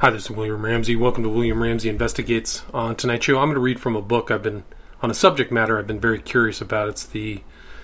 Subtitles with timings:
[0.00, 0.96] Hi, this is William Ramsey.
[0.96, 2.62] Welcome to William Ramsey Investigates.
[2.72, 4.64] On tonight's show, I'm going to read from a book I've been
[5.02, 6.88] on a subject matter I've been very curious about.
[6.88, 7.42] It's the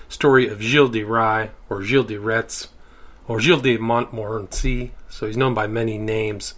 [0.09, 2.69] story of Gilles de Rais, or Gilles de Retz,
[3.27, 4.93] or Gilles de Montmorency.
[5.09, 6.55] So he's known by many names,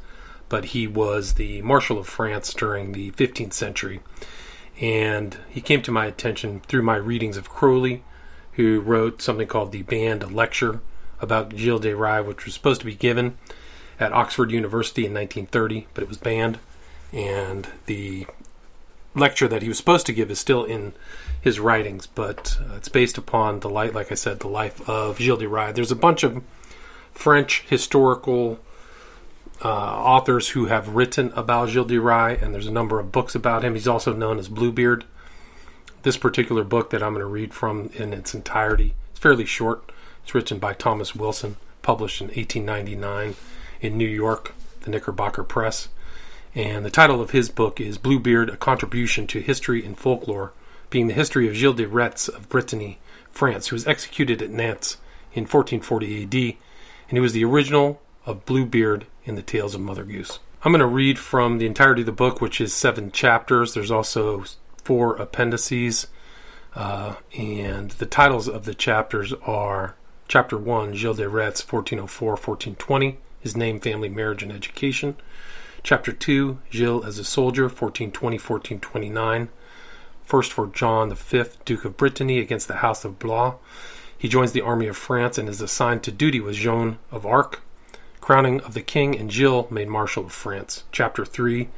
[0.47, 3.99] but he was the Marshal of France during the 15th century.
[4.79, 8.05] And he came to my attention through my readings of Crowley,
[8.53, 10.79] who wrote something called the Banned Lecture
[11.19, 13.37] about Gilles de Rais, which was supposed to be given
[13.99, 16.59] at Oxford University in 1930, but it was banned.
[17.11, 18.27] And the
[19.15, 20.93] lecture that he was supposed to give is still in
[21.41, 25.19] his writings, but uh, it's based upon the light, like I said, the life of
[25.19, 25.73] Gilles de Rais.
[25.73, 26.43] There's a bunch of
[27.13, 28.59] French historical
[29.63, 33.35] uh, authors who have written about Gilles de Rais, and there's a number of books
[33.35, 33.73] about him.
[33.73, 35.05] He's also known as Bluebeard.
[36.03, 39.91] This particular book that I'm going to read from in its entirety, it's fairly short.
[40.23, 43.35] It's written by Thomas Wilson, published in 1899
[43.81, 45.89] in New York, the Knickerbocker Press.
[46.55, 50.51] And the title of his book is Bluebeard, A Contribution to History and Folklore,
[50.89, 52.99] being the history of Gilles de Retz of Brittany,
[53.31, 54.97] France, who was executed at Nantes
[55.33, 60.03] in 1440 AD, and he was the original of Bluebeard in the Tales of Mother
[60.03, 60.39] Goose.
[60.63, 63.73] I'm going to read from the entirety of the book, which is seven chapters.
[63.73, 64.43] There's also
[64.83, 66.07] four appendices,
[66.75, 69.95] uh, and the titles of the chapters are
[70.27, 75.15] Chapter 1, Gilles de Retz, 1404 1420 his name, family, marriage, and education.
[75.83, 79.49] Chapter 2, Gilles as a soldier, 1420 1429.
[80.23, 83.55] First for John V, Duke of Brittany, against the House of Blois.
[84.17, 87.61] He joins the army of France and is assigned to duty with Joan of Arc.
[88.19, 90.83] Crowning of the king and Gilles made Marshal of France.
[90.91, 91.69] Chapter 3,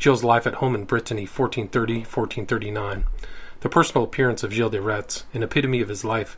[0.00, 3.04] Gilles' life at home in Brittany, 1430 1439.
[3.60, 6.36] The personal appearance of Gilles de Retz, an epitome of his life,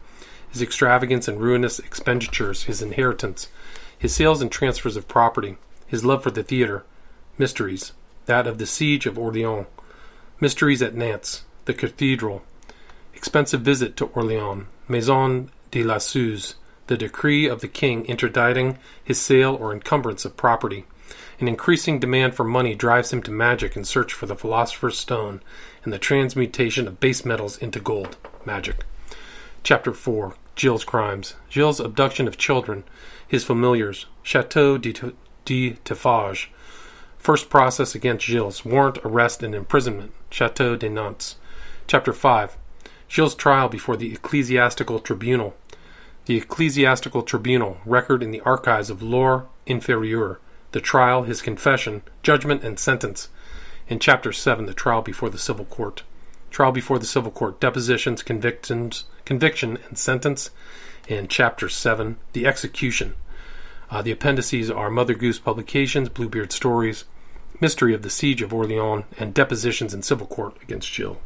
[0.50, 3.48] his extravagance and ruinous expenditures, his inheritance,
[3.98, 5.56] his sales and transfers of property,
[5.87, 6.84] his love for the theatre,
[7.39, 7.92] mysteries,
[8.27, 9.67] that of the siege of Orleans,
[10.41, 12.42] mysteries at Nantes, the cathedral,
[13.14, 19.20] expensive visit to Orleans, Maison de la Suze, the decree of the king interdicting his
[19.20, 20.85] sale or encumbrance of property.
[21.41, 25.41] An increasing demand for money drives him to magic in search for the philosopher's stone
[25.83, 28.17] and the transmutation of base metals into gold.
[28.45, 28.85] Magic.
[29.63, 31.35] Chapter 4 Gilles' Crimes.
[31.51, 32.85] Gilles' abduction of children,
[33.34, 34.95] his familiars, Chateau de,
[35.45, 35.77] de.
[37.18, 41.34] First process against Gilles, warrant, arrest, and imprisonment, Chateau de Nantes.
[41.89, 42.56] Chapter 5
[43.08, 45.56] Gilles' trial before the Ecclesiastical Tribunal.
[46.27, 50.36] The Ecclesiastical Tribunal, record in the archives of Loire Inférieure.
[50.70, 53.30] The trial, his confession, judgment, and sentence.
[53.89, 56.05] In Chapter 7, the trial before the civil court.
[56.52, 60.50] Trial before the civil court, depositions, convictions, conviction, and sentence
[61.08, 63.14] in Chapter 7, The Execution.
[63.94, 67.05] Uh, the appendices are Mother Goose Publications, Bluebeard Stories,
[67.60, 71.18] Mystery of the Siege of Orleans, and Depositions in Civil Court against Gilles.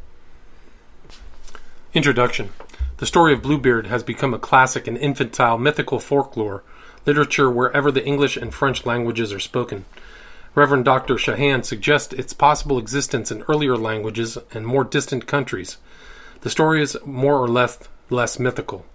[1.95, 2.51] Introduction
[2.97, 6.61] The story of Bluebeard has become a classic in infantile mythical folklore
[7.07, 9.85] literature wherever the English and French languages are spoken.
[10.53, 11.15] Reverend Dr.
[11.15, 15.77] Shahan suggests its possible existence in earlier languages and more distant countries.
[16.41, 17.79] The story is more or less
[18.11, 18.85] less mythical.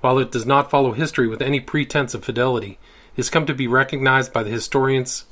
[0.00, 2.78] While it does not follow history with any pretense of fidelity, it
[3.18, 5.24] has come to be recognized by the historians,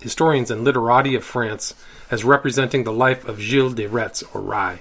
[0.00, 1.74] historians and literati of France
[2.08, 4.78] as representing the life of Gilles de Retz, or Rais,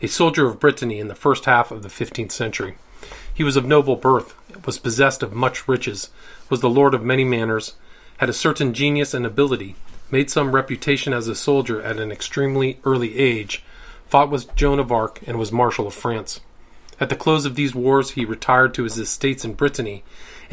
[0.00, 2.76] a soldier of Brittany in the first half of the 15th century.
[3.32, 6.10] He was of noble birth, was possessed of much riches,
[6.48, 7.74] was the lord of many manors,
[8.18, 9.74] had a certain genius and ability,
[10.08, 13.64] made some reputation as a soldier at an extremely early age,
[14.06, 16.40] fought with Joan of Arc, and was Marshal of France.
[17.00, 20.04] At the close of these wars, he retired to his estates in Brittany,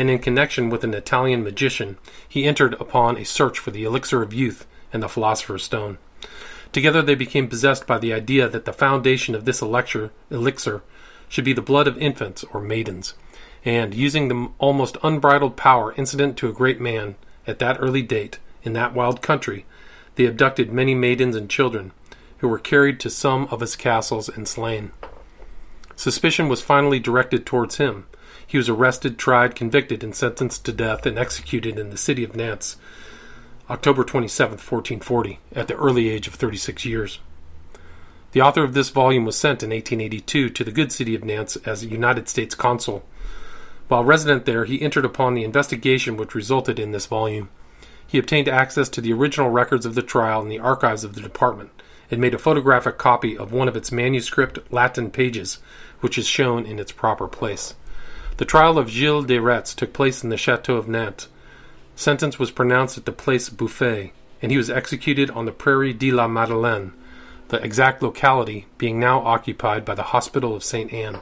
[0.02, 1.96] and in connection with an Italian magician,
[2.28, 6.00] he entered upon a search for the elixir of youth and the philosopher's stone.
[6.72, 10.82] Together they became possessed by the idea that the foundation of this elixir, elixir
[11.30, 13.14] should be the blood of infants or maidens,
[13.64, 17.14] and, using the almost unbridled power incident to a great man
[17.46, 19.68] at that early date, in that wild country,
[20.16, 21.92] they abducted many maidens and children,
[22.40, 24.92] who were carried to some of his castles and slain.
[25.96, 28.08] Suspicion was finally directed towards him.
[28.52, 32.36] He was arrested, tried, convicted, and sentenced to death and executed in the city of
[32.36, 32.76] Nantes,
[33.70, 37.20] October 27, 1440, at the early age of 36 years.
[38.34, 41.56] The author of this volume was sent in 1882 to the good city of Nantes
[41.66, 43.06] as a United States consul.
[43.88, 47.48] While resident there, he entered upon the investigation which resulted in this volume.
[48.06, 51.22] He obtained access to the original records of the trial in the archives of the
[51.22, 51.70] department
[52.12, 55.60] and made a photographic copy of one of its manuscript Latin pages,
[56.02, 57.76] which is shown in its proper place.
[58.42, 61.28] The trial of Gilles de Retz took place in the Chateau of Nantes.
[61.96, 66.12] Sentence was pronounced at the Place Bouffay, and he was executed on the Prairie de
[66.12, 66.92] la Madeleine,
[67.50, 70.92] the exact locality being now occupied by the Hospital of St.
[70.92, 71.20] Anne.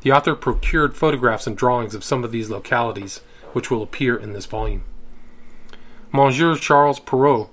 [0.00, 3.20] The author procured photographs and drawings of some of these localities,
[3.52, 4.82] which will appear in this volume.
[6.10, 7.50] Monsieur Charles Perrault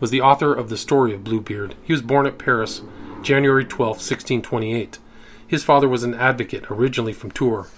[0.00, 1.76] was the author of the story of Bluebeard.
[1.84, 2.82] He was born at Paris,
[3.22, 4.98] January 12, 1628.
[5.46, 7.68] His father was an advocate, originally from Tours.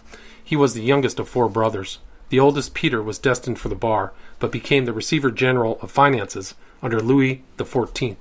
[0.44, 1.98] He was the youngest of four brothers.
[2.28, 6.54] The oldest, Peter, was destined for the bar, but became the Receiver General of Finances
[6.82, 8.16] under Louis XIV,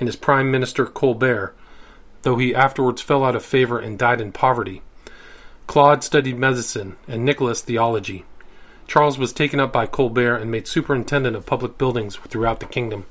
[0.00, 1.54] and his Prime Minister Colbert,
[2.22, 4.80] though he afterwards fell out of favor and died in poverty.
[5.66, 8.24] Claude studied medicine, and Nicholas theology.
[8.86, 13.04] Charles was taken up by Colbert and made superintendent of public buildings throughout the kingdom.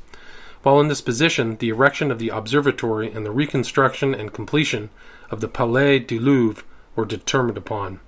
[0.64, 4.90] While in this position, the erection of the observatory and the reconstruction and completion
[5.30, 6.64] of the Palais du Louvre
[6.96, 8.00] were determined upon.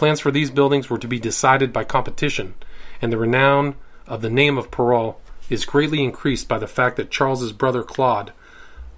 [0.00, 2.54] Plans for these buildings were to be decided by competition,
[3.02, 3.74] and the renown
[4.06, 5.20] of the name of Perrault
[5.50, 8.32] is greatly increased by the fact that Charles's brother Claude,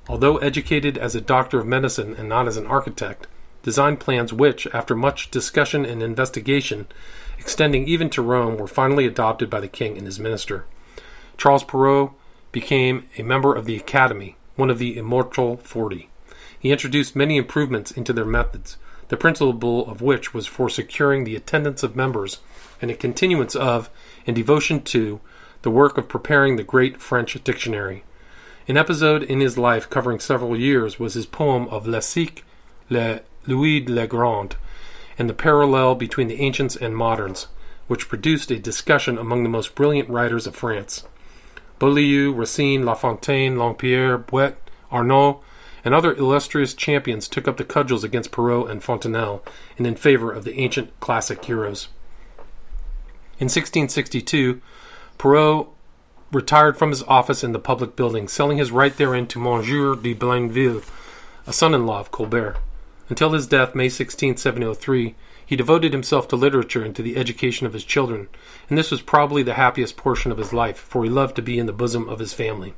[0.08, 3.26] although educated as a doctor of medicine and not as an architect,
[3.64, 6.86] designed plans which, after much discussion and investigation,
[7.36, 10.66] extending even to Rome, were finally adopted by the king and his minister.
[11.36, 12.12] Charles Perrault
[12.52, 16.10] became a member of the Academy, one of the Immortal Forty.
[16.56, 18.76] He introduced many improvements into their methods,
[19.12, 22.40] the principal of which was for securing the attendance of members
[22.80, 23.90] and a continuance of
[24.26, 25.20] and devotion to
[25.60, 28.04] the work of preparing the great French dictionary.
[28.66, 32.40] An episode in his life covering several years was his poem of Le Siècle
[32.88, 34.56] Le Louis de le Grand
[35.18, 37.48] and the parallel between the ancients and moderns,
[37.88, 41.04] which produced a discussion among the most brilliant writers of France.
[41.78, 44.56] Boileau, Racine, La Fontaine, Longpierre, Bouet,
[44.90, 45.42] Arnaud,
[45.84, 49.42] and other illustrious champions took up the cudgels against Perrault and Fontenelle
[49.76, 51.88] and in favor of the ancient classic heroes.
[53.38, 54.60] In 1662,
[55.18, 55.74] Perrault
[56.30, 60.14] retired from his office in the public building, selling his right therein to Monsieur de
[60.14, 60.82] Blainville,
[61.46, 62.56] a son-in-law of Colbert.
[63.08, 65.14] Until his death, May 16, 1703,
[65.44, 68.28] he devoted himself to literature and to the education of his children,
[68.68, 71.58] and this was probably the happiest portion of his life, for he loved to be
[71.58, 72.72] in the bosom of his family.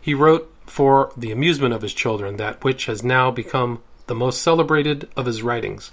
[0.00, 4.42] He wrote for the amusement of his children that which has now become the most
[4.42, 5.90] celebrated of his writings,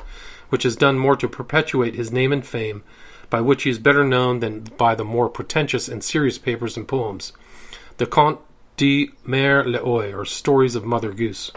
[0.50, 2.84] which has done more to perpetuate his name and fame,
[3.30, 6.88] by which he is better known than by the more pretentious and serious papers and
[6.88, 7.34] poems,
[7.98, 8.40] the Conte
[8.78, 11.52] de Mère l'Oie, or Stories of Mother Goose.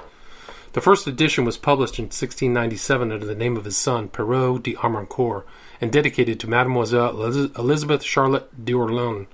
[0.72, 4.74] The first edition was published in 1697 under the name of his son, Perrault de
[4.74, 5.44] Armancourt,
[5.80, 7.22] and dedicated to Mademoiselle
[7.56, 9.26] Elizabeth Charlotte d'Orleans,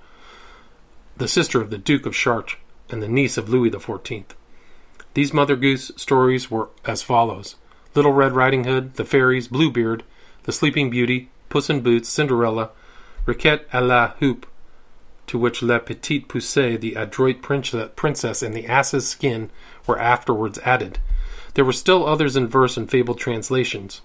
[1.17, 2.57] the sister of the Duke of Chartres
[2.89, 4.25] and the niece of Louis XIV.
[5.13, 7.55] These Mother Goose stories were as follows
[7.93, 10.03] Little Red Riding Hood, The Fairies, Bluebeard,
[10.43, 12.71] The Sleeping Beauty, Puss in Boots, Cinderella,
[13.25, 14.45] Riquet à la Houppe,
[15.27, 19.49] to which La Petite Poussée, the adroit princess, and the ass's skin
[19.87, 20.99] were afterwards added.
[21.55, 24.01] There were still others in verse and fabled translations.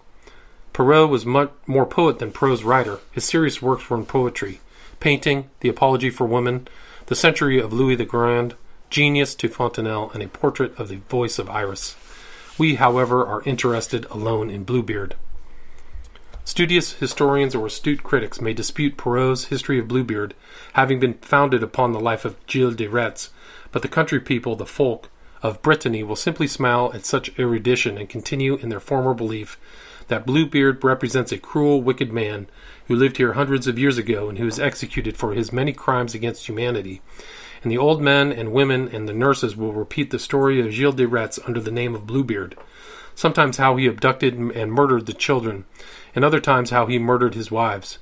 [0.72, 3.00] Perrault was much more poet than prose writer.
[3.10, 4.60] His serious works were in poetry,
[5.00, 6.68] painting, The Apology for Woman,
[7.06, 8.54] The Century of Louis the Grand,
[8.90, 11.96] Genius to Fontenelle, and a portrait of the voice of Iris.
[12.58, 15.14] We, however, are interested alone in Bluebeard.
[16.44, 20.34] Studious historians or astute critics may dispute Perrault's History of Bluebeard
[20.72, 23.30] having been founded upon the life of Gilles de Retz,
[23.70, 25.08] but the country people, the folk,
[25.42, 29.58] of Brittany will simply smile at such erudition and continue in their former belief
[30.08, 32.48] that Bluebeard represents a cruel, wicked man
[32.88, 36.14] who lived here hundreds of years ago and who was executed for his many crimes
[36.14, 37.00] against humanity,
[37.62, 40.94] and the old men and women and the nurses will repeat the story of Gilles
[40.94, 42.56] de Retz under the name of Bluebeard.
[43.14, 45.64] Sometimes how he abducted and murdered the children,
[46.14, 47.98] and other times how he murdered his wives.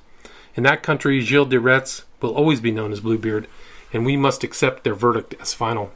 [0.55, 3.47] In that country, Gilles de Retz will always be known as Bluebeard,
[3.91, 5.91] and we must accept their verdict as final.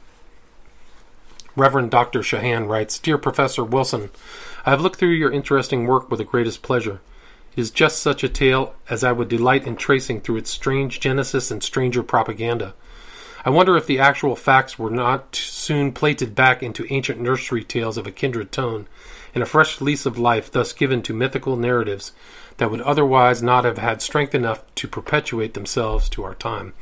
[1.56, 2.20] Reverend Dr.
[2.20, 4.10] Shahan writes Dear Professor Wilson,
[4.66, 7.00] I have looked through your interesting work with the greatest pleasure.
[7.56, 10.98] It is just such a tale as I would delight in tracing through its strange
[10.98, 12.74] genesis and stranger propaganda.
[13.46, 17.98] I wonder if the actual facts were not soon plated back into ancient nursery tales
[17.98, 18.86] of a kindred tone,
[19.34, 22.12] and a fresh lease of life thus given to mythical narratives
[22.56, 26.72] that would otherwise not have had strength enough to perpetuate themselves to our time,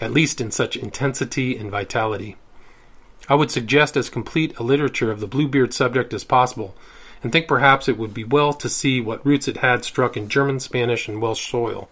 [0.00, 2.36] at least in such intensity and vitality.
[3.28, 6.74] I would suggest as complete a literature of the Bluebeard subject as possible,
[7.22, 10.28] and think perhaps it would be well to see what roots it had struck in
[10.28, 11.88] German, Spanish, and Welsh soil,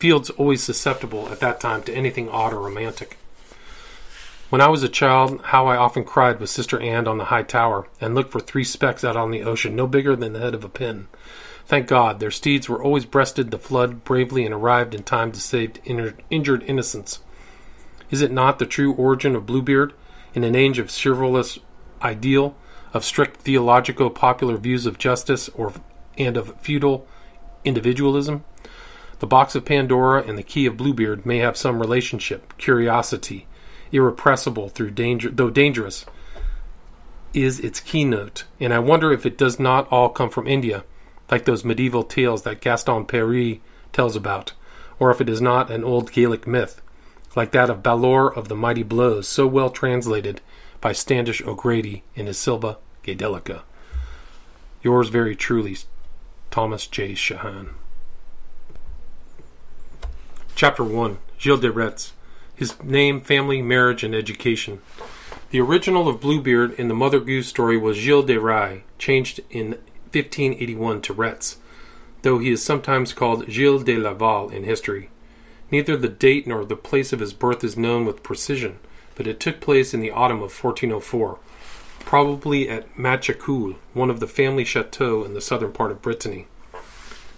[0.00, 3.16] fields always susceptible at that time to anything odd or romantic.
[4.50, 7.44] When I was a child, how I often cried with Sister Anne on the high
[7.44, 10.56] tower, and looked for three specks out on the ocean no bigger than the head
[10.56, 11.06] of a pin.
[11.66, 15.40] Thank God, their steeds were always breasted the flood bravely and arrived in time to
[15.40, 17.20] save injured innocents.
[18.10, 19.92] Is it not the true origin of Bluebeard,
[20.34, 21.60] in an age of chivalrous
[22.02, 22.56] ideal,
[22.92, 25.72] of strict theological popular views of justice, or
[26.18, 27.06] and of feudal
[27.64, 28.42] individualism?
[29.20, 33.46] The box of Pandora and the key of Bluebeard may have some relationship, curiosity,
[33.92, 36.06] irrepressible through danger, though dangerous,
[37.32, 40.84] is its keynote, and I wonder if it does not all come from India,
[41.30, 43.58] like those medieval tales that Gaston Paris
[43.92, 44.52] tells about,
[44.98, 46.82] or if it is not an old Gaelic myth,
[47.36, 50.40] like that of Balor of the Mighty Blows, so well translated
[50.80, 53.62] by Standish O'Grady in his Silva Gadelica.
[54.82, 55.76] Yours very truly,
[56.50, 57.12] Thomas J.
[57.12, 57.74] Shahan.
[60.54, 62.12] Chapter 1 Gilles de Retz
[62.60, 64.82] His name, family, marriage, and education.
[65.48, 69.78] The original of Bluebeard in the Mother Goose story was Gilles de Rais, changed in
[70.12, 71.56] 1581 to Retz,
[72.20, 75.08] though he is sometimes called Gilles de Laval in history.
[75.70, 78.78] Neither the date nor the place of his birth is known with precision,
[79.14, 81.38] but it took place in the autumn of 1404,
[82.00, 86.46] probably at Machecoul, one of the family chateaux in the southern part of Brittany.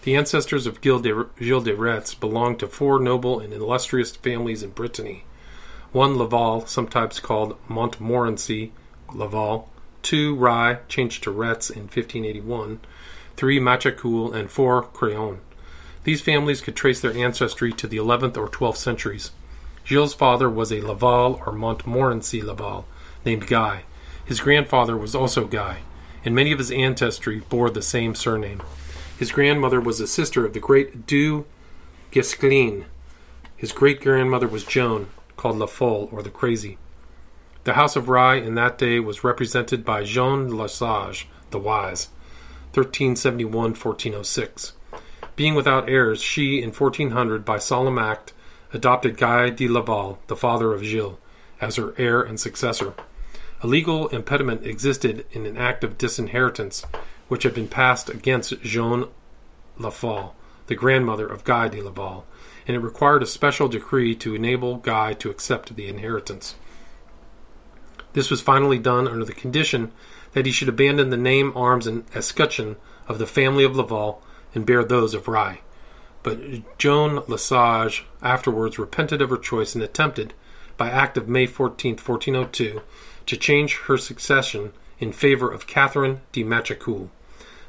[0.02, 5.24] The ancestors of Gilles de, Retz belonged to four noble and illustrious families in Brittany
[5.92, 8.72] one Laval, sometimes called Montmorency
[9.12, 9.68] Laval,
[10.02, 12.80] two Rais, changed to Retz in 1581,
[13.36, 15.38] three Machecoul, and four Craon.
[16.04, 19.30] These families could trace their ancestry to the 11th or 12th centuries.
[19.84, 22.86] Gilles' father was a Laval or Montmorency Laval,
[23.24, 23.84] named Guy.
[24.24, 25.82] His grandfather was also Guy,
[26.24, 28.62] and many of his ancestry bore the same surname.
[29.18, 31.44] His grandmother was a sister of the great Du
[32.10, 32.86] Guesclin.
[33.56, 36.78] His great grandmother was Joan, called La Folle, or the Crazy.
[37.64, 42.08] The House of Rais in that day was represented by Jean Lesage, the Wise,
[42.74, 44.72] 1371 1406.
[45.36, 48.32] Being without heirs, she, in 1400, by solemn act,
[48.72, 51.18] adopted Guy de Laval, the father of Gilles,
[51.60, 52.94] as her heir and successor.
[53.62, 56.84] A legal impediment existed in an act of disinheritance
[57.32, 59.06] which had been passed against Jean
[59.78, 60.36] La Folle,
[60.66, 62.26] the grandmother of Guy de Laval,
[62.66, 66.56] and it required a special decree to enable Guy to accept the inheritance.
[68.12, 69.92] This was finally done under the condition
[70.34, 72.76] that he should abandon the name, arms, and escutcheon
[73.08, 74.22] of the family of Laval
[74.54, 75.60] and bear those of Rais.
[76.22, 80.34] But Joan Lesage afterwards repented of her choice and attempted,
[80.76, 82.82] by act of May 14, 1402,
[83.24, 87.08] to change her succession in favor of Catherine de Machecoul.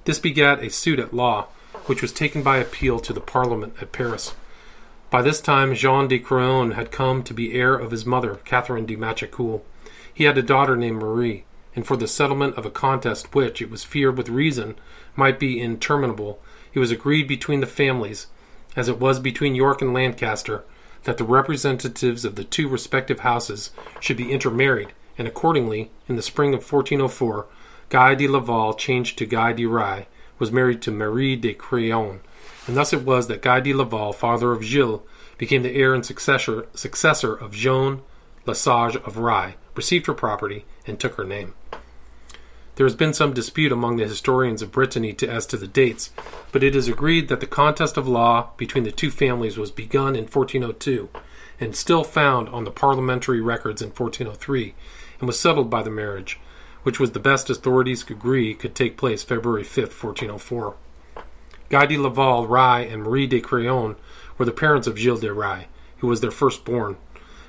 [0.06, 1.48] This begat a suit at law,
[1.86, 4.36] which was taken by appeal to the Parliament at Paris.
[5.10, 8.86] By this time, Jean de Craon had come to be heir of his mother, Catherine
[8.86, 9.64] de Machecoul.
[10.14, 11.46] He had a daughter named Marie,
[11.76, 14.76] and for the settlement of a contest which, it was feared with reason,
[15.16, 16.42] might be interminable,
[16.74, 18.28] it was agreed between the families,
[18.76, 20.64] as it was between York and Lancaster,
[21.04, 26.22] that the representatives of the two respective houses should be intermarried, and accordingly, in the
[26.22, 27.46] spring of 1404,
[27.90, 30.06] Guy de Laval, changed to Guy de Rais,
[30.40, 32.22] was married to Marie de Craon,
[32.68, 35.02] and thus it was that Guy de Laval, father of Gilles,
[35.38, 38.02] became the heir and successor, successor of Joan
[38.46, 41.54] Lesage of Rais, received her property, and took her name.
[42.76, 46.10] There has been some dispute among the historians of Brittany to, as to the dates,
[46.52, 50.16] but it is agreed that the contest of law between the two families was begun
[50.16, 51.10] in 1402
[51.60, 54.74] and still found on the parliamentary records in 1403
[55.20, 56.40] and was settled by the marriage,
[56.84, 60.76] which was the best authorities could agree could take place February 5, 1404.
[61.70, 63.96] Guy de Laval, Rais, and Marie de Craon
[64.38, 65.66] were the parents of Gilles de Rais,
[65.98, 66.98] who was their firstborn.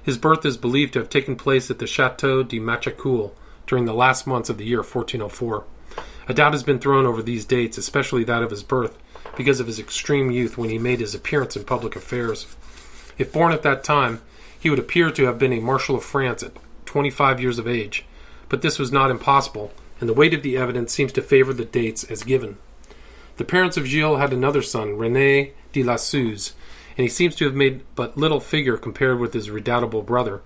[0.02, 3.32] His birth is believed to have taken place at the Chateau de Machecoul
[3.66, 5.64] during the last months of the year 1404.
[6.28, 8.96] A doubt has been thrown over these dates, especially that of his birth,
[9.36, 12.46] because of his extreme youth when he made his appearance in public affairs.
[13.18, 14.22] If born at that time,
[14.58, 16.52] he would appear to have been a Marshal of France at
[16.86, 18.04] 25 years of age,
[18.54, 21.64] but this was not impossible, and the weight of the evidence seems to favor the
[21.64, 22.56] dates as given.
[23.36, 26.54] The parents of Gilles had another son, René de la Suze,
[26.96, 30.40] and he seems to have made but little figure compared with his redoubtable brother.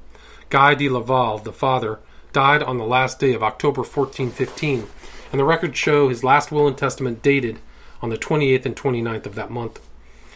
[0.49, 1.99] Guy de Laval, the father,
[2.33, 4.87] died on the last day of October 1415,
[5.31, 7.59] and the records show his last will and testament dated
[8.01, 9.87] on the 28th and 29th of that month.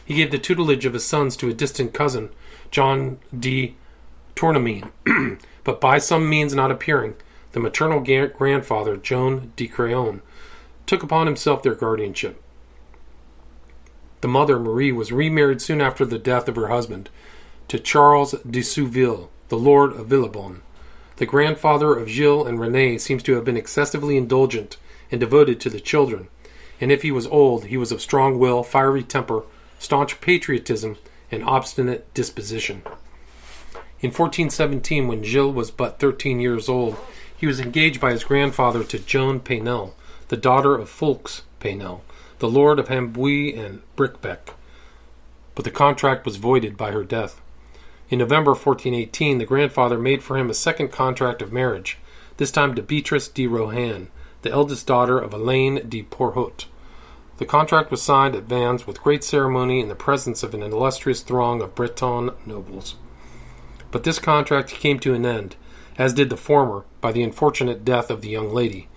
[0.05, 2.29] He gave the tutelage of his sons to a distant cousin,
[2.71, 3.75] John de
[4.37, 4.91] Tournemine,
[5.65, 7.15] but by some means not appearing,
[7.53, 10.23] the maternal grandfather, Joan de Craon,
[10.87, 12.43] took upon himself their guardianship.
[14.21, 17.11] The mother, Marie, was remarried soon after the death of her husband
[17.69, 20.63] to Charles de Souville, the Lord of Villebon.
[21.17, 24.77] The grandfather of Gilles and Renee seems to have been excessively indulgent
[25.11, 26.29] and devoted to the children,
[26.81, 29.45] and if he was old, he was of strong will, fiery temper,
[29.79, 30.97] staunch patriotism,
[31.31, 32.83] and obstinate disposition.
[34.01, 36.97] In 1417, when Gilles was but 13 years old,
[37.43, 39.95] he was engaged by his grandfather to Joan Paynel,
[40.29, 42.03] the daughter of Fulks Paynel,
[42.39, 44.55] the lord of Amboise and Briquebec.
[45.57, 47.41] But the contract was voided by her death.
[48.09, 51.99] In November 1418, the grandfather made for him a second contract of marriage,
[52.37, 54.07] this time to Beatrice de Rohan,
[54.43, 56.67] the eldest daughter of Alain de Porhoët.
[57.39, 61.23] The contract was signed at Vannes with great ceremony in the presence of an illustrious
[61.23, 62.95] throng of Breton nobles.
[63.91, 65.57] But this contract came to an end,
[65.99, 68.89] as did the former, by the unfortunate death of the young lady.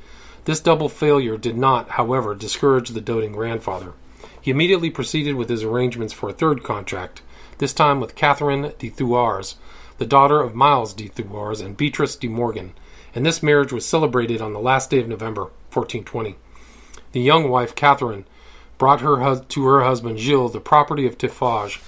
[0.45, 3.91] This double failure did not, however, discourage the doting grandfather.
[4.39, 7.21] He immediately proceeded with his arrangements for a third contract,
[7.57, 9.55] this time with Catherine de Thouars,
[9.97, 12.73] the daughter of Miles de Thouars and Beatrice de Morgan,
[13.13, 15.43] and this marriage was celebrated on the last day of November,
[15.73, 16.35] 1420.
[17.11, 18.25] The young wife, Catherine,
[18.77, 21.79] brought her hus- to her husband Gilles the property of Tiffauges,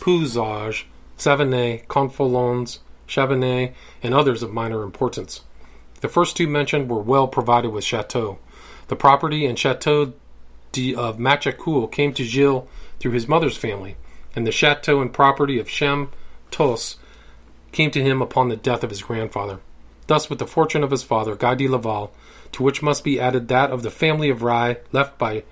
[0.00, 0.84] Pouzauges,
[1.16, 5.42] Savenay, Confolens, Chabanais, and others of minor importance.
[6.02, 8.38] The first two mentioned were well provided with chateaux.
[8.88, 10.12] The property and chateau
[10.96, 12.66] of Machecoul came to Gilles
[12.98, 13.96] through his mother's family,
[14.34, 16.10] and the chateau and property of Cham
[16.50, 16.96] Tos
[17.70, 19.60] came to him upon the death of his grandfather.
[20.08, 22.12] Thus, with the fortune of his father, Guy de Laval,
[22.50, 25.44] to which must be added that of the family of Rye left by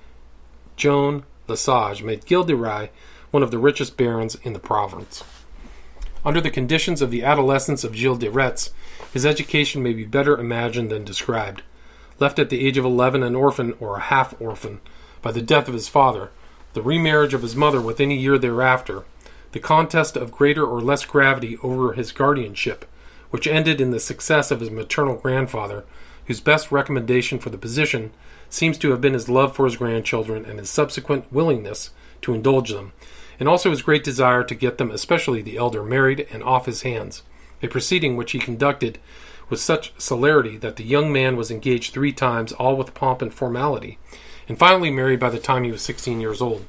[0.77, 2.91] Joan Lesage, made Gilles de Rye
[3.31, 5.23] one of the richest barons in the province.
[6.25, 8.73] Under the conditions of the adolescence of Gilles de Retz,
[9.13, 11.63] his education may be better imagined than described.
[12.19, 14.81] Left at the age of eleven an orphan or a half orphan
[15.23, 16.31] by the death of his father,
[16.75, 19.05] the remarriage of his mother within a year thereafter,
[19.53, 22.85] the contest of greater or less gravity over his guardianship,
[23.31, 25.85] which ended in the success of his maternal grandfather,
[26.27, 28.13] whose best recommendation for the position
[28.49, 31.91] seems to have been his love for his grandchildren and his subsequent willingness
[32.23, 32.93] to indulge them,
[33.39, 36.83] and also his great desire to get them, especially the elder, married and off his
[36.83, 37.23] hands,
[37.63, 38.99] a proceeding which he conducted
[39.49, 43.35] with such celerity that the young man was engaged three times, all with pomp and
[43.35, 43.99] formality,
[44.49, 46.65] and finally married by the time he was sixteen years old.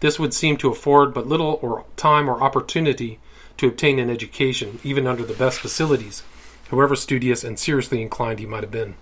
[0.00, 3.18] This would seem to afford but little or time or opportunity
[3.56, 6.22] to obtain an education, even under the best facilities,
[6.70, 8.94] however studious and seriously inclined he might have been.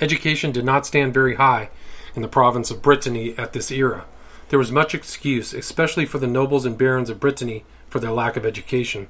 [0.00, 1.70] Education did not stand very high
[2.14, 4.04] in the province of Brittany at this era.
[4.48, 8.36] There was much excuse, especially for the nobles and barons of Brittany, for their lack
[8.36, 9.08] of education.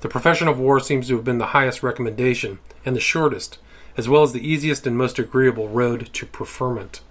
[0.00, 3.58] The profession of war seems to have been the highest recommendation, and the shortest,
[3.98, 7.02] as well as the easiest and most agreeable road to preferment.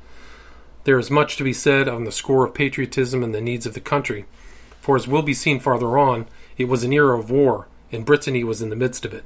[0.85, 3.75] There is much to be said on the score of patriotism and the needs of
[3.75, 4.25] the country,
[4.81, 6.25] for as will be seen farther on,
[6.57, 9.23] it was an era of war, and Brittany was in the midst of it.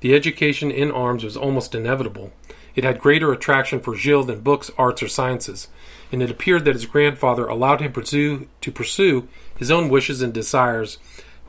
[0.00, 2.32] The education in arms was almost inevitable.
[2.74, 5.68] It had greater attraction for Gilles than books, arts, or sciences,
[6.12, 10.34] and it appeared that his grandfather allowed him pursue, to pursue his own wishes and
[10.34, 10.98] desires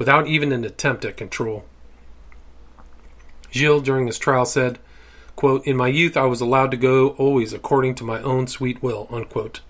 [0.02, 1.64] without even an attempt at control.
[3.52, 4.80] Gilles, during his trial, said,
[5.36, 8.82] quote, In my youth I was allowed to go always according to my own sweet
[8.82, 9.08] will.
[9.12, 9.62] Unquote.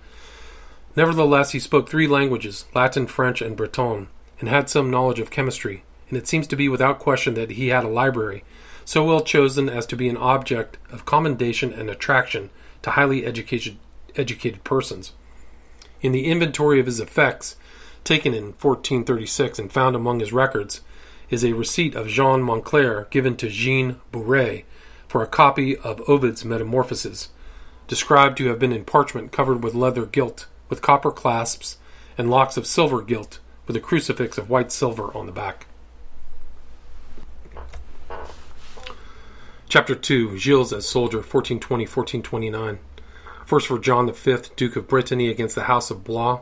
[0.96, 4.08] Nevertheless, he spoke three languages Latin, French, and Breton,
[4.39, 7.67] and had some knowledge of chemistry, and it seems to be without question that he
[7.67, 8.46] had a library,
[8.86, 12.52] so well chosen as to be an object of commendation and attraction
[12.84, 13.76] to highly educated,
[14.15, 15.12] educated persons.
[16.02, 17.58] In the inventory of his effects,
[18.04, 20.82] taken in 1436 and found among his records,
[21.30, 24.66] is a receipt of Jean Moncler given to Jean Bouret
[25.08, 27.30] for a copy of Ovid's Metamorphoses,
[27.88, 31.78] described to have been in parchment covered with leather gilt with copper clasps
[32.18, 35.68] and locks of silver gilt, with a crucifix of white silver on the back.
[39.68, 42.80] Chapter 2 Gilles as Soldier, 1420 1429.
[43.46, 46.40] First for John V, Duke of Brittany, against the House of Blois.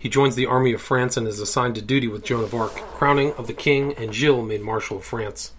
[0.00, 2.72] He joins the army of France and is assigned to duty with Joan of Arc,
[2.72, 5.52] crowning of the king, and Gilles made Marshal of France.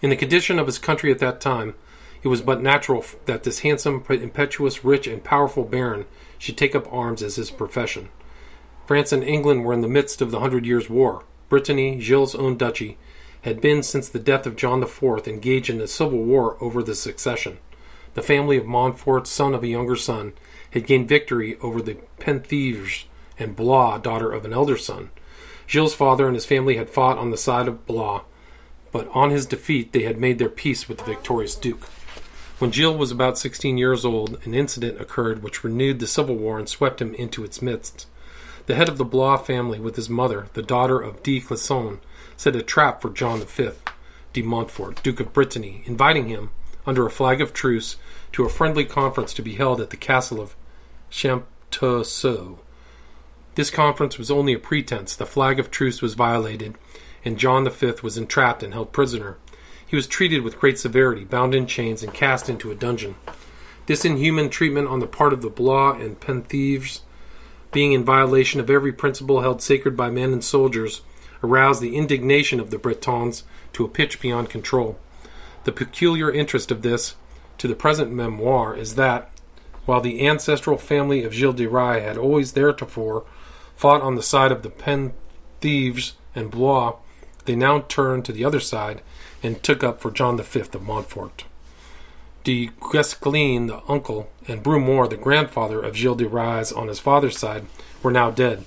[0.00, 1.74] In the condition of his country at that time,
[2.22, 6.04] it was but natural that this handsome, impetuous, rich, and powerful baron
[6.38, 8.10] should take up arms as his profession.
[8.86, 11.24] France and England were in the midst of the Hundred Years' War.
[11.48, 12.96] Brittany, Gilles' own duchy,
[13.42, 16.94] had been since the death of John IV engaged in a civil war over the
[16.94, 17.58] succession.
[18.14, 20.34] The family of Montfort, son of a younger son,
[20.70, 23.06] had gained victory over the Penthièvres
[23.40, 25.10] and Blois, daughter of an elder son.
[25.66, 28.22] Gilles' father and his family had fought on the side of Blois,
[28.92, 31.84] but on his defeat they had made their peace with the victorious duke.
[32.58, 36.58] When Gilles was about 16 years old, an incident occurred which renewed the civil war
[36.58, 38.06] and swept him into its midst.
[38.66, 42.00] The head of the Blois family, with his mother, the daughter of de Clisson,
[42.36, 43.70] set a trap for John V.
[44.32, 46.50] de Montfort, Duke of Brittany, inviting him,
[46.86, 47.96] under a flag of truce,
[48.32, 50.54] to a friendly conference to be held at the castle of
[51.10, 52.58] Champtoceaux.
[53.56, 55.16] This conference was only a pretense.
[55.16, 56.76] The flag of truce was violated,
[57.24, 59.38] and John V was entrapped and held prisoner.
[59.84, 63.16] He was treated with great severity, bound in chains, and cast into a dungeon.
[63.86, 67.00] This inhuman treatment on the part of the Blois and Penthievres,
[67.72, 71.02] being in violation of every principle held sacred by men and soldiers,
[71.42, 74.96] aroused the indignation of the Bretons to a pitch beyond control.
[75.64, 77.16] The peculiar interest of this,
[77.58, 79.30] to the present memoir, is that,
[79.86, 83.24] while the ancestral family of Gilles de Rais had always theretofore
[83.80, 86.96] fought on the side of the Penthievres and Blois,
[87.46, 89.00] they now turned to the other side
[89.42, 91.44] and took up for John V of Montfort.
[92.44, 97.38] De Guesclin, the uncle, and Brumour, the grandfather of Gilles de Rais on his father's
[97.38, 97.64] side,
[98.02, 98.66] were now dead.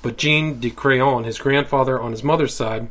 [0.00, 2.88] But Jean de Craon, his grandfather on his mother's side,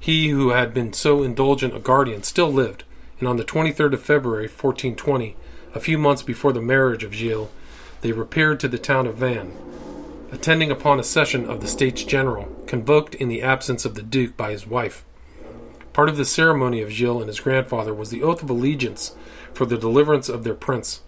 [0.00, 2.82] he who had been so indulgent a guardian, still lived,
[3.20, 5.36] and on the 23rd of February, 1420,
[5.76, 7.50] a few months before the marriage of Gilles,
[8.00, 9.54] they repaired to the town of Vannes,
[10.32, 14.36] attending upon a session of the States General, convoked in the absence of the Duke
[14.36, 15.04] by his wife.
[15.92, 19.14] Part of the ceremony of Gilles and his grandfather was the oath of allegiance
[19.52, 21.02] for the deliverance of their prince.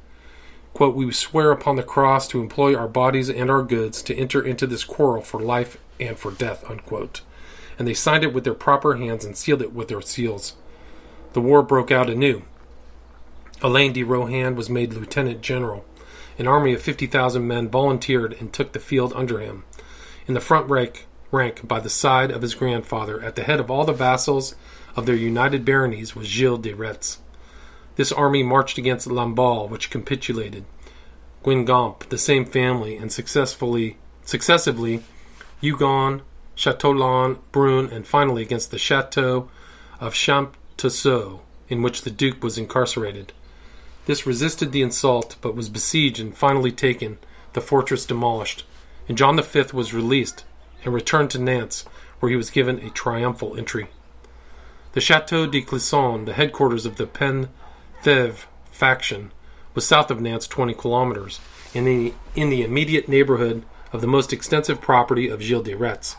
[0.74, 4.44] Quote, we swear upon the cross to employ our bodies and our goods to enter
[4.44, 6.68] into this quarrel for life and for death.
[6.68, 7.22] Unquote.
[7.78, 10.54] And they signed it with their proper hands and sealed it with their seals.
[11.32, 12.42] The war broke out anew.
[13.62, 15.86] Alain de Rohan was made lieutenant general.
[16.38, 19.64] An army of 50,000 men volunteered and took the field under him.
[20.26, 23.70] In the front rank, rank by the side of his grandfather, at the head of
[23.70, 24.54] all the vassals
[24.96, 27.18] of their united baronies, was Gilles de Retz.
[27.96, 30.64] This army marched against Lamballe, which capitulated.
[31.44, 35.02] Guingamp, the same family, and successfully, successively
[35.62, 36.22] Hugon,
[36.56, 39.48] Châteaulon, Brune, and finally against the chateau
[40.00, 43.32] of Champtoceaux, in which the Duke was incarcerated.
[44.06, 47.18] This resisted the assault, but was besieged and finally taken,
[47.54, 48.64] the fortress demolished,
[49.08, 50.44] and John V was released
[50.84, 51.84] and returned to Nantes,
[52.20, 53.88] where he was given a triumphal entry.
[54.92, 57.48] The Chateau de Clisson, the headquarters of the Pen
[58.02, 59.32] Thèves faction
[59.74, 61.40] was south of Nantes 20 kilometers,
[61.72, 66.16] in the, in the immediate neighborhood of the most extensive property of Gilles de Retz.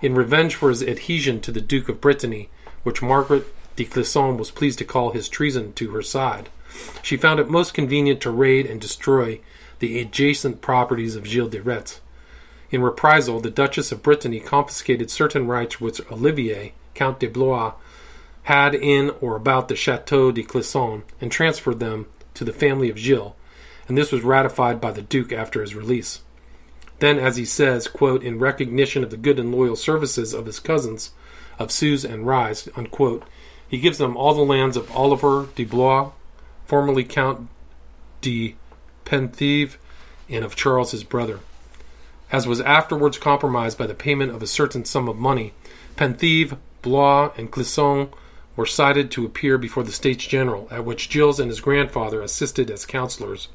[0.00, 2.48] In revenge for his adhesion to the Duke of Brittany,
[2.82, 6.48] which Margaret de Clisson was pleased to call his treason to her side,
[7.02, 9.40] she found it most convenient to raid and destroy
[9.78, 12.00] the adjacent properties of Gilles de Retz.
[12.70, 17.74] In reprisal, the Duchess of Brittany confiscated certain rights which Olivier, Count de Blois,
[18.44, 22.98] had in or about the Chateau de Clisson and transferred them to the family of
[22.98, 23.34] Gilles,
[23.88, 26.22] and this was ratified by the Duke after his release.
[26.98, 30.60] Then, as he says, quote, in recognition of the good and loyal services of his
[30.60, 31.12] cousins,
[31.58, 33.24] of Suze and Rise, unquote,
[33.68, 36.10] he gives them all the lands of Oliver de Blois,
[36.66, 37.48] formerly Count
[38.20, 38.56] de
[39.04, 39.78] Penthievre,
[40.28, 41.40] and of Charles his brother.
[42.32, 45.52] As was afterwards compromised by the payment of a certain sum of money,
[45.96, 48.10] Penthievre, Blois, and Clisson
[48.56, 52.70] were cited to appear before the States General, at which Gilles and his grandfather assisted
[52.70, 53.48] as counselors.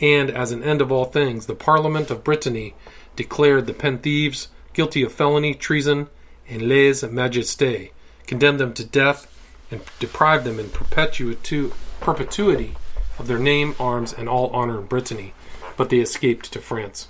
[0.00, 2.74] And, as an end of all things, the Parliament of Brittany
[3.16, 6.08] declared the Penthievres guilty of felony, treason,
[6.48, 7.90] and lese majesté,
[8.26, 9.26] condemned them to death,
[9.70, 15.34] and deprived them in perpetuity of their name, arms, and all honor in Brittany,
[15.76, 17.08] but they escaped to France.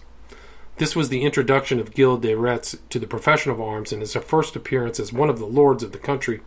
[0.77, 4.15] This was the introduction of Gilles de Retz to the profession of arms and his
[4.15, 6.41] first appearance as one of the lords of the country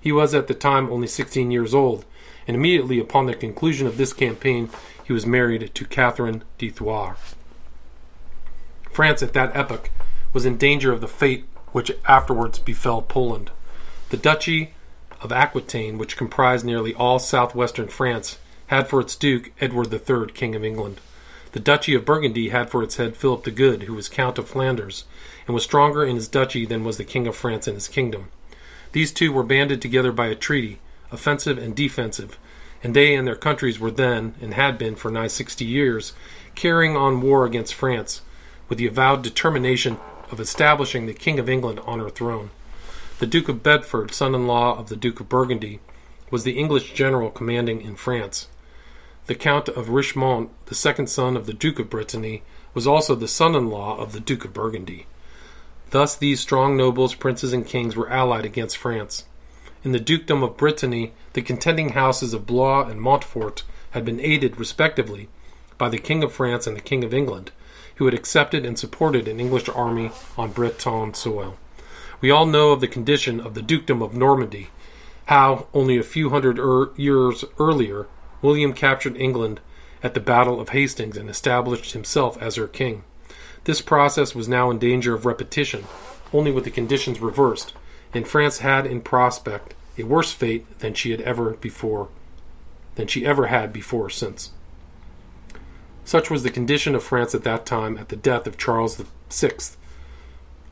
[0.00, 2.04] he was at the time only 16 years old,
[2.48, 4.70] and immediately upon the conclusion of this campaign,
[5.04, 7.34] he was married to Catherine de Thouars.
[8.90, 9.90] France at that epoch
[10.32, 13.50] was in danger of the fate which afterwards befell Poland.
[14.08, 14.72] The Duchy
[15.20, 20.54] of Aquitaine, which comprised nearly all southwestern France, had for its duke Edward III, King
[20.54, 21.00] of England.
[21.52, 24.48] The Duchy of Burgundy had for its head Philip the Good, who was Count of
[24.48, 25.04] Flanders,
[25.46, 28.28] and was stronger in his duchy than was the King of France in his kingdom.
[28.92, 30.78] These two were banded together by a treaty,
[31.10, 32.38] offensive and defensive,
[32.82, 36.12] and they and their countries were then, and had been for nigh sixty years,
[36.54, 38.22] carrying on war against France,
[38.68, 39.98] with the avowed determination
[40.30, 42.50] of establishing the King of England on her throne.
[43.20, 45.80] The Duke of Bedford, son in law of the Duke of Burgundy,
[46.30, 48.48] was the English general commanding in France.
[49.26, 53.28] The Count of Richemont, the second son of the Duke of Brittany, was also the
[53.28, 55.04] son in law of the Duke of Burgundy.
[55.90, 59.26] Thus these strong nobles, princes, and kings were allied against France.
[59.84, 64.58] In the dukedom of Brittany, the contending houses of Blois and Montfort had been aided,
[64.58, 65.28] respectively,
[65.76, 67.52] by the King of France and the King of England,
[67.96, 71.58] who had accepted and supported an English army on Breton soil.
[72.20, 74.68] We all know of the condition of the dukedom of Normandy,
[75.26, 78.06] how, only a few hundred er- years earlier,
[78.42, 79.60] William captured England
[80.02, 83.04] at the Battle of Hastings and established himself as her king.
[83.64, 85.84] This process was now in danger of repetition,
[86.32, 87.74] only with the conditions reversed,
[88.12, 92.08] and France had in prospect a worse fate than she had ever before
[92.96, 94.50] than she ever had before or since.
[96.04, 99.50] Such was the condition of France at that time at the death of Charles VI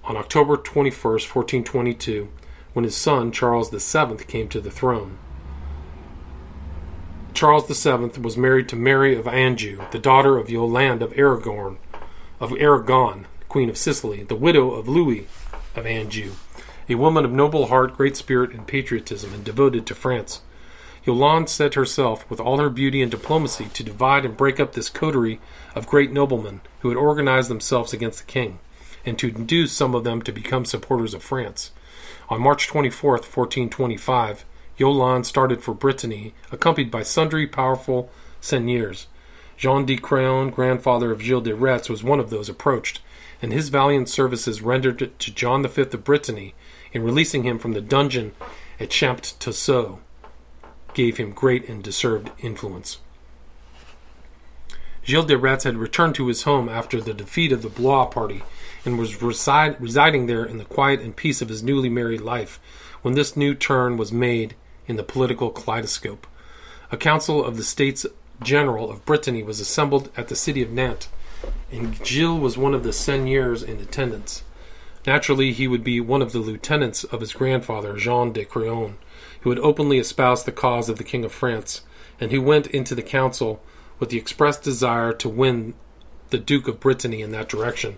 [0.09, 2.31] on October 21, 1422,
[2.73, 5.19] when his son Charles VII came to the throne.
[7.35, 11.77] Charles VII was married to Mary of Anjou, the daughter of Yolande of Aragon,
[12.41, 15.29] of Aragon, Queen of Sicily, the widow of Louis
[15.77, 16.33] of Anjou,
[16.89, 20.41] a woman of noble heart, great spirit, and patriotism, and devoted to France.
[21.05, 24.89] Yolande set herself, with all her beauty and diplomacy, to divide and break up this
[24.89, 25.39] coterie
[25.75, 28.59] of great noblemen who had organized themselves against the king,
[29.05, 31.73] and to induce some of them to become supporters of France.
[32.29, 34.45] On March 24, 1425,
[34.77, 39.07] Yolande started for Brittany, accompanied by sundry powerful seigneurs.
[39.57, 43.01] Jean de Craon, grandfather of Gilles de Retz, was one of those approached,
[43.43, 46.55] and his valiant services rendered to John V of Brittany
[46.93, 48.33] in releasing him from the dungeon
[48.79, 49.99] at Champtocé
[50.95, 52.99] gave him great and deserved influence.
[55.05, 58.43] Gilles de Retz had returned to his home after the defeat of the Blois party
[58.85, 62.61] and was reside, residing there in the quiet and peace of his newly married life
[63.03, 64.55] when this new turn was made
[64.87, 66.27] in the political kaleidoscope.
[66.91, 68.07] A council of the States
[68.43, 71.09] General of Brittany was assembled at the city of Nantes,
[71.71, 74.43] and Gilles was one of the seigneurs in attendance.
[75.07, 78.99] Naturally, he would be one of the lieutenants of his grandfather, Jean de Craon,
[79.41, 81.83] who had openly espoused the cause of the King of France,
[82.21, 83.63] and who went into the council
[83.99, 85.75] with the express desire to win
[86.31, 87.97] the Duke of Brittany in that direction.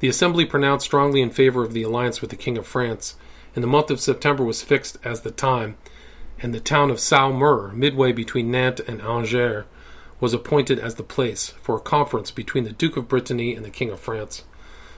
[0.00, 3.16] The assembly pronounced strongly in favor of the alliance with the King of France,
[3.54, 5.76] and the month of September was fixed as the time,
[6.40, 9.64] and the town of Saumur, midway between Nantes and Angers,
[10.20, 13.70] was appointed as the place for a conference between the Duke of Brittany and the
[13.70, 14.44] King of France.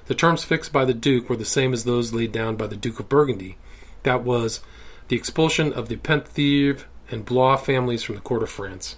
[0.06, 2.76] The terms fixed by the Duke were the same as those laid down by the
[2.76, 3.56] Duke of Burgundy.
[4.02, 4.60] That was,
[5.08, 8.96] the expulsion of the Penthièvre and Blois families from the court of France.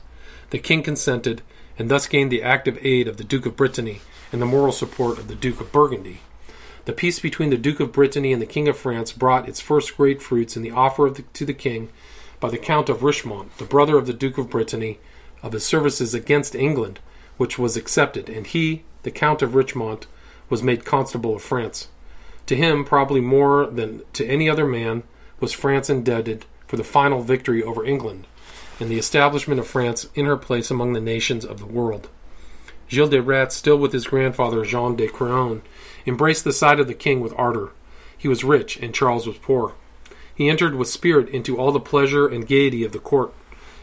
[0.50, 1.42] The king consented,
[1.78, 4.00] and thus gained the active aid of the Duke of Brittany
[4.32, 6.20] and the moral support of the Duke of Burgundy.
[6.84, 9.96] The peace between the Duke of Brittany and the King of France brought its first
[9.96, 11.90] great fruits in the offer the, to the king
[12.40, 14.98] by the Count of Richemont, the brother of the Duke of Brittany,
[15.42, 16.98] of his services against England,
[17.36, 20.06] which was accepted, and he, the Count of Richemont,
[20.50, 21.88] was made Constable of France.
[22.46, 25.04] To him, probably more than to any other man,
[25.38, 28.26] was France indebted for the final victory over England
[28.80, 32.08] and the establishment of France in her place among the nations of the world.
[32.92, 35.62] Gilles de Retz, still with his grandfather Jean de Craon,
[36.06, 37.70] embraced the side of the king with ardor.
[38.18, 39.72] He was rich, and Charles was poor.
[40.34, 43.32] He entered with spirit into all the pleasure and gaiety of the court.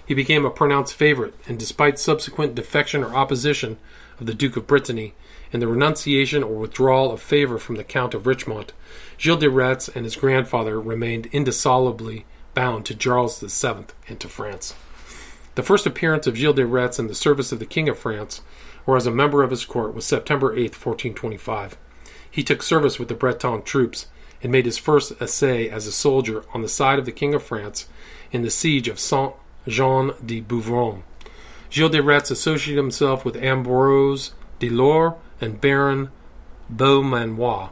[0.06, 3.80] He became a pronounced favorite, and despite subsequent defection or opposition
[4.20, 5.16] of the Duke of Brittany,
[5.52, 8.74] and the renunciation or withdrawal of favor from the Count of Richemont,
[9.18, 14.76] Gilles de Retz and his grandfather remained indissolubly bound to Charles VII and to France.
[15.56, 18.42] The first appearance of Gilles de Retz in the service of the King of France,
[18.90, 21.78] or as a member of his court, was September 8, 1425.
[22.32, 24.08] He took service with the Breton troops
[24.42, 27.44] and made his first essay as a soldier on the side of the King of
[27.44, 27.88] France
[28.32, 29.36] in the siege of Saint
[29.68, 31.04] Jean de Beuvron.
[31.70, 36.10] Gilles de Retz associated himself with Ambrose de Lor and Baron
[36.68, 37.70] Beaumanoir,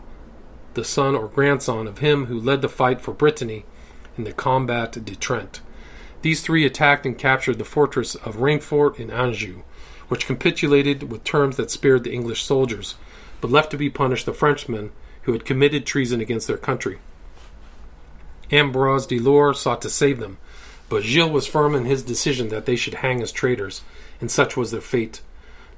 [0.76, 3.66] the son or grandson of him who led the fight for Brittany
[4.20, 5.62] in the combat de Trent.
[6.22, 9.64] These three attacked and captured the fortress of Rainfort in Anjou,
[10.08, 12.96] which capitulated with terms that spared the English soldiers,
[13.42, 14.92] but left to be punished the Frenchmen
[15.24, 17.00] who had committed treason against their country.
[18.52, 20.38] Ambroise de Lor sought to save them,
[20.90, 23.82] but Gilles was firm in his decision that they should hang as traitors,
[24.22, 25.22] and such was their fate.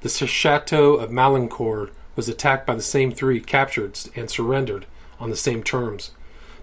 [0.02, 4.86] The chateau of Malincourt was attacked by the same three, captured, and surrendered
[5.18, 6.12] on the same terms.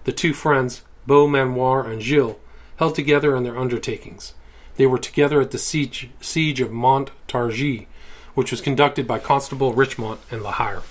[0.04, 2.36] The two friends, Beaumanoir and Gilles,
[2.76, 4.32] held together in their undertakings.
[4.78, 7.86] They were together at the siege, siege of Montargis,
[8.34, 10.82] which was conducted by Constable Richemont and La Hire.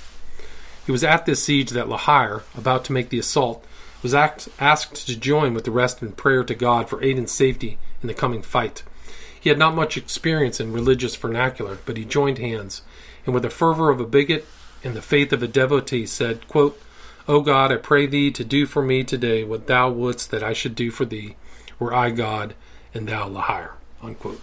[0.86, 3.66] It was at this siege that La Hire, about to make the assault,
[4.04, 7.30] was act, asked to join with the rest in prayer to God for aid and
[7.30, 8.84] safety in the coming fight.
[9.40, 12.82] He had not much experience in religious vernacular, but he joined hands,
[13.26, 14.46] and with the fervor of a bigot
[14.84, 16.78] and the faith of a devotee said, quote,
[17.26, 20.52] O God, I pray thee to do for me today what thou wouldst that I
[20.52, 21.38] should do for thee,
[21.80, 22.54] were I God,
[22.94, 23.74] and thou Hire.
[24.02, 24.42] Unquote.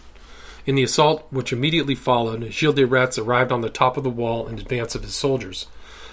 [0.67, 4.11] In the assault which immediately followed, Gilles de Retz arrived on the top of the
[4.11, 5.67] wall in advance of his soldiers.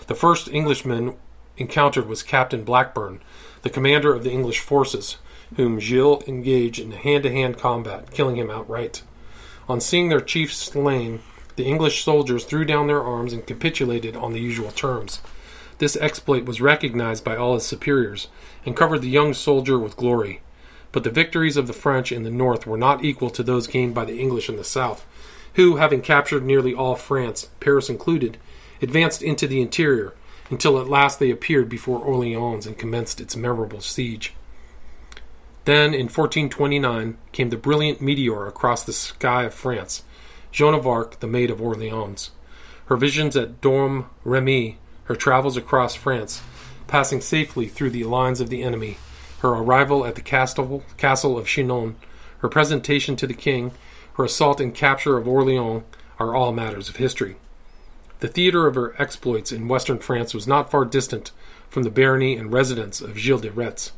[0.08, 1.16] The first Englishman
[1.58, 3.22] encountered was Captain Blackburn,
[3.62, 5.18] the commander of the English forces,
[5.56, 9.04] whom Gilles engaged in hand to hand combat, killing him outright.
[9.70, 11.22] On seeing their chief slain,
[11.56, 15.22] the English soldiers threw down their arms and capitulated on the usual terms.
[15.78, 18.28] This exploit was recognized by all his superiors
[18.66, 20.42] and covered the young soldier with glory.
[20.92, 23.94] But the victories of the French in the north were not equal to those gained
[23.94, 25.06] by the English in the south,
[25.56, 28.38] who, having captured nearly all France, Paris included,
[28.82, 30.14] advanced into the interior
[30.50, 34.34] until at last they appeared before Orleans and commenced its memorable siege.
[35.66, 40.04] Then, in 1429, came the brilliant meteor across the sky of France,
[40.52, 42.32] Joan of Arc, the Maid of Orleans.
[42.86, 46.42] Her visions at Dom Remy, her travels across France,
[46.88, 48.98] passing safely through the lines of the enemy,
[49.42, 51.96] her arrival at the castle, castle of Chinon,
[52.40, 53.72] her presentation to the king,
[54.14, 55.84] her assault and capture of Orleans
[56.20, 57.38] are all matters of history.
[58.20, 61.32] The theater of her exploits in western France was not far distant
[61.70, 63.94] from the barony and residence of Gilles de Retz.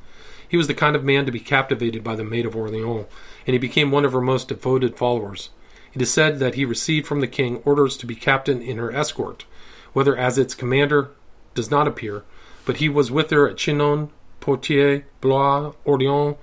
[0.48, 3.06] He was the kind of man to be captivated by the Maid of Orleans,
[3.46, 5.50] and he became one of her most devoted followers.
[5.94, 8.94] It is said that he received from the king orders to be captain in her
[8.94, 9.44] escort,
[9.92, 11.12] whether as its commander
[11.54, 12.24] does not appear,
[12.66, 14.10] but he was with her at Chinon,
[14.44, 16.36] Poitiers, Blois, Orleans,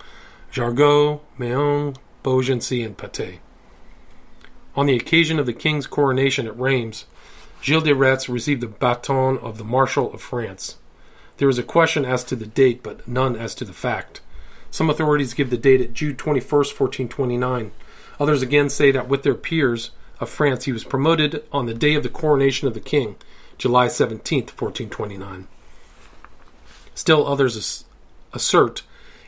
[0.50, 3.40] Jargeau, Meung, Beaugency, and Patay.
[4.74, 7.04] On the occasion of the king's coronation at Reims,
[7.62, 10.78] Gilles de Retz received the baton of the Marshal of France.
[11.36, 14.22] There is a question as to the date, but none as to the fact.
[14.70, 17.70] Some authorities give the date at June 21, 1429.
[18.18, 21.94] Others again say that with their peers of France he was promoted on the day
[21.94, 23.16] of the coronation of the king,
[23.58, 25.48] July 17, 1429.
[26.94, 27.84] Still others
[28.32, 28.82] assert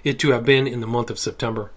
[0.05, 1.71] it to have been in the month of September.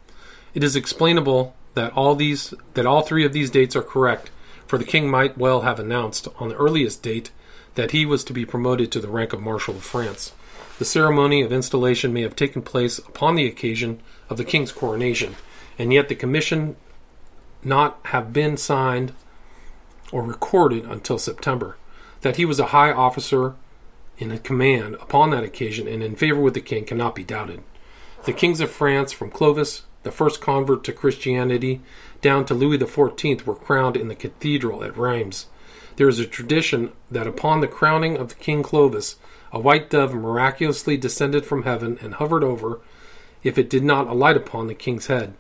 [0.53, 4.31] It is explainable that all these that all three of these dates are correct,
[4.65, 7.31] for the king might well have announced on the earliest date
[7.75, 10.33] that he was to be promoted to the rank of Marshal of France.
[10.79, 15.35] The ceremony of installation may have taken place upon the occasion of the king's coronation,
[15.77, 16.75] and yet the commission
[17.63, 19.13] not have been signed
[20.11, 21.77] or recorded until September.
[22.21, 23.55] That he was a high officer
[24.17, 27.63] in a command upon that occasion and in favor with the king cannot be doubted.
[28.25, 31.81] The kings of France, from Clovis, the first convert to Christianity,
[32.21, 35.47] down to Louis XIV, were crowned in the cathedral at Reims.
[35.95, 39.17] There is a tradition that upon the crowning of King Clovis,
[39.51, 42.81] a white dove miraculously descended from heaven and hovered over,
[43.43, 45.33] if it did not alight upon the king's head,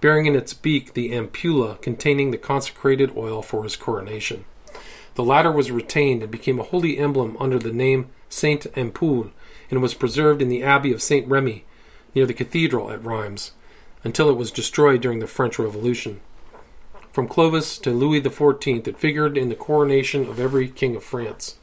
[0.00, 4.44] bearing in its beak the ampulla containing the consecrated oil for his coronation.
[5.16, 9.30] The latter was retained and became a holy emblem under the name Sainte Ampoule,
[9.70, 11.64] and was preserved in the Abbey of Saint Remy,
[12.14, 13.52] near the cathedral at Reims,
[14.04, 16.20] until it was destroyed during the French Revolution.
[17.12, 21.56] From Clovis to Louis XIV, it figured in the coronation of every king of France.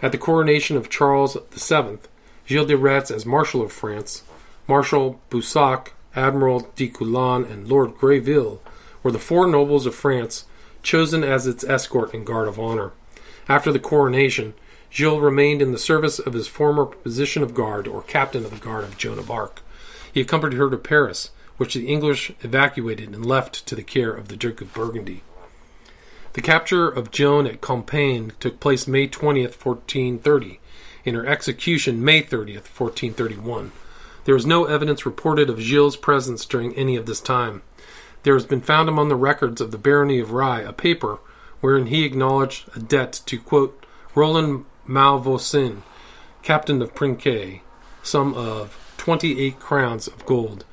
[0.00, 1.98] At the coronation of Charles VII,
[2.46, 4.22] Gilles de Retz as Marshal of France,
[4.68, 8.62] Marshal Boussac, Admiral de Culant, and Lord Graville
[9.02, 10.44] were the four nobles of France
[10.84, 12.92] chosen as its escort and guard of honor.
[13.48, 14.54] After the coronation,
[14.90, 18.64] Gilles remained in the service of his former position of guard or captain of the
[18.64, 19.62] guard of Joan of Arc.
[20.12, 24.28] He accompanied her to Paris, which the English evacuated and left to the care of
[24.28, 25.22] the Duke of Burgundy.
[26.34, 30.60] The capture of Joan at Compiègne took place May 20th, 1430,
[31.06, 33.72] and her execution May 30th, 1431.
[34.24, 37.62] There is no evidence reported of Gilles' presence during any of this time.
[38.24, 41.18] There has been found among the records of the barony of Rye a paper
[41.60, 43.84] wherein he acknowledged a debt to, quote,
[44.14, 45.82] Roland Malvoisin,
[46.42, 47.60] captain of Prinquet,
[48.02, 50.64] sum of twenty eight crowns of gold,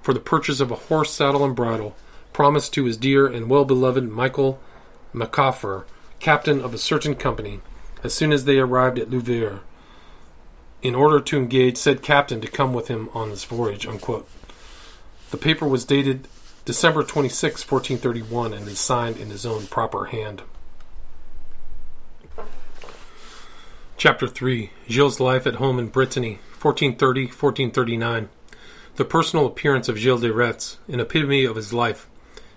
[0.00, 1.96] for the purchase of a horse, saddle, and bridle,
[2.32, 4.60] promised to his dear and well beloved Michael
[5.12, 5.84] Macafer,
[6.20, 7.60] captain of a certain company,
[8.04, 9.60] as soon as they arrived at Louviers,
[10.80, 13.84] in order to engage said captain to come with him on this voyage.
[13.84, 14.28] Unquote.
[15.32, 16.28] The paper was dated
[16.70, 20.42] December 26, 1431, and is signed in his own proper hand.
[23.96, 28.28] Chapter 3 Gilles' Life at Home in Brittany, 1430 1439.
[28.94, 32.08] The personal appearance of Gilles de Retz, an epitome of his life,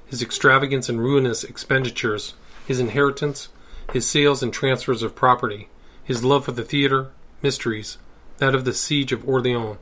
[0.05, 2.35] his extravagance and ruinous expenditures,
[2.67, 3.47] his inheritance,
[3.93, 5.69] his sales and transfers of property,
[6.03, 7.09] his love for the theatre,
[7.41, 7.97] mysteries,
[8.37, 9.79] that of the siege of Orleans,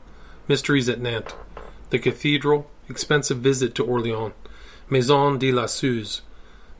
[0.48, 1.34] mysteries at Nantes,
[1.90, 4.34] the cathedral, expensive visit to Orleans,
[4.88, 6.22] Maison de la Suze,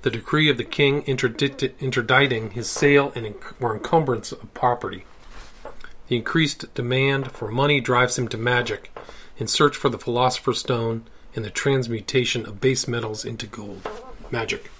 [0.03, 5.05] the decree of the king interdicting his sale and or encumbrance of property.
[6.09, 8.91] The increased demand for money drives him to magic,
[9.39, 11.05] in search for the philosopher's stone
[11.35, 13.89] and the transmutation of base metals into gold.
[14.31, 14.71] Magic.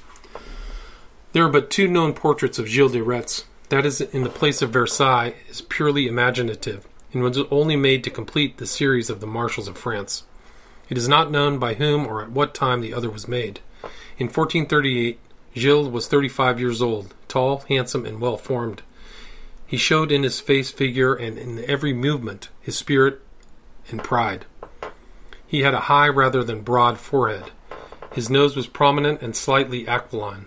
[1.33, 3.47] There are but two known portraits of Gilles de Retz.
[3.71, 8.11] That is in the place of Versailles is purely imaginative and was only made to
[8.11, 10.25] complete the series of the marshals of France.
[10.93, 13.61] It is not known by whom or at what time the other was made.
[14.19, 15.19] In 1438,
[15.57, 18.83] Gilles was 35 years old, tall, handsome, and well formed.
[19.67, 23.23] He showed in his face, figure, and in every movement his spirit
[23.89, 24.45] and pride.
[25.47, 27.53] He had a high rather than broad forehead.
[28.13, 30.47] His nose was prominent and slightly aquiline.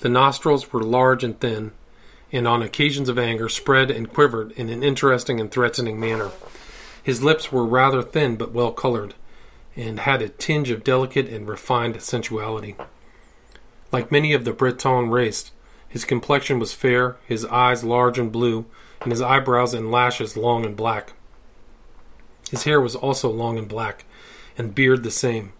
[0.00, 1.72] The nostrils were large and thin,
[2.30, 6.30] and on occasions of anger spread and quivered in an interesting and threatening manner.
[7.02, 9.14] His lips were rather thin but well colored,
[9.76, 12.76] and had a tinge of delicate and refined sensuality.
[13.92, 15.50] Like many of the Breton race,
[15.88, 18.66] his complexion was fair, his eyes large and blue,
[19.00, 21.12] and his eyebrows and lashes long and black.
[22.50, 24.04] His hair was also long and black,
[24.56, 25.52] and beard the same.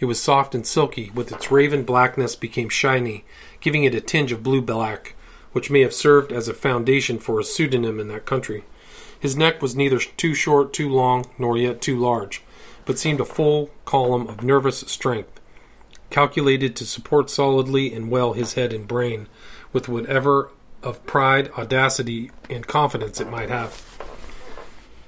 [0.00, 3.24] It was soft and silky, with its raven blackness became shiny,
[3.60, 5.14] giving it a tinge of blue black,
[5.52, 8.64] which may have served as a foundation for a pseudonym in that country.
[9.18, 12.42] His neck was neither too short, too long, nor yet too large,
[12.84, 15.40] but seemed a full column of nervous strength,
[16.10, 19.26] calculated to support solidly and well his head and brain,
[19.72, 20.50] with whatever
[20.82, 23.82] of pride, audacity, and confidence it might have.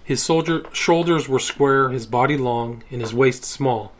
[0.02, 3.92] His soldier, shoulders were square, his body long, and his waist small,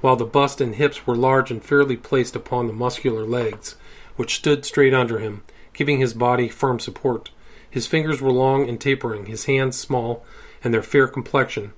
[0.00, 3.76] while the bust and hips were large and fairly placed upon the muscular legs,
[4.16, 7.30] which stood straight under him, giving his body firm support.
[7.70, 10.24] His fingers were long and tapering, his hands small,
[10.62, 11.72] and their fair complexion,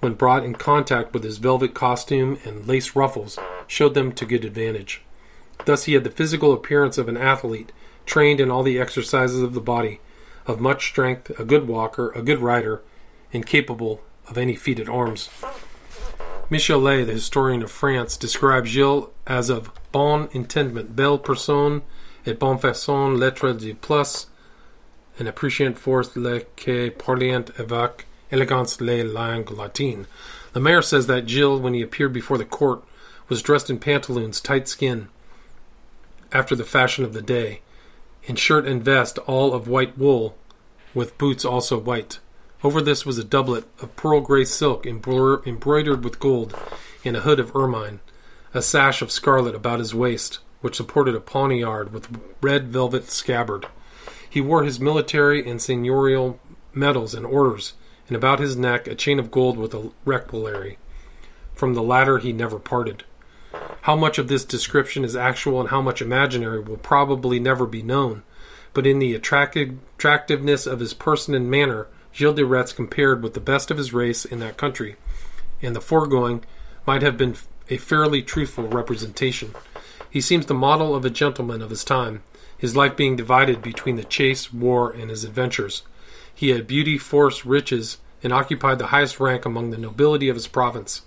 [0.00, 4.44] when brought in contact with his velvet costume and lace ruffles, showed them to good
[4.44, 5.02] advantage.
[5.64, 7.72] Thus he had the physical appearance of an athlete,
[8.04, 10.00] trained in all the exercises of the body,
[10.46, 12.82] of much strength, a good walker, a good rider,
[13.32, 15.28] and capable of any feat at arms.
[16.48, 21.82] Michelet, the historian of France, describes Gilles as of bon intendement, belle personne
[22.24, 24.26] et bonne façon, lettre de plus,
[25.18, 30.06] and appreciant force le que parlient avec elegance langues latines.
[30.52, 32.82] The mayor says that Gilles, when he appeared before the court,
[33.28, 35.08] was dressed in pantaloons, tight skin,
[36.32, 37.60] after the fashion of the day,
[38.24, 40.36] in shirt and vest all of white wool,
[40.94, 42.18] with boots also white.
[42.64, 46.56] Over this was a doublet of pearl gray silk embroidered with gold,
[47.04, 48.00] and a hood of ermine,
[48.54, 52.08] a sash of scarlet about his waist, which supported a poniard with
[52.40, 53.66] red velvet scabbard.
[54.28, 56.38] He wore his military and seigneurial
[56.72, 57.74] medals and orders,
[58.08, 60.78] and about his neck a chain of gold with a reliquary.
[61.54, 63.04] From the latter he never parted.
[63.82, 67.82] How much of this description is actual and how much imaginary will probably never be
[67.82, 68.22] known,
[68.74, 73.34] but in the attractive, attractiveness of his person and manner, Gilles de Retz compared with
[73.34, 74.96] the best of his race in that country,
[75.62, 76.44] and the foregoing
[76.86, 77.36] might have been
[77.68, 79.54] a fairly truthful representation.
[80.08, 82.22] He seems the model of a gentleman of his time,
[82.56, 85.82] his life being divided between the chase, war, and his adventures.
[86.36, 90.46] He had beauty, force, riches, and occupied the highest rank among the nobility of his
[90.46, 91.00] province.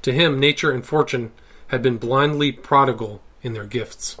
[0.00, 1.32] To him, nature and fortune
[1.68, 4.16] had been blindly prodigal in their gifts.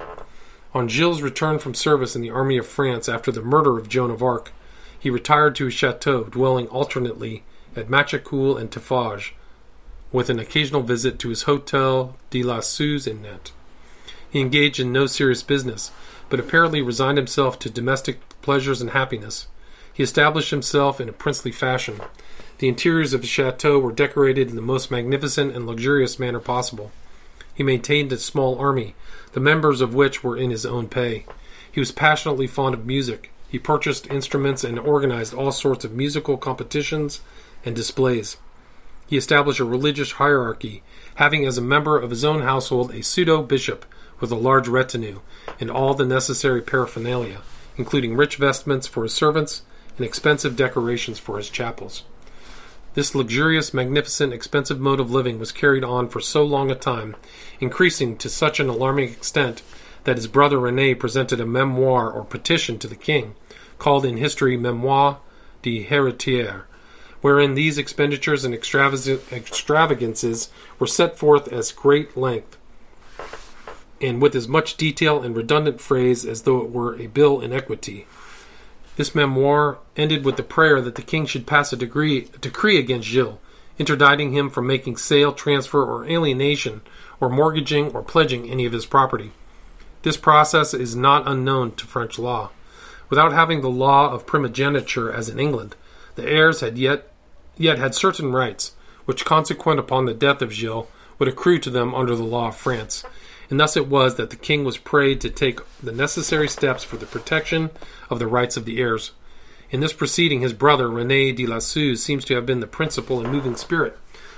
[0.74, 4.10] On Gilles' return from service in the army of France after the murder of Joan
[4.10, 4.52] of Arc,
[4.98, 7.42] he retired to his chateau, dwelling alternately
[7.74, 9.32] at Machecoul and Tiffauges,
[10.12, 13.52] with an occasional visit to his Hotel de la Suze in Nantes.
[14.28, 15.90] He engaged in no serious business,
[16.28, 19.48] but apparently resigned himself to domestic pleasures and happiness.
[20.00, 22.00] He established himself in a princely fashion.
[22.56, 26.90] The interiors of his chateau were decorated in the most magnificent and luxurious manner possible.
[27.52, 28.94] He maintained a small army,
[29.32, 31.26] the members of which were in his own pay.
[31.70, 36.38] He was passionately fond of music, he purchased instruments and organized all sorts of musical
[36.38, 37.20] competitions
[37.62, 38.38] and displays.
[39.06, 40.82] He established a religious hierarchy,
[41.16, 43.84] having as a member of his own household a pseudo bishop
[44.18, 45.20] with a large retinue
[45.60, 47.42] and all the necessary paraphernalia,
[47.76, 49.60] including rich vestments for his servants
[50.00, 52.04] and expensive decorations for his chapels.
[52.94, 57.16] This luxurious, magnificent, expensive mode of living was carried on for so long a time,
[57.60, 59.60] increasing to such an alarming extent
[60.04, 63.34] that his brother Rene presented a memoir or petition to the king,
[63.78, 65.18] called in history Memoire
[65.60, 66.62] de Héritier,
[67.20, 70.48] wherein these expenditures and extravagances
[70.78, 72.56] were set forth as great length,
[74.00, 77.52] and with as much detail and redundant phrase as though it were a bill in
[77.52, 78.06] equity.
[79.00, 82.78] This memoir ended with the prayer that the king should pass a, degree, a decree
[82.78, 83.38] against Gilles,
[83.78, 86.82] interdicting him from making sale, transfer, or alienation,
[87.18, 89.32] or mortgaging or pledging any of his property.
[90.02, 92.50] This process is not unknown to French law.
[93.08, 95.76] Without having the law of primogeniture as in England,
[96.16, 97.10] the heirs had yet
[97.56, 98.74] yet had certain rights,
[99.06, 100.88] which consequent upon the death of Gilles
[101.18, 103.02] would accrue to them under the law of France,
[103.48, 106.98] and thus it was that the king was prayed to take the necessary steps for
[106.98, 107.70] the protection
[108.10, 109.12] of the rights of the heirs.
[109.70, 113.20] In this proceeding, his brother Rene de la Suze seems to have been the principal
[113.20, 113.96] and moving spirit,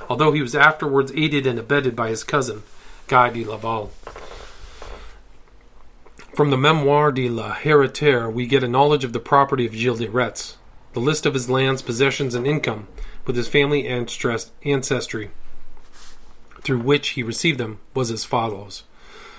[0.09, 2.63] although he was afterwards aided and abetted by his cousin,
[3.09, 3.91] Guy de Laval.
[6.35, 9.99] From the Memoire de la Héritière, we get a knowledge of the property of Gilles
[9.99, 10.57] de Retz,
[10.93, 12.89] the list of his lands, possessions, and income,
[13.27, 14.11] with his family and
[14.65, 15.31] ancestry,
[16.63, 18.85] through which he received them, was as follows.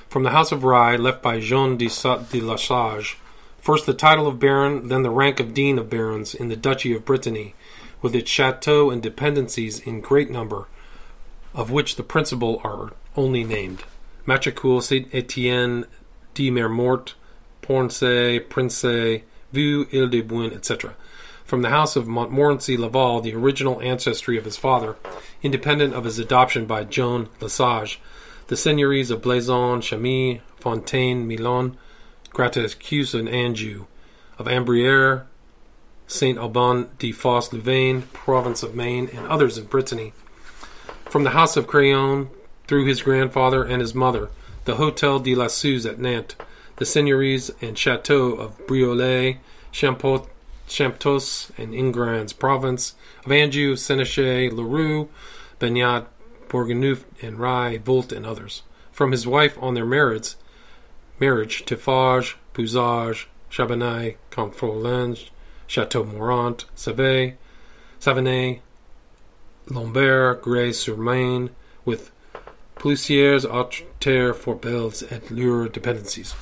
[0.09, 3.17] From the house of Rye, left by Jean de, de Lesage,
[3.63, 6.93] first the title of baron, then the rank of dean of barons in the duchy
[6.93, 7.55] of Brittany,
[8.01, 10.67] with its chateaux and dependencies in great number,
[11.53, 13.85] of which the principal are only named
[14.25, 15.85] Machecoul, Saint Etienne,
[16.33, 17.15] de Mermort,
[17.61, 20.95] Porncey, Princey, Vieux, Ile de Bouin, etc.
[21.45, 24.97] From the house of Montmorency Laval, the original ancestry of his father,
[25.41, 28.01] independent of his adoption by Joan Lesage,
[28.47, 31.77] the seigneuries of Blaison, Chamy, Fontaine, Milon,
[32.33, 33.85] Gratacuce, and Anjou,
[34.37, 35.23] of Ambrières,
[36.07, 40.13] Saint Alban de Fosse, Louvain, province of Maine, and others in Brittany.
[41.05, 42.29] From the house of Craon,
[42.67, 44.29] through his grandfather and his mother,
[44.65, 46.35] the Hotel de la Suze at Nantes,
[46.77, 49.37] the seigneuries and chateaux of Briolet,
[49.71, 50.27] Champtocé,
[50.67, 55.09] Champtoceaux, and Ingrans province, of Anjou, Seneschal, Leroux,
[55.59, 56.05] Baignat,
[56.47, 58.63] Bourgneuf, and Rye, Volt, and others.
[58.91, 60.35] From his wife on their marriage,
[61.23, 65.29] marriage Tiffauges, Pouzauges, Chabanais, Confrolange,
[65.67, 67.35] Chateau Morant, Save,
[68.01, 68.59] Savenay,
[69.69, 71.49] Lambert, Grey-sur-Maine,
[71.85, 72.11] with
[72.75, 76.35] Plusieurs Autres Forbelles et Lure dependencies.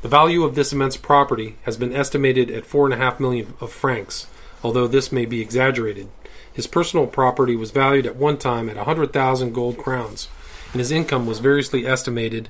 [0.00, 3.54] The value of this immense property has been estimated at four and a half million
[3.60, 4.26] of francs,
[4.64, 6.08] although this may be exaggerated.
[6.52, 10.26] His personal property was valued at one time at a hundred thousand gold crowns,
[10.72, 12.48] and his income was variously estimated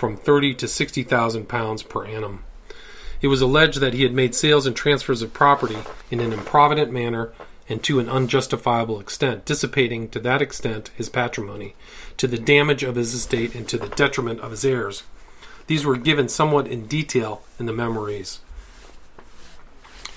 [0.00, 2.42] from thirty to sixty thousand pounds per annum.
[3.20, 5.76] It was alleged that he had made sales and transfers of property
[6.10, 7.32] in an improvident manner
[7.68, 11.76] and to an unjustifiable extent, dissipating to that extent his patrimony,
[12.16, 15.02] to the damage of his estate and to the detriment of his heirs.
[15.66, 18.40] These were given somewhat in detail in the memories.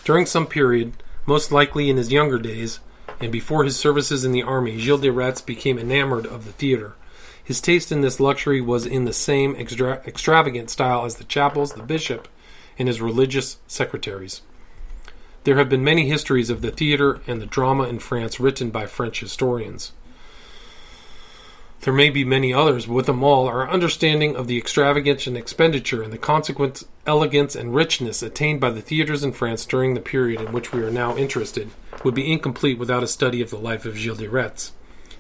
[0.06, 0.94] During some period,
[1.26, 2.80] most likely in his younger days,
[3.20, 6.96] and before his services in the army, Gilles de Retz became enamored of the theater.
[7.44, 11.74] His taste in this luxury was in the same extra- extravagant style as the chapels,
[11.74, 12.28] the bishop,
[12.80, 14.42] and his religious secretaries.
[15.44, 18.86] There have been many histories of the theater and the drama in France written by
[18.86, 19.92] French historians.
[21.82, 25.36] There may be many others, but with them all, our understanding of the extravagance and
[25.36, 30.00] expenditure and the consequent elegance and richness attained by the theaters in France during the
[30.00, 31.72] period in which we are now interested
[32.06, 34.72] would be incomplete without a study of the life of Gilles de Retz.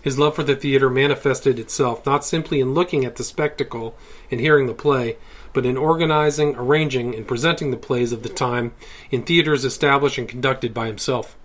[0.03, 3.95] His love for the theater manifested itself not simply in looking at the spectacle
[4.29, 5.15] and hearing the play,
[5.53, 8.73] but in organizing, arranging, and presenting the plays of the time
[9.11, 11.37] in theaters established and conducted by himself.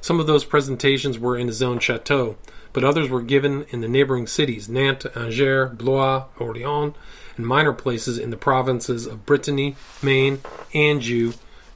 [0.00, 2.36] Some of those presentations were in his own chateau,
[2.72, 6.96] but others were given in the neighboring cities Nantes, Angers, Blois, Orleans,
[7.36, 10.40] and minor places in the provinces of Brittany, Maine,
[10.74, 11.34] Anjou,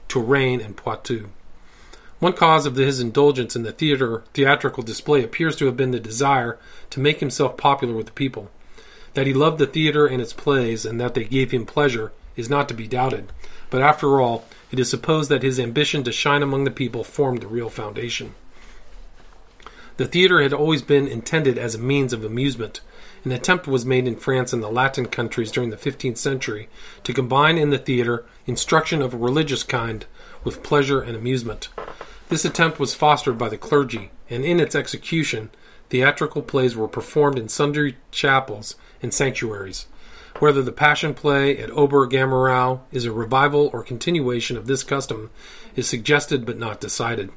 [0.09, 1.29] Touraine, and Poitou.
[2.19, 5.99] One cause of his indulgence in the theater theatrical display appears to have been the
[5.99, 6.57] desire
[6.91, 8.49] to make himself popular with the people.
[9.15, 12.49] That he loved the theater and its plays, and that they gave him pleasure, is
[12.49, 13.33] not to be doubted.
[13.69, 17.41] But after all, it is supposed that his ambition to shine among the people formed
[17.41, 18.33] the real foundation.
[19.97, 22.81] The theater had always been intended as a means of amusement.
[23.23, 26.69] An attempt was made in France and the Latin countries during the 15th century
[27.03, 30.05] to combine in the theater instruction of a religious kind
[30.43, 31.69] with pleasure and amusement.
[32.27, 35.51] This attempt was fostered by the clergy, and in its execution,
[35.89, 39.85] theatrical plays were performed in sundry chapels and sanctuaries.
[40.39, 45.29] Whether the Passion Play at Oberammergau is a revival or continuation of this custom
[45.75, 47.31] is suggested but not decided.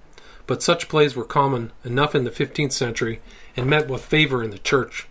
[0.47, 3.21] But such plays were common enough in the 15th century
[3.57, 5.07] and met with favor in the Church.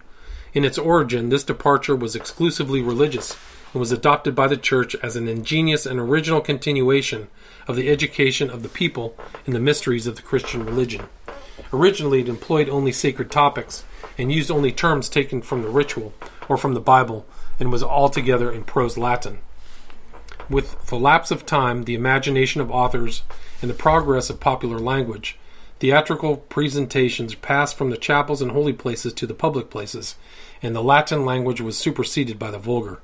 [0.54, 3.38] In its origin, this departure was exclusively religious
[3.72, 7.28] and was adopted by the Church as an ingenious and original continuation
[7.68, 9.16] of the education of the people
[9.46, 11.08] in the mysteries of the Christian religion.
[11.74, 13.84] Originally, it employed only sacred topics
[14.18, 16.14] and used only terms taken from the ritual
[16.48, 17.26] or from the Bible
[17.60, 19.40] and was altogether in prose Latin.
[20.50, 23.24] With the lapse of time, the imagination of authors,
[23.62, 25.38] and the progress of popular language,
[25.80, 30.16] theatrical presentations passed from the chapels and holy places to the public places,
[30.62, 33.00] and the Latin language was superseded by the vulgar.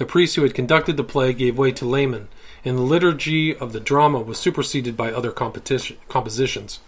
[0.00, 2.28] The priests who had conducted the play gave way to laymen,
[2.64, 6.80] and the liturgy of the drama was superseded by other compositions.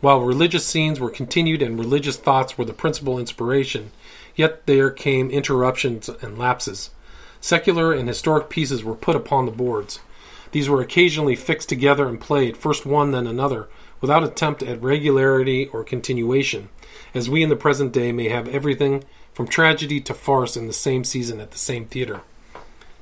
[0.00, 3.90] While religious scenes were continued and religious thoughts were the principal inspiration,
[4.36, 6.88] yet there came interruptions and lapses.
[7.42, 10.00] Secular and historic pieces were put upon the boards.
[10.52, 13.68] These were occasionally fixed together and played, first one then another,
[14.00, 16.70] without attempt at regularity or continuation,
[17.12, 19.04] as we in the present day may have everything
[19.34, 22.22] from tragedy to farce in the same season at the same theater.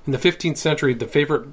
[0.07, 1.49] In the 15th century, the favorite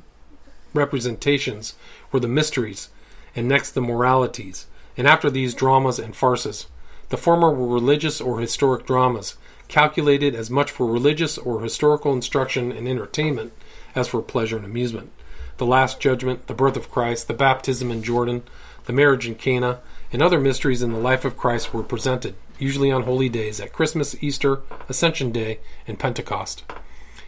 [0.74, 1.76] representations
[2.12, 2.90] were the mysteries,
[3.36, 6.68] and next the moralities, and after these, dramas and farces.
[7.10, 9.38] The former were religious or historic dramas,
[9.70, 13.54] calculated as much for religious or historical instruction and entertainment
[13.96, 15.12] as for pleasure and amusement.
[15.58, 18.44] The Last Judgment, the birth of Christ, the baptism in Jordan,
[18.84, 19.80] the marriage in Cana,
[20.12, 23.72] and other mysteries in the life of Christ were presented, usually on holy days at
[23.72, 26.64] Christmas, Easter, Ascension Day, and Pentecost.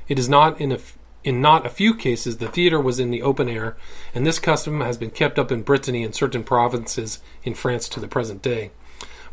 [0.09, 0.79] It is not in a
[1.23, 3.77] in not a few cases, the theater was in the open air,
[4.13, 7.99] and this custom has been kept up in Brittany and certain provinces in France to
[7.99, 8.71] the present day.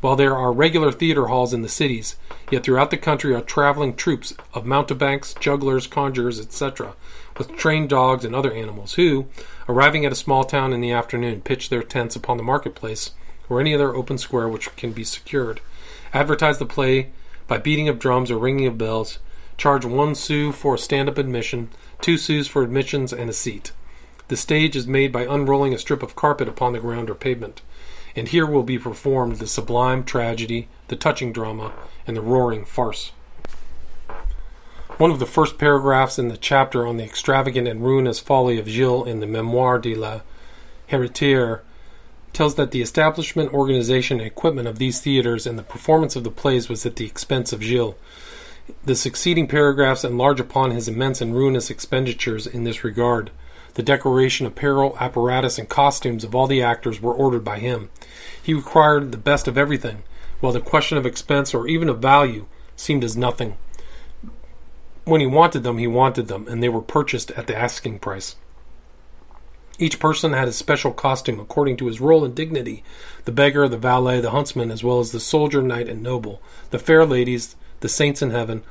[0.00, 2.16] While there are regular theater halls in the cities,
[2.50, 6.94] yet throughout the country are traveling troops of mountebanks, jugglers, conjurers, etc.,
[7.36, 9.26] with trained dogs and other animals, who,
[9.68, 13.10] arriving at a small town in the afternoon, pitch their tents upon the marketplace
[13.50, 15.60] or any other open square which can be secured,
[16.14, 17.10] advertise the play
[17.46, 19.18] by beating of drums or ringing of bells,
[19.60, 21.68] charge one sou for a stand up admission,
[22.00, 23.72] two sous for admissions and a seat.
[24.28, 27.60] The stage is made by unrolling a strip of carpet upon the ground or pavement,
[28.16, 31.74] and here will be performed the sublime tragedy, the touching drama,
[32.06, 33.12] and the roaring farce.
[34.96, 38.66] One of the first paragraphs in the chapter on the extravagant and ruinous folly of
[38.66, 40.20] Gilles in the Memoire de la
[40.88, 41.60] Héritière
[42.32, 46.30] tells that the establishment, organization, and equipment of these theaters and the performance of the
[46.30, 47.94] plays was at the expense of Gilles.
[48.84, 53.30] The succeeding paragraphs enlarge upon his immense and ruinous expenditures in this regard.
[53.74, 57.90] The decoration, apparel, apparatus, and costumes of all the actors were ordered by him.
[58.42, 60.02] He required the best of everything,
[60.40, 62.46] while the question of expense or even of value
[62.76, 63.56] seemed as nothing.
[65.04, 68.36] When he wanted them, he wanted them, and they were purchased at the asking price.
[69.78, 72.84] Each person had his special costume according to his role and dignity
[73.24, 76.78] the beggar, the valet, the huntsman, as well as the soldier, knight, and noble, the
[76.78, 78.62] fair ladies, the saints in heaven,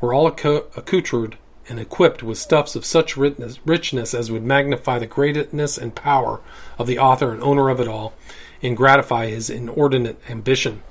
[0.00, 1.36] were all accoutred
[1.68, 6.40] and equipped with stuffs of such richness as would magnify the greatness and power
[6.78, 8.14] of the author and owner of it all,
[8.62, 10.82] and gratify his inordinate ambition.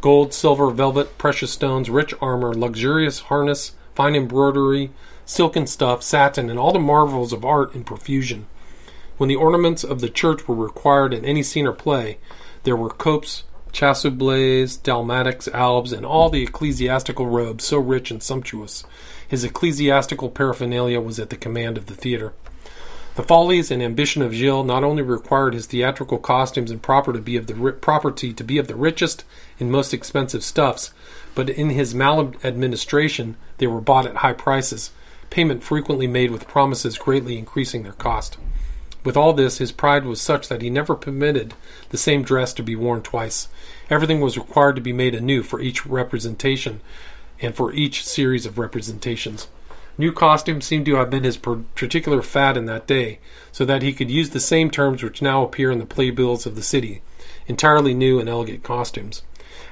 [0.00, 4.90] Gold, silver, velvet, precious stones, rich armor, luxurious harness, fine embroidery,
[5.26, 8.46] silken stuff, satin, and all the marvels of art in profusion.
[9.16, 12.18] When the ornaments of the church were required in any scene or play,
[12.62, 13.42] there were copes,
[13.72, 18.84] chasubles, dalmatics, albs, and all the ecclesiastical robes so rich and sumptuous.
[19.26, 22.32] His ecclesiastical paraphernalia was at the command of the theatre.
[23.16, 27.22] The follies and ambition of Gilles not only required his theatrical costumes and property to
[27.22, 29.24] be of the property to be of the richest
[29.58, 30.92] and most expensive stuffs,
[31.34, 34.92] but in his maladministration they were bought at high prices,
[35.30, 38.38] payment frequently made with promises greatly increasing their cost.
[39.04, 41.54] With all this, his pride was such that he never permitted
[41.90, 43.48] the same dress to be worn twice.
[43.90, 46.80] Everything was required to be made anew for each representation
[47.40, 49.48] and for each series of representations.
[49.96, 53.18] New costumes seem to have been his particular fad in that day,
[53.50, 56.54] so that he could use the same terms which now appear in the playbills of
[56.54, 57.02] the city
[57.48, 59.22] entirely new and elegant costumes.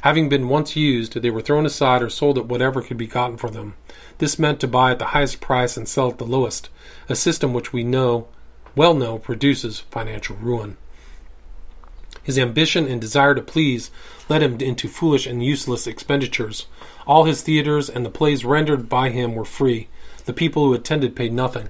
[0.00, 3.36] Having been once used, they were thrown aside or sold at whatever could be gotten
[3.36, 3.74] for them.
[4.18, 6.70] This meant to buy at the highest price and sell at the lowest,
[7.08, 8.28] a system which we know
[8.74, 10.76] well know produces financial ruin.
[12.26, 13.92] His ambition and desire to please
[14.28, 16.66] led him into foolish and useless expenditures.
[17.06, 19.86] All his theaters and the plays rendered by him were free.
[20.24, 21.68] The people who attended paid nothing.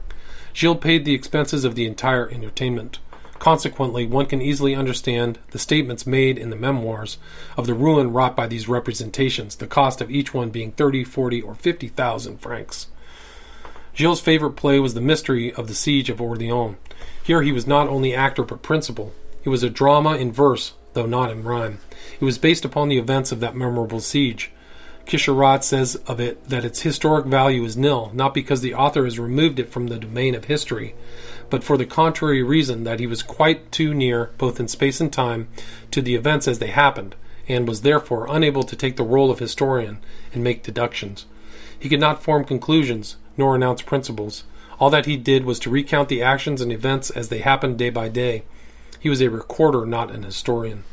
[0.55, 3.01] Gilles paid the expenses of the entire entertainment.
[3.39, 7.19] Consequently, one can easily understand the statements made in the memoirs
[7.59, 11.43] of the ruin wrought by these representations, the cost of each one being thirty, forty,
[11.43, 12.87] or fifty thousand francs.
[13.95, 16.77] Gilles' favorite play was The Mystery of the Siege of Orleans.
[17.23, 19.13] Here he was not only actor but principal.
[19.47, 21.79] It was a drama in verse, though not in rhyme.
[22.19, 24.51] It was based upon the events of that memorable siege.
[25.07, 29.21] Quicherat says of it that its historic value is nil, not because the author has
[29.21, 30.97] removed it from the domain of history,
[31.49, 35.13] but for the contrary reason that he was quite too near, both in space and
[35.13, 35.47] time,
[35.93, 37.15] to the events as they happened,
[37.47, 39.99] and was therefore unable to take the role of historian
[40.35, 41.25] and make deductions.
[41.79, 44.43] He could not form conclusions, nor announce principles.
[44.81, 47.91] All that he did was to recount the actions and events as they happened day
[47.91, 48.43] by day.
[48.99, 50.85] He was a recorder, not an historian.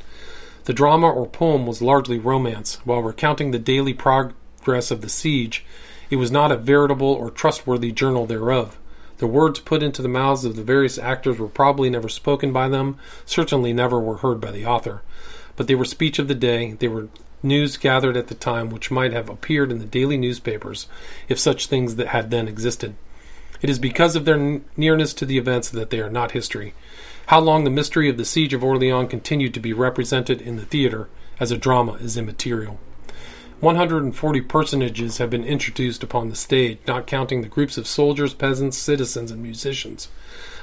[0.66, 2.80] The drama or poem was largely romance.
[2.86, 5.66] While recounting the daily progress of the siege,
[6.10, 8.78] it was not a veritable or trustworthy journal thereof.
[9.18, 12.68] The words put into the mouths of the various actors were probably never spoken by
[12.70, 15.02] them, certainly never were heard by the author.
[15.56, 17.10] But they were speech of the day, they were
[17.44, 20.88] news gathered at the time which might have appeared in the daily newspapers
[21.28, 22.96] if such things that had then existed.
[23.62, 26.74] It is because of their nearness to the events that they are not history.
[27.28, 30.66] How long the mystery of the siege of Orleans continued to be represented in the
[30.66, 31.08] theater
[31.40, 32.80] as a drama is immaterial.
[33.62, 38.78] 140 personages have been introduced upon the stage, not counting the groups of soldiers, peasants,
[38.78, 40.10] citizens, and musicians.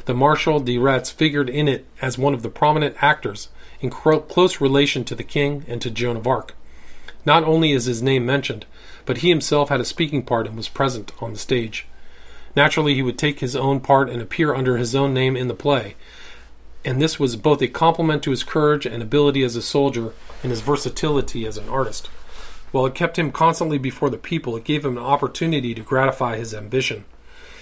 [0.05, 3.49] The Marshal de Retz figured in it as one of the prominent actors,
[3.81, 6.55] in close relation to the king and to Joan of Arc.
[7.25, 8.67] Not only is his name mentioned,
[9.07, 11.87] but he himself had a speaking part and was present on the stage.
[12.55, 15.55] Naturally, he would take his own part and appear under his own name in the
[15.55, 15.97] play,
[16.85, 20.13] and this was both a compliment to his courage and ability as a soldier
[20.43, 22.09] and his versatility as an artist.
[22.73, 26.37] While it kept him constantly before the people, it gave him an opportunity to gratify
[26.37, 27.05] his ambition.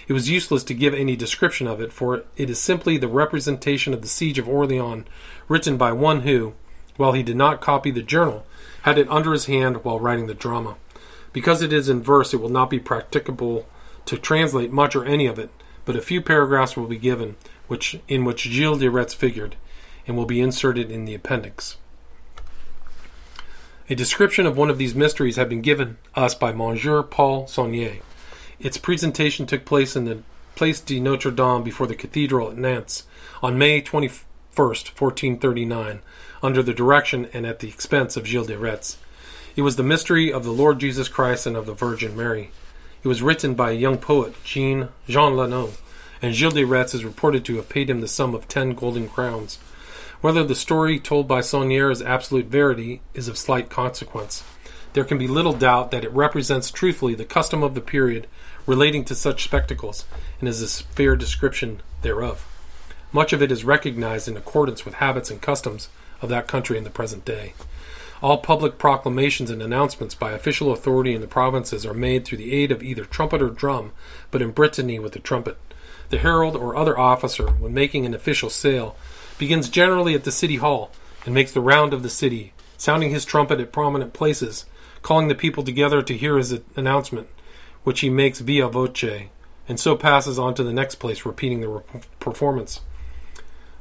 [0.06, 3.92] It was useless to give any description of it, for it is simply the representation
[3.92, 5.06] of the siege of Orleans
[5.48, 6.54] written by one who,
[6.96, 8.46] while he did not copy the journal,
[8.82, 10.76] had it under his hand while writing the drama.
[11.32, 13.66] Because it is in verse, it will not be practicable
[14.06, 15.50] to translate much or any of it,
[15.84, 17.36] but a few paragraphs will be given,
[17.68, 19.56] which in which Gilles de Retz figured,
[20.06, 21.76] and will be inserted in the appendix.
[23.90, 28.02] A description of one of these mysteries had been given us by Monsieur Paul Saunier.
[28.58, 30.22] Its presentation took place in the
[30.56, 33.04] Place de Notre Dame before the cathedral at Nantes
[33.42, 36.00] on May 21st, 1439,
[36.42, 38.98] under the direction and at the expense of Gilles de Retz.
[39.54, 42.50] It was the mystery of the Lord Jesus Christ and of the Virgin Mary.
[43.02, 45.78] It was written by a young poet, Jean, Jean Lanot,
[46.20, 49.08] and Gilles de Retz is reported to have paid him the sum of ten golden
[49.08, 49.56] crowns.
[50.20, 54.42] Whether the story told by Saunier is absolute verity is of slight consequence.
[54.92, 58.26] There can be little doubt that it represents truthfully the custom of the period
[58.66, 60.04] relating to such spectacles,
[60.40, 62.46] and is a fair description thereof.
[63.12, 65.88] Much of it is recognized in accordance with habits and customs
[66.20, 67.54] of that country in the present day.
[68.20, 72.52] All public proclamations and announcements by official authority in the provinces are made through the
[72.52, 73.92] aid of either trumpet or drum,
[74.30, 75.56] but in Brittany with the trumpet.
[76.10, 78.96] The herald or other officer, when making an official sale,
[79.36, 80.90] begins generally at the city hall
[81.26, 84.64] and makes the round of the city, sounding his trumpet at prominent places,
[85.02, 87.28] calling the people together to hear his announcement,
[87.84, 89.28] which he makes viva voce,
[89.68, 91.82] and so passes on to the next place, repeating the re-
[92.20, 92.80] performance.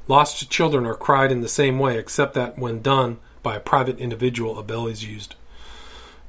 [0.08, 4.00] Lost children are cried in the same way, except that when done by a private
[4.00, 5.36] individual, a bell is used.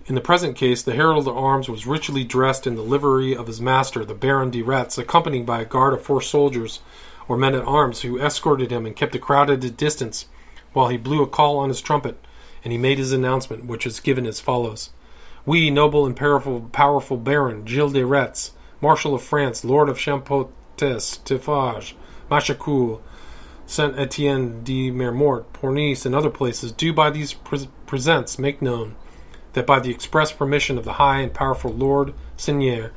[0.08, 3.46] In the present case, the herald of arms was richly dressed in the livery of
[3.46, 6.80] his master, the Baron de Retz, accompanied by a guard of four soldiers
[7.28, 10.24] or men at arms who escorted him and kept the crowd at a distance
[10.72, 12.18] while he blew a call on his trumpet,
[12.64, 14.88] and he made his announcement, which is given as follows.
[15.44, 20.48] We, noble and powerful, powerful Baron Gilles de Retz, Marshal of France, Lord of Champtocé,
[20.78, 21.94] Tiffage,
[22.30, 23.02] Machecoul,
[23.66, 28.94] Saint Etienne de Mermort, Pornice, and other places, do by these pre- presents make known
[29.58, 32.92] that by the express permission of the high and powerful Lord Seigneur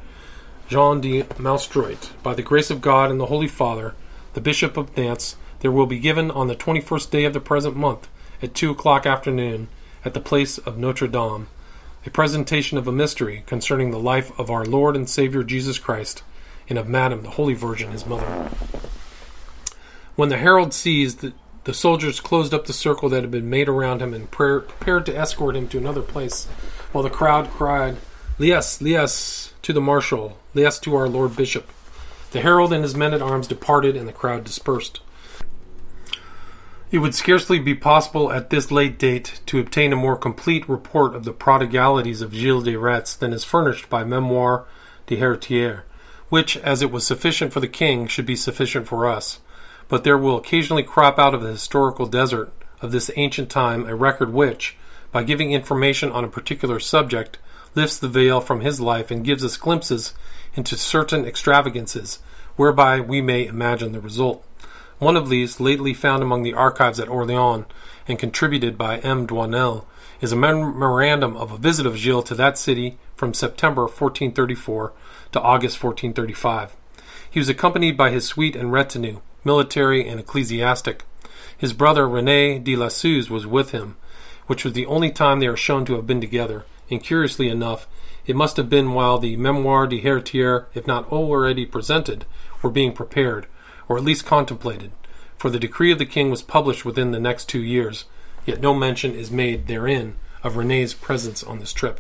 [0.70, 3.96] Jean de Malestroit, by the grace of God and the Holy Father,
[4.36, 7.76] the Bishop of Nantes, there will be given on the 21st day of the present
[7.76, 8.08] month,
[8.44, 9.70] at 2 o'clock afternoon,
[10.06, 11.48] at the place of Notre Dame,
[12.06, 16.22] a presentation of a mystery concerning the life of our Lord and Savior Jesus Christ,
[16.70, 18.52] and of Madame, the Holy Virgin, his mother.
[20.16, 21.34] When the herald sees the,
[21.64, 25.16] the soldiers closed up the circle that had been made around him and prepared to
[25.16, 26.46] escort him to another place,
[26.92, 27.98] while the crowd cried,
[28.40, 31.70] Lies, lies to the marshal, lies to our Lord Bishop.
[32.32, 35.02] The herald and his men at arms departed, and the crowd dispersed.
[36.90, 41.16] It would scarcely be possible at this late date to obtain a more complete report
[41.16, 44.66] of the prodigalities of Gilles de Retz than is furnished by Memoire
[45.08, 45.84] de Heritier,
[46.30, 49.40] which, as it was sufficient for the king, should be sufficient for us.
[49.92, 53.94] But there will occasionally crop out of the historical desert of this ancient time a
[53.94, 54.78] record which,
[55.12, 57.40] by giving information on a particular subject,
[57.76, 60.14] lifts the veil from his life and gives us glimpses
[60.56, 62.20] into certain extravagances,
[62.56, 64.46] whereby we may imagine the result.
[65.00, 67.66] One of these, lately found among the archives at Orleans
[68.08, 69.28] and contributed by M.
[69.28, 69.84] Douanel,
[70.22, 74.94] is a memorandum of a visit of Gilles to that city from September 1434
[75.34, 76.78] to August 1435.
[77.30, 81.04] He was accompanied by his suite and retinue, military and ecclesiastic.
[81.58, 83.96] His brother Rene de la Suze was with him,
[84.48, 87.88] which was the only time they are shown to have been together, and curiously enough,
[88.26, 92.26] it must have been while the Memoire de Heritier, if not already presented,
[92.62, 93.48] were being prepared,
[93.88, 94.92] or at least contemplated,
[95.38, 98.06] for the decree of the king was published within the next two years,
[98.46, 102.00] yet no mention is made therein of Rene's presence on this trip.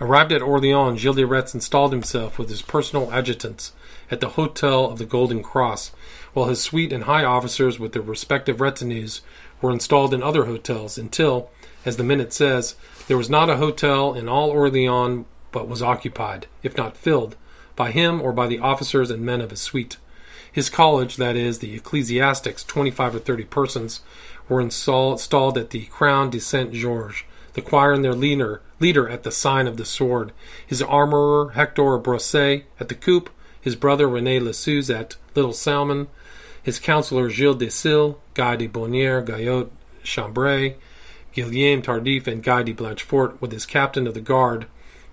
[0.00, 3.72] Arrived at Orleans, Gilles de Retz installed himself with his personal adjutants
[4.10, 5.90] at the Hotel of the Golden Cross,
[6.38, 9.22] while his suite and high officers with their respective retinues
[9.60, 11.50] were installed in other hotels until,
[11.84, 12.76] as the minute says,
[13.08, 17.34] there was not a hotel in all Orleans but was occupied, if not filled,
[17.74, 19.96] by him or by the officers and men of his suite.
[20.52, 24.00] His college, that is, the ecclesiastics, twenty five or thirty persons,
[24.48, 27.24] were installed at the Crown de Saint Georges,
[27.54, 30.30] the choir and their leader, leader at the sign of the sword,
[30.64, 33.28] his armorer Hector Brosset at the coop,
[33.60, 36.06] his brother René Lessuze at Little Salmon,
[36.68, 39.70] his counselors Gilles de Sille, Guy de Bonnière, Guyot
[40.02, 40.76] Chambray,
[41.32, 44.66] Guillaume Tardif, and Guy de Blanchefort, with his captain of the guard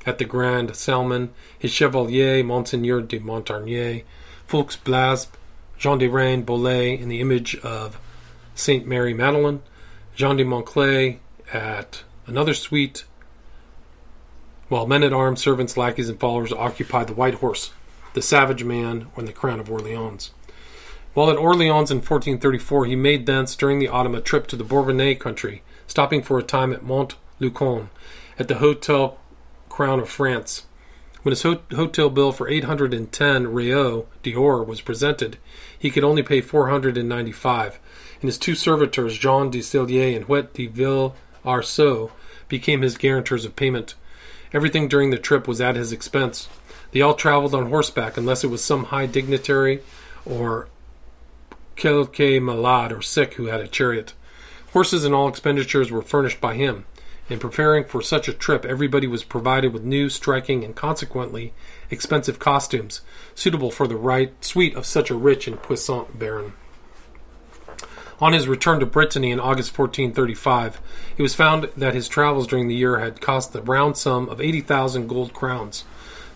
[0.05, 4.03] at the Grand Salmon, his chevalier Monseigneur de Montarnier,
[4.45, 5.29] Fouques Blasbe,
[5.77, 8.01] Jean de Reine Bolet in the image of
[8.53, 9.61] Saint Mary Magdalene,
[10.13, 11.19] Jean de Montclay
[11.53, 13.05] at another suite,
[14.67, 17.71] while men at arms, servants, lackeys, and followers occupied the white horse,
[18.13, 20.31] the savage man, or the crown of Orleans.
[21.15, 24.65] While at Orleans in 1434, he made thence during the autumn a trip to the
[24.65, 27.87] Bourbonnais country, stopping for a time at Mont Lucon,
[28.37, 29.17] at the Hotel
[29.69, 30.65] Crown of France.
[31.21, 35.37] When his ho- hotel bill for 810 reaux d'or was presented,
[35.79, 37.79] he could only pay 495,
[38.21, 42.11] and his two servitors, Jean de Sellier and Huet de Ville Arceau,
[42.49, 43.95] became his guarantors of payment.
[44.51, 46.49] Everything during the trip was at his expense.
[46.91, 49.79] They all traveled on horseback unless it was some high dignitary
[50.25, 50.67] or
[51.75, 54.13] quelque malade or sick who had a chariot.
[54.73, 56.85] Horses and all expenditures were furnished by him.
[57.27, 61.53] In preparing for such a trip, everybody was provided with new, striking, and consequently
[61.89, 63.01] expensive costumes,
[63.33, 66.53] suitable for the right suite of such a rich and puissant baron.
[68.21, 70.79] On his return to Brittany in August 1435,
[71.17, 74.39] it was found that his travels during the year had cost the round sum of
[74.39, 75.83] 80,000 gold crowns.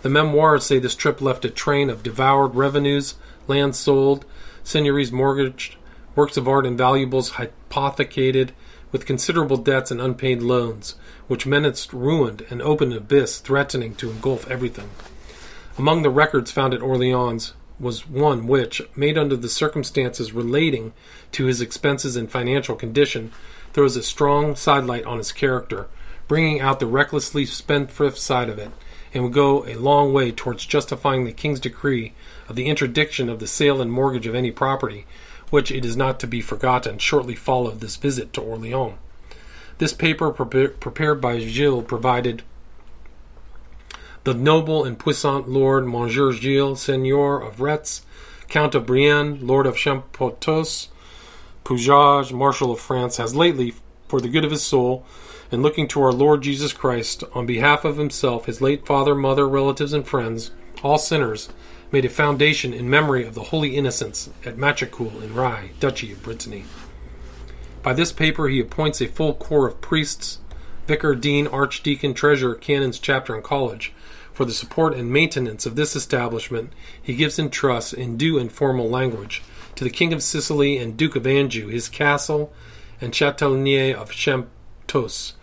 [0.02, 3.16] The memoirs say this trip left a train of devoured revenues,
[3.48, 4.26] land sold,
[4.70, 5.78] seigneuries mortgaged,
[6.16, 8.52] works of art and valuables hypothecated,
[8.92, 10.94] with considerable debts and unpaid loans,
[11.28, 14.92] which menaced ruin and open abyss threatening to engulf everything.
[15.76, 20.94] Among the records found at Orleans was one which, made under the circumstances relating
[21.32, 23.32] to his expenses and financial condition,
[23.74, 25.88] throws a strong sidelight on his character,
[26.28, 28.72] bringing out the recklessly spendthrift side of it,
[29.16, 32.14] and would go a long way towards justifying the king's decree
[32.50, 35.06] of the interdiction of the sale and mortgage of any property,
[35.52, 38.98] which it is not to be forgotten shortly followed this visit to Orleans.
[39.78, 42.44] This paper, prepared by Gilles, provided
[44.26, 48.06] the noble and puissant Lord Monsieur Gilles, Seigneur of Retz,
[48.50, 50.90] Count of Brienne, Lord of Champtocé,
[51.64, 53.74] Pouzauges, Marshal of France, has lately,
[54.08, 55.06] for the good of his soul,
[55.52, 59.48] and looking to our Lord Jesus Christ, on behalf of himself, his late father, mother,
[59.48, 60.52] relatives, and friends,
[60.84, 61.50] all sinners,
[61.92, 66.22] made a foundation in memory of the holy innocents at Machecoul in Rye, Duchy of
[66.22, 66.66] Brittany.
[67.82, 70.40] By this paper he appoints a full corps of priests,
[70.88, 73.94] vicar, dean, archdeacon, treasurer, canons, chapter, and college.
[74.34, 76.72] For the support and maintenance of this establishment,
[77.02, 79.42] he gives in trust, in due and formal language,
[79.76, 82.54] to the King of Sicily and Duke of Anjou his castle
[83.02, 85.34] and Châtellenie of Champtocé,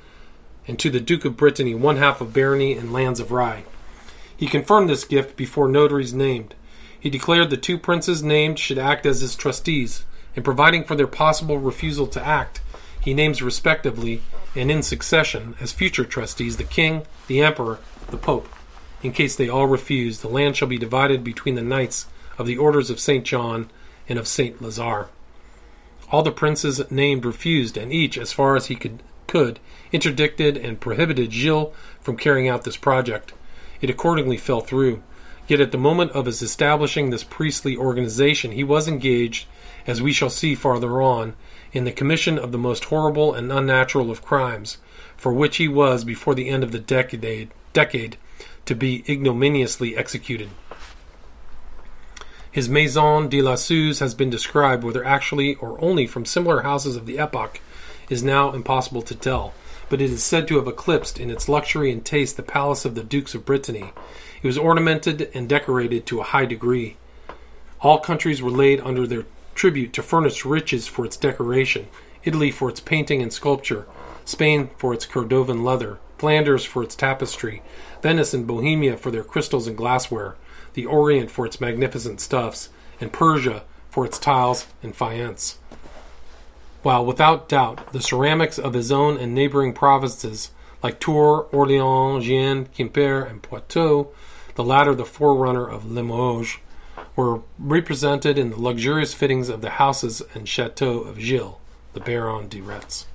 [0.67, 3.65] and to the Duke of Brittany one half of barony and lands of Rye.
[4.37, 6.55] He confirmed this gift before notaries named.
[6.99, 11.07] He declared the two princes named should act as his trustees, and providing for their
[11.07, 12.61] possible refusal to act,
[13.01, 14.23] he names respectively
[14.57, 17.79] and in succession as future trustees the king, the emperor,
[18.11, 18.49] the pope.
[19.03, 22.07] In case they all refuse, the land shall be divided between the knights
[22.37, 23.25] of the orders of St.
[23.25, 23.71] John
[24.09, 24.61] and of St.
[24.61, 25.07] Lazare.
[26.11, 29.61] All the princes named refused, and each, as far as he could, could,
[29.93, 33.33] interdicted and prohibited Gilles from carrying out this project.
[33.81, 35.03] It accordingly fell through.
[35.49, 39.47] Yet at the moment of his establishing this priestly organization, he was engaged,
[39.87, 41.35] as we shall see farther on,
[41.73, 44.79] in the commission of the most horrible and unnatural of crimes,
[45.17, 48.17] for which he was, before the end of the decade, decade
[48.65, 50.51] to be ignominiously executed.
[52.51, 56.97] His Maison de la Suze has been described, whether actually or only from similar houses
[56.97, 57.61] of the epoch
[58.09, 59.53] is now impossible to tell
[59.89, 62.95] but it is said to have eclipsed in its luxury and taste the palace of
[62.95, 63.93] the Dukes of Brittany.
[64.43, 66.97] It was ornamented and decorated to a high degree.
[67.81, 71.89] All countries were laid under their tribute to furnish riches for its decoration
[72.25, 73.87] Italy for its painting and sculpture,
[74.25, 77.63] Spain for its Cordovan leather, Flanders for its tapestry,
[78.03, 80.35] Venice and Bohemia for their crystals and glassware,
[80.75, 82.69] the Orient for its magnificent stuffs,
[83.01, 85.59] and Persia for its tiles and faience
[86.87, 90.53] while without doubt the ceramics of his own and neighboring provinces,
[90.85, 94.07] like Tours, Orleans, Gien, Quimper, and Poitou,
[94.55, 96.59] the latter the forerunner of Limoges,
[97.17, 101.59] were represented in the luxurious fittings of the houses and chateaux of Gilles,
[101.93, 103.07] the Baron de Retz.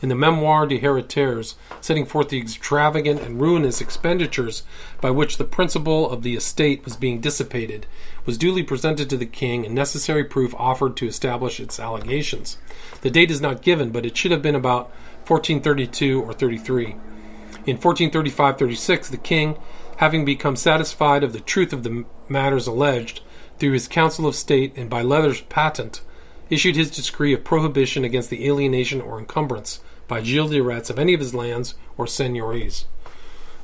[0.00, 4.62] In the Memoire des Héritiers, setting forth the extravagant and ruinous expenditures
[5.00, 7.84] by which the principal of the estate was being dissipated,
[8.24, 12.58] was duly presented to the king and necessary proof offered to establish its allegations.
[13.00, 14.90] The date is not given, but it should have been about
[15.26, 16.96] 1432 or 33.
[17.64, 19.56] In 1435 36, the king,
[19.96, 23.20] having become satisfied of the truth of the matters alleged,
[23.58, 26.00] through his Council of State and by letters patent,
[26.50, 30.98] issued his decree of prohibition against the alienation or encumbrance by Gilles de Retz of
[30.98, 32.86] any of his lands or seigneuries.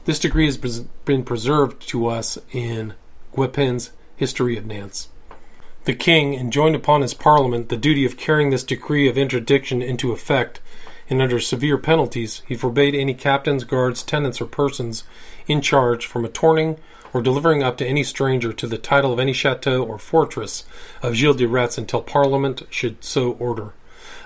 [0.05, 2.95] This decree has been preserved to us in
[3.35, 5.09] Guepin's History of Nantes.
[5.85, 10.11] The king enjoined upon his parliament the duty of carrying this decree of interdiction into
[10.11, 10.61] effect,
[11.09, 15.05] and under severe penalties he forbade any captains, guards, tenants, or persons
[15.47, 16.79] in charge from attorning
[17.14, 20.64] or delivering up to any stranger to the title of any chateau or fortress
[21.01, 23.73] of Gilles de Retz until Parliament should so order.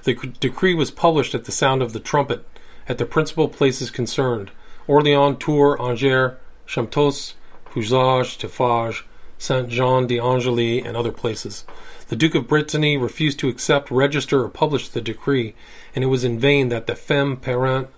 [0.05, 2.49] The decree was published at the sound of the trumpet
[2.89, 4.51] at the principal places concerned
[4.89, 6.33] Orleans, Tours, Angers,
[6.67, 7.35] Champtocé,
[7.67, 9.03] Pouzauges, Tiffauges,
[9.43, 11.65] Saint Jean d'Angely, and other places.
[12.07, 15.57] The Duke of Brittany refused to accept, register, or publish the decree,
[15.97, 17.89] and it was in vain that the femme parente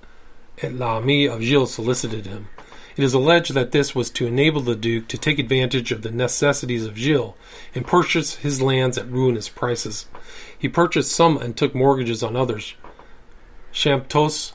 [0.62, 2.48] et l'amie of Gilles solicited him.
[2.96, 6.10] It is alleged that this was to enable the Duke to take advantage of the
[6.10, 7.34] necessities of Gilles
[7.74, 10.06] and purchase his lands at ruinous prices.
[10.58, 12.72] He purchased some and took mortgages on others.
[13.70, 14.54] Champtocé,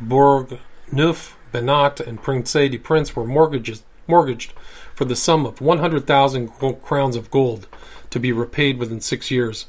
[0.00, 0.58] Bourg
[0.90, 4.54] Neuf, Benat, and Prince de Prince were mortgaged
[5.00, 6.48] for the sum of 100,000
[6.82, 7.66] crowns of gold
[8.10, 9.64] to be repaid within six years.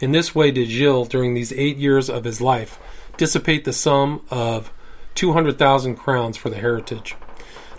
[0.00, 2.76] In this way did Gilles, during these eight years of his life,
[3.16, 4.72] dissipate the sum of
[5.14, 7.14] 200,000 crowns for the heritage.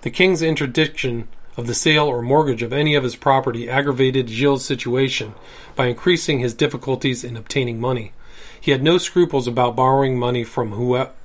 [0.03, 1.27] The king's interdiction
[1.57, 5.35] of the sale or mortgage of any of his property aggravated Gilles' situation
[5.75, 8.13] by increasing his difficulties in obtaining money.
[8.57, 10.71] He had no scruples about borrowing money from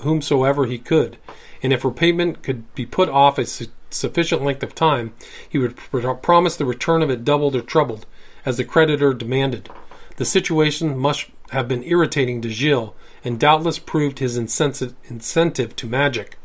[0.00, 1.16] whomsoever he could,
[1.62, 3.46] and if repayment could be put off a
[3.90, 5.12] sufficient length of time,
[5.48, 8.06] he would pr- promise the return of it doubled or trebled,
[8.44, 9.68] as the creditor demanded.
[10.16, 16.36] The situation must have been irritating to Gilles, and doubtless proved his incentive to magic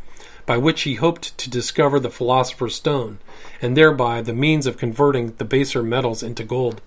[0.45, 3.19] by which he hoped to discover the philosopher's stone,
[3.61, 6.81] and thereby the means of converting the baser metals into gold.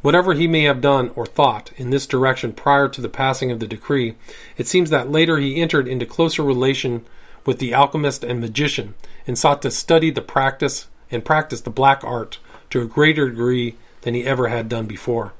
[0.00, 3.58] Whatever he may have done or thought in this direction prior to the passing of
[3.58, 4.14] the decree,
[4.56, 7.04] it seems that later he entered into closer relation
[7.46, 8.94] with the alchemist and magician,
[9.26, 12.38] and sought to study the practice and practice the black art
[12.70, 15.32] to a greater degree than he ever had done before.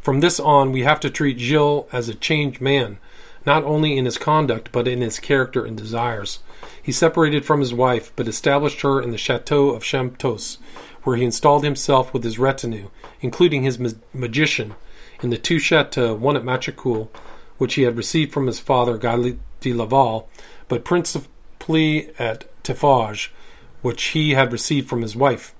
[0.00, 2.98] From this on, we have to treat Gilles as a changed man,
[3.46, 6.40] not only in his conduct, but in his character and desires.
[6.82, 10.58] He separated from his wife, but established her in the chateau of Champtocé,
[11.04, 12.90] where he installed himself with his retinue,
[13.20, 14.74] including his ma- magician,
[15.22, 17.08] in the two chateaux, one at Machecoul,
[17.58, 20.28] which he had received from his father Guy de Laval,
[20.68, 23.28] but principally at Tiffauges,
[23.82, 25.54] which he had received from his wife.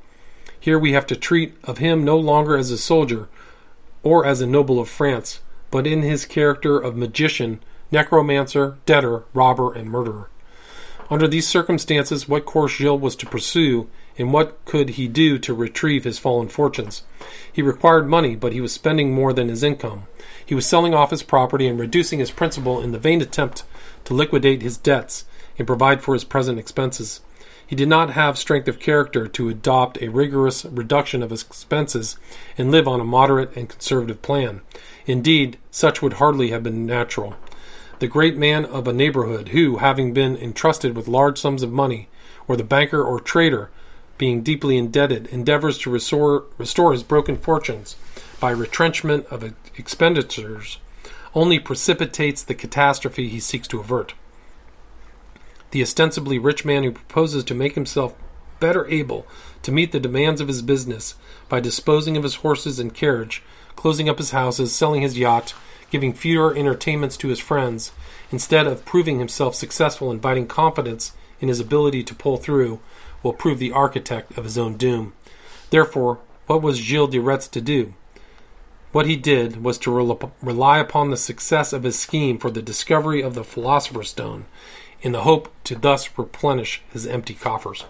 [0.59, 3.29] Here we have to treat of him no longer as a soldier
[4.03, 5.41] or as a noble of France,
[5.71, 10.29] but in his character of magician necromancer, debtor, robber, and murderer.
[11.11, 15.53] Under these circumstances, what course Gilles was to pursue, and what could he do to
[15.53, 17.03] retrieve his fallen fortunes?
[17.53, 20.05] He required money, but he was spending more than his income.
[20.45, 23.65] He was selling off his property and reducing his principal in the vain attempt
[24.05, 25.25] to liquidate his debts
[25.63, 27.21] and provide for his present expenses.
[27.65, 32.17] He did not have strength of character to adopt a rigorous reduction of his expenses
[32.59, 34.61] and live on a moderate and conservative plan.
[35.07, 37.37] Indeed, such would hardly have been natural
[38.01, 42.09] the great man of a neighborhood, who, having been entrusted with large sums of money,
[42.49, 43.71] or the banker or trader,
[44.19, 47.95] being deeply indebted, endeavors to restore, restore his broken fortunes
[48.41, 49.45] by retrenchment of
[49.79, 50.79] expenditures,
[51.33, 54.15] only precipitates the catastrophe he seeks to avert.
[55.73, 58.15] The ostensibly rich man who proposes to make himself
[58.61, 59.27] better able
[59.63, 61.15] to meet the demands of his business
[61.49, 63.43] by disposing of his horses and carriage,
[63.75, 65.55] closing up his houses, selling his yacht,
[65.91, 67.93] giving fewer entertainments to his friends,
[68.31, 72.79] instead of proving himself successful and inviting confidence in his ability to pull through,
[73.23, 75.13] will prove the architect of his own doom.
[75.71, 77.95] Therefore, what was Gilles de Retz to do?
[78.93, 83.23] What he did was to rely upon the success of his scheme for the discovery
[83.23, 84.45] of the Philosopher's Stone,
[85.03, 87.85] in the hope to thus replenish his empty coffers.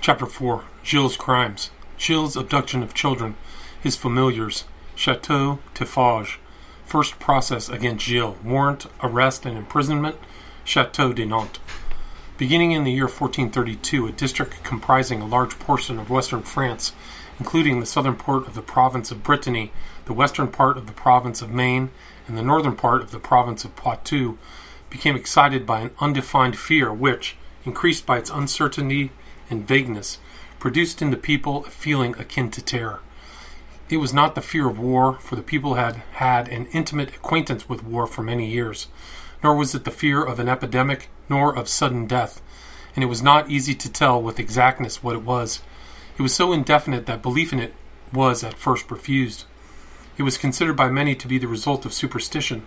[0.00, 3.36] Chapter 4 Gilles' Crimes Gilles' abduction of children,
[3.80, 4.64] his familiars,
[4.94, 6.36] Chateau Tiffauges.
[6.84, 8.36] First process against Gilles.
[8.42, 10.16] Warrant, arrest, and imprisonment.
[10.64, 11.60] Chateau de Nantes.
[12.36, 16.92] Beginning in the year 1432, a district comprising a large portion of western France,
[17.38, 19.72] including the southern part of the province of Brittany,
[20.06, 21.90] the western part of the province of Maine,
[22.28, 24.38] and the northern part of the province of Poitou,
[24.90, 29.10] became excited by an undefined fear which, increased by its uncertainty
[29.50, 30.18] and vagueness,
[30.58, 33.00] produced in the people a feeling akin to terror.
[33.90, 37.68] It was not the fear of war, for the people had had an intimate acquaintance
[37.68, 38.88] with war for many years,
[39.42, 42.42] nor was it the fear of an epidemic, nor of sudden death,
[42.94, 45.62] and it was not easy to tell with exactness what it was.
[46.18, 47.74] It was so indefinite that belief in it
[48.12, 49.44] was at first refused.
[50.18, 52.66] It was considered by many to be the result of superstition.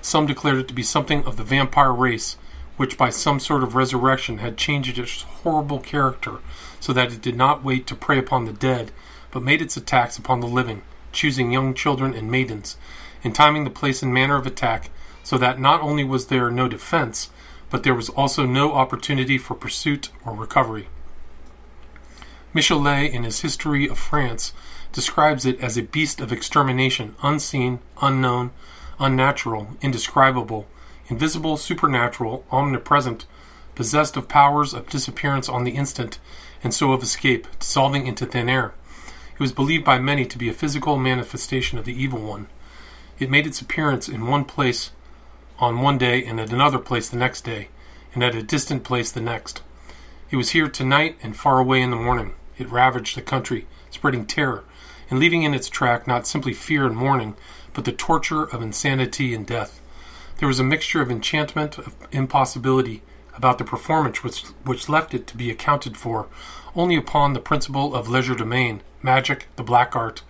[0.00, 2.36] Some declared it to be something of the vampire race,
[2.76, 6.38] which by some sort of resurrection had changed its horrible character
[6.78, 8.92] so that it did not wait to prey upon the dead,
[9.32, 12.76] but made its attacks upon the living, choosing young children and maidens,
[13.24, 14.90] and timing the place and manner of attack
[15.24, 17.30] so that not only was there no defense,
[17.68, 20.88] but there was also no opportunity for pursuit or recovery.
[22.54, 24.52] Michelet, in his History of France,
[24.92, 28.50] describes it as a beast of extermination, unseen, unknown,
[28.98, 30.66] unnatural, indescribable,
[31.08, 33.26] invisible, supernatural, omnipresent,
[33.74, 36.18] possessed of powers of disappearance on the instant,
[36.62, 38.74] and so of escape, dissolving into thin air.
[39.34, 42.48] It was believed by many to be a physical manifestation of the evil one.
[43.18, 44.90] It made its appearance in one place
[45.58, 47.68] on one day and at another place the next day,
[48.14, 49.62] and at a distant place the next.
[50.30, 52.34] It was here tonight and far away in the morning.
[52.58, 54.64] It ravaged the country, spreading terror,
[55.12, 57.36] and leaving in its track not simply fear and mourning,
[57.74, 59.78] but the torture of insanity and death.
[60.38, 63.02] There was a mixture of enchantment, of impossibility
[63.36, 66.28] about the performance which, which left it to be accounted for
[66.74, 70.22] only upon the principle of legerdemain, magic, the black art,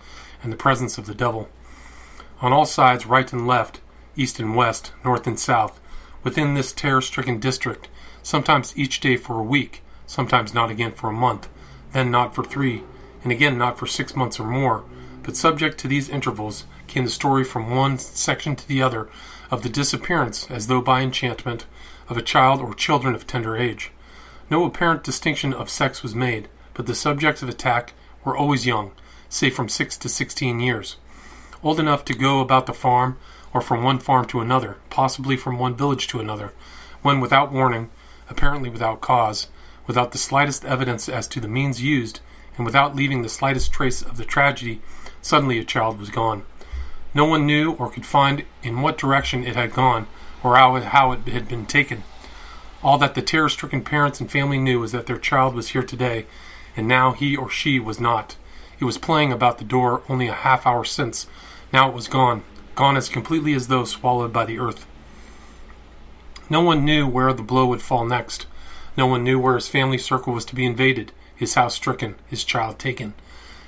[0.43, 1.47] and the presence of the devil.
[2.41, 3.79] On all sides, right and left,
[4.17, 5.79] east and west, north and south,
[6.25, 7.87] within this terror stricken district,
[8.21, 11.47] sometimes each day for a week, sometimes not again for a month,
[11.93, 12.83] then not for three,
[13.23, 14.83] and again not for six months or more,
[15.23, 19.09] but subject to these intervals came the story from one section to the other
[19.49, 21.65] of the disappearance, as though by enchantment,
[22.09, 23.91] of a child or children of tender age.
[24.49, 27.93] No apparent distinction of sex was made, but the subjects of attack
[28.25, 28.91] were always young,
[29.29, 30.97] say from six to sixteen years,
[31.63, 33.17] old enough to go about the farm,
[33.53, 36.51] or from one farm to another, possibly from one village to another,
[37.01, 37.89] when without warning,
[38.29, 39.47] apparently without cause,
[39.87, 42.19] without the slightest evidence as to the means used,
[42.57, 44.81] and without leaving the slightest trace of the tragedy,
[45.21, 46.43] suddenly a child was gone.
[47.13, 50.07] No one knew or could find in what direction it had gone,
[50.43, 52.03] or how it, how it had been taken.
[52.83, 55.83] All that the terror stricken parents and family knew was that their child was here
[55.83, 56.25] today,
[56.75, 58.35] and now he or she was not.
[58.79, 61.27] It was playing about the door only a half hour since.
[61.71, 62.43] Now it was gone,
[62.75, 64.85] gone as completely as though swallowed by the earth.
[66.49, 68.47] No one knew where the blow would fall next.
[68.97, 71.11] No one knew where his family circle was to be invaded,
[71.43, 73.13] his house stricken, his child taken.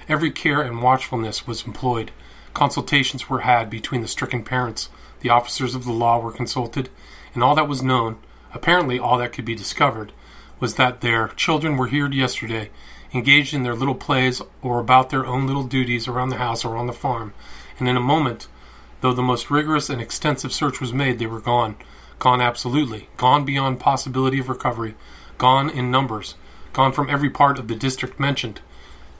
[0.08, 2.12] Every care and watchfulness was employed.
[2.54, 4.90] Consultations were had between the stricken parents.
[5.20, 6.90] The officers of the law were consulted,
[7.34, 8.18] and all that was known,
[8.54, 10.14] apparently all that could be discovered,
[10.62, 12.70] was that their children were here yesterday,
[13.14, 16.78] engaged in their little plays or about their own little duties around the house or
[16.78, 17.34] on the farm,
[17.78, 18.48] and in a moment,
[19.02, 21.76] though the most rigorous and extensive search was made, they were gone.
[22.20, 23.10] Gone absolutely.
[23.18, 24.96] Gone beyond possibility of recovery.
[25.38, 26.36] Gone in numbers.
[26.76, 28.60] Gone from every part of the district mentioned.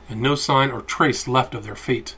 [0.10, 2.18] And no sign or trace left of their fate.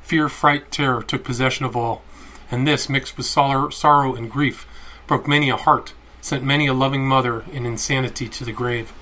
[0.00, 2.02] Fear, fright, terror took possession of all.
[2.50, 4.66] And this, mixed with sorrow and grief,
[5.06, 8.94] broke many a heart, sent many a loving mother in insanity to the grave.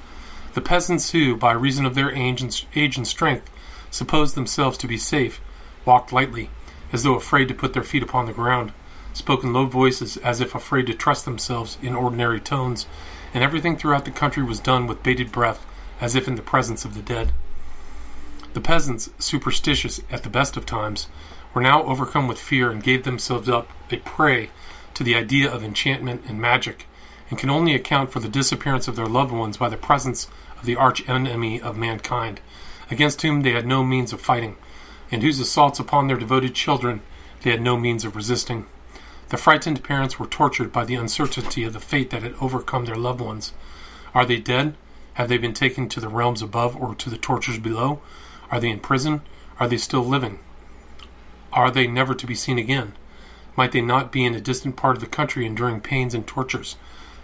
[0.54, 3.48] The peasants who, by reason of their age and, age and strength,
[3.88, 5.40] supposed themselves to be safe,
[5.84, 6.50] walked lightly,
[6.92, 8.72] as though afraid to put their feet upon the ground,
[9.12, 12.86] spoke in low voices as if afraid to trust themselves in ordinary tones,
[13.32, 15.64] and everything throughout the country was done with bated breath,
[16.00, 17.32] as if in the presence of the dead.
[18.54, 21.08] The peasants, superstitious at the best of times,
[21.52, 24.50] were now overcome with fear and gave themselves up a prey
[24.94, 26.86] to the idea of enchantment and magic,
[27.28, 30.28] and can only account for the disappearance of their loved ones by the presence
[30.58, 32.40] of the arch enemy of mankind,
[32.90, 34.56] against whom they had no means of fighting,
[35.10, 37.00] and whose assaults upon their devoted children
[37.42, 38.66] they had no means of resisting.
[39.28, 42.96] The frightened parents were tortured by the uncertainty of the fate that had overcome their
[42.96, 43.52] loved ones.
[44.14, 44.76] Are they dead?
[45.16, 48.00] Have they been taken to the realms above or to the tortures below?
[48.50, 49.22] Are they in prison?
[49.58, 50.40] Are they still living?
[51.54, 52.92] Are they never to be seen again?
[53.56, 56.76] Might they not be in a distant part of the country enduring pains and tortures?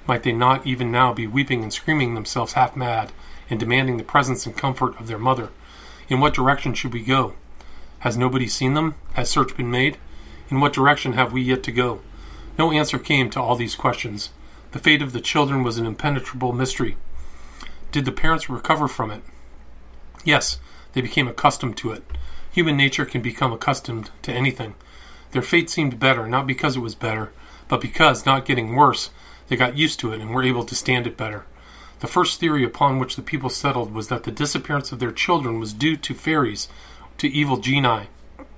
[0.06, 3.12] Might they not even now be weeping and screaming themselves half mad
[3.50, 5.50] and demanding the presence and comfort of their mother?
[6.08, 7.34] In what direction should we go?
[7.98, 8.94] Has nobody seen them?
[9.12, 9.98] Has search been made?
[10.48, 12.00] In what direction have we yet to go?
[12.58, 14.30] No answer came to all these questions.
[14.70, 16.96] The fate of the children was an impenetrable mystery.
[17.92, 19.22] Did the parents recover from it?
[20.24, 20.58] Yes,
[20.94, 22.02] they became accustomed to it.
[22.50, 24.74] Human nature can become accustomed to anything.
[25.32, 27.32] Their fate seemed better, not because it was better,
[27.68, 29.10] but because, not getting worse,
[29.48, 31.44] they got used to it and were able to stand it better.
[32.00, 35.60] The first theory upon which the people settled was that the disappearance of their children
[35.60, 36.68] was due to fairies
[37.18, 38.08] to evil genii,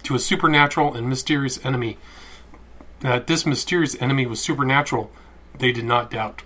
[0.05, 1.99] to a supernatural and mysterious enemy.
[3.01, 5.11] That this mysterious enemy was supernatural,
[5.59, 6.43] they did not doubt.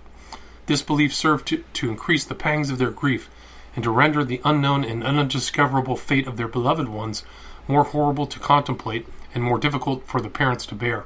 [0.69, 3.27] This belief served to, to increase the pangs of their grief
[3.75, 7.23] and to render the unknown and undiscoverable fate of their beloved ones
[7.67, 11.05] more horrible to contemplate and more difficult for the parents to bear.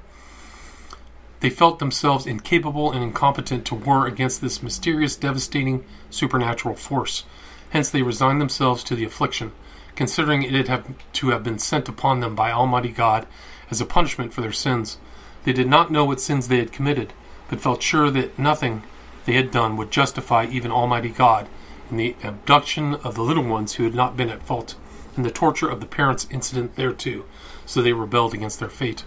[1.39, 7.23] They felt themselves incapable and incompetent to war against this mysterious, devastating, supernatural force.
[7.69, 9.53] Hence, they resigned themselves to the affliction,
[9.95, 13.25] considering it had to have been sent upon them by Almighty God
[13.71, 14.97] as a punishment for their sins.
[15.45, 17.13] They did not know what sins they had committed,
[17.49, 18.83] but felt sure that nothing
[19.25, 21.47] they had done would justify even Almighty God
[21.89, 24.75] in the abduction of the little ones who had not been at fault,
[25.15, 27.23] and the torture of the parents incident thereto,
[27.65, 29.05] so they rebelled against their fate.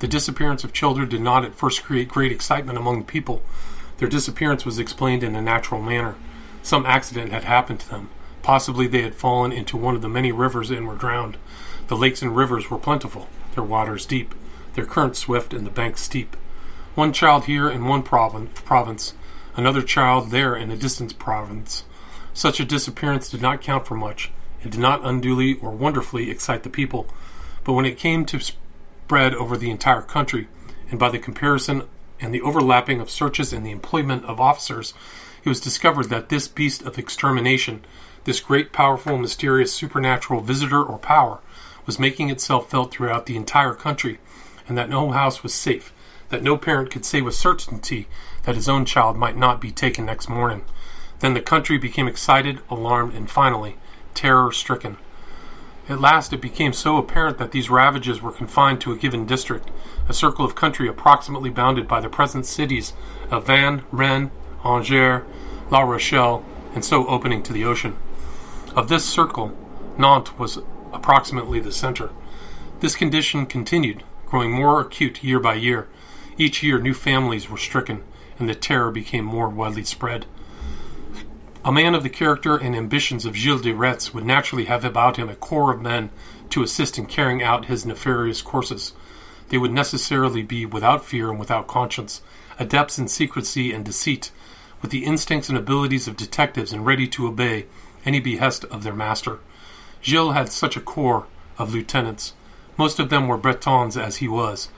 [0.00, 3.42] The disappearance of children did not at first create great excitement among the people.
[3.98, 6.16] Their disappearance was explained in a natural manner.
[6.62, 8.08] Some accident had happened to them.
[8.42, 11.36] Possibly they had fallen into one of the many rivers and were drowned.
[11.86, 14.34] The lakes and rivers were plentiful, their waters deep,
[14.74, 16.36] their currents swift, and the banks steep.
[16.94, 19.14] One child here in one province,
[19.56, 21.84] another child there in a distant province.
[22.34, 24.30] Such a disappearance did not count for much.
[24.62, 27.06] It did not unduly or wonderfully excite the people.
[27.64, 30.48] But when it came to spread over the entire country,
[30.90, 31.84] and by the comparison
[32.20, 34.92] and the overlapping of searches and the employment of officers,
[35.44, 37.86] it was discovered that this beast of extermination,
[38.24, 41.40] this great, powerful, mysterious, supernatural visitor or power,
[41.86, 44.18] was making itself felt throughout the entire country,
[44.68, 45.91] and that no house was safe,
[46.32, 48.08] that no parent could say with certainty
[48.44, 50.64] that his own child might not be taken next morning.
[51.20, 53.76] Then the country became excited, alarmed, and finally
[54.14, 54.96] terror stricken.
[55.90, 59.70] At last it became so apparent that these ravages were confined to a given district,
[60.08, 62.94] a circle of country approximately bounded by the present cities
[63.30, 64.30] of Vannes, Rennes,
[64.64, 65.24] Angers,
[65.70, 66.44] La Rochelle,
[66.74, 67.96] and so opening to the ocean.
[68.74, 69.54] Of this circle,
[69.98, 70.60] Nantes was
[70.94, 72.10] approximately the center.
[72.80, 75.88] This condition continued, growing more acute year by year.
[76.42, 78.02] Each year, new families were stricken,
[78.36, 80.26] and the terror became more widely spread.
[81.64, 85.18] A man of the character and ambitions of Gilles de Retz would naturally have about
[85.18, 86.10] him a corps of men
[86.50, 88.92] to assist in carrying out his nefarious courses.
[89.50, 92.22] They would necessarily be without fear and without conscience,
[92.58, 94.32] adepts in secrecy and deceit,
[94.80, 97.66] with the instincts and abilities of detectives and ready to obey
[98.04, 99.38] any behest of their master.
[100.02, 102.34] Gilles had such a corps of lieutenants.
[102.76, 104.70] Most of them were Bretons as he was,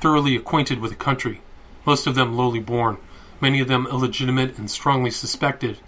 [0.00, 1.40] thoroughly acquainted with the country,
[1.84, 2.98] most of them lowly born,
[3.40, 5.78] many of them illegitimate and strongly suspected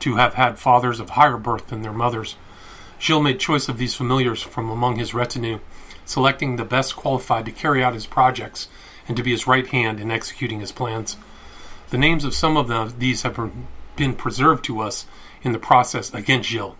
[0.00, 2.36] to have had fathers of higher birth than their mothers.
[2.98, 5.60] Gilles made choice of these familiars from among his retinue,
[6.04, 8.68] selecting the best qualified to carry out his projects
[9.08, 11.16] and to be his right hand in executing his plans.
[11.90, 13.38] The names of some of the, these have
[13.96, 15.06] been preserved to us
[15.42, 16.74] in the process against Gilles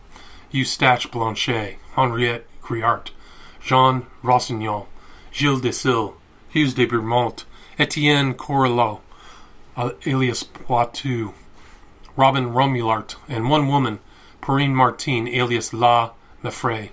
[0.50, 3.10] Eustache Blanchet, Henriette Griart,
[3.60, 4.86] Jean Rossignol,
[5.32, 6.14] Gilles Desilles,
[6.56, 7.44] Hughes de Beaumont,
[7.78, 9.00] Etienne Correlot,
[9.76, 11.34] uh, alias Poitou,
[12.16, 13.98] Robin Romulart, and one woman,
[14.40, 16.12] Perrine Martin, alias La
[16.42, 16.92] Meffray.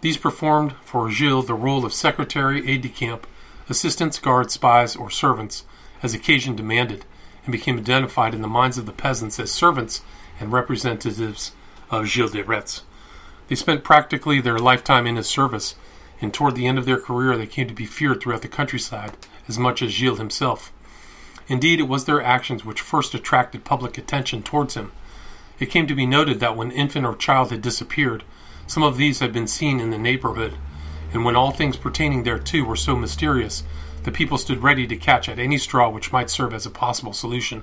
[0.00, 3.26] These performed for Gilles the role of secretary, aide de camp,
[3.68, 5.64] assistants, guards, spies, or servants,
[6.02, 7.04] as occasion demanded,
[7.44, 10.00] and became identified in the minds of the peasants as servants
[10.40, 11.52] and representatives
[11.90, 12.80] of Gilles de Retz.
[13.48, 15.74] They spent practically their lifetime in his service,
[16.20, 19.16] and toward the end of their career they came to be feared throughout the countryside
[19.48, 20.72] as much as Gilles himself.
[21.48, 24.92] Indeed, it was their actions which first attracted public attention towards him.
[25.60, 28.24] It came to be noted that when infant or child had disappeared,
[28.66, 30.54] some of these had been seen in the neighborhood,
[31.12, 33.62] and when all things pertaining thereto were so mysterious,
[34.02, 37.12] the people stood ready to catch at any straw which might serve as a possible
[37.12, 37.62] solution.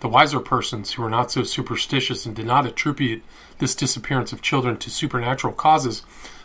[0.00, 3.22] The wiser persons, who were not so superstitious and did not attribute
[3.58, 6.02] this disappearance of children to supernatural causes,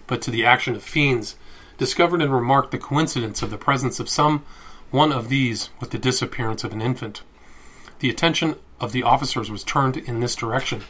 [0.10, 1.36] but to the action of fiends,
[1.78, 4.44] discovered and remarked the coincidence of the presence of some
[4.90, 7.22] one of these with the disappearance of an infant.
[8.00, 10.82] The attention of the officers was turned in this direction,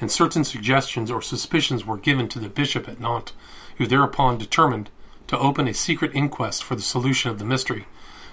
[0.00, 3.32] and certain suggestions or suspicions were given to the bishop at Nantes,
[3.78, 4.90] who thereupon determined
[5.28, 7.86] to open a secret inquest for the solution of the mystery.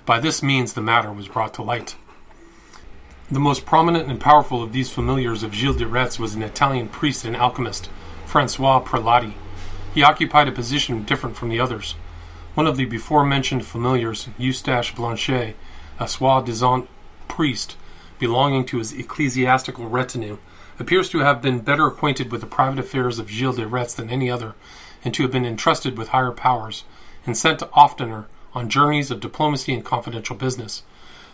[0.03, 1.95] By this means the matter was brought to light.
[3.30, 6.89] The most prominent and powerful of these familiars of Gilles de Retz was an Italian
[6.89, 7.89] priest and alchemist,
[8.26, 9.35] Francois Prelati.
[9.94, 11.95] He occupied a position different from the others.
[12.56, 15.56] One of the before mentioned familiars, Eustache Blanchet,
[15.99, 16.88] a soi-disant
[17.28, 17.78] priest
[18.18, 20.40] belonging to his ecclesiastical retinue,
[20.80, 24.10] appears to have been better acquainted with the private affairs of Gilles de Retz than
[24.10, 24.56] any other,
[25.03, 26.86] and to have been entrusted with higher powers,
[27.26, 30.84] and sent oftener on journeys of diplomacy and confidential business.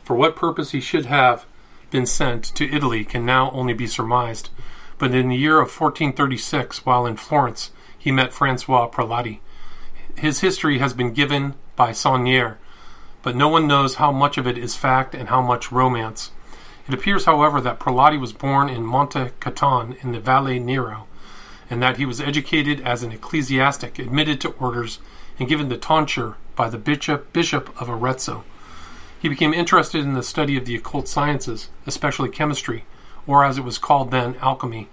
[0.03, 1.45] For what purpose he should have
[1.91, 4.49] been sent to Italy can now only be surmised,
[4.98, 9.39] but in the year of 1436, while in Florence, he met Francois Prelati.
[10.17, 12.55] His history has been given by Saunière,
[13.21, 16.31] but no one knows how much of it is fact and how much romance.
[16.88, 21.05] It appears, however, that Prelati was born in Monte Caton in the Valle Nero,
[21.69, 24.99] and that he was educated as an ecclesiastic, admitted to orders,
[25.38, 28.43] and given the tonsure by the bishop, bishop of Arezzo.
[29.21, 32.85] He became interested in the study of the occult sciences, especially chemistry,
[33.27, 34.88] or as it was called then, alchemy,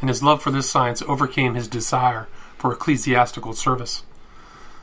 [0.00, 2.28] and his love for this science overcame his desire
[2.62, 4.04] for ecclesiastical service.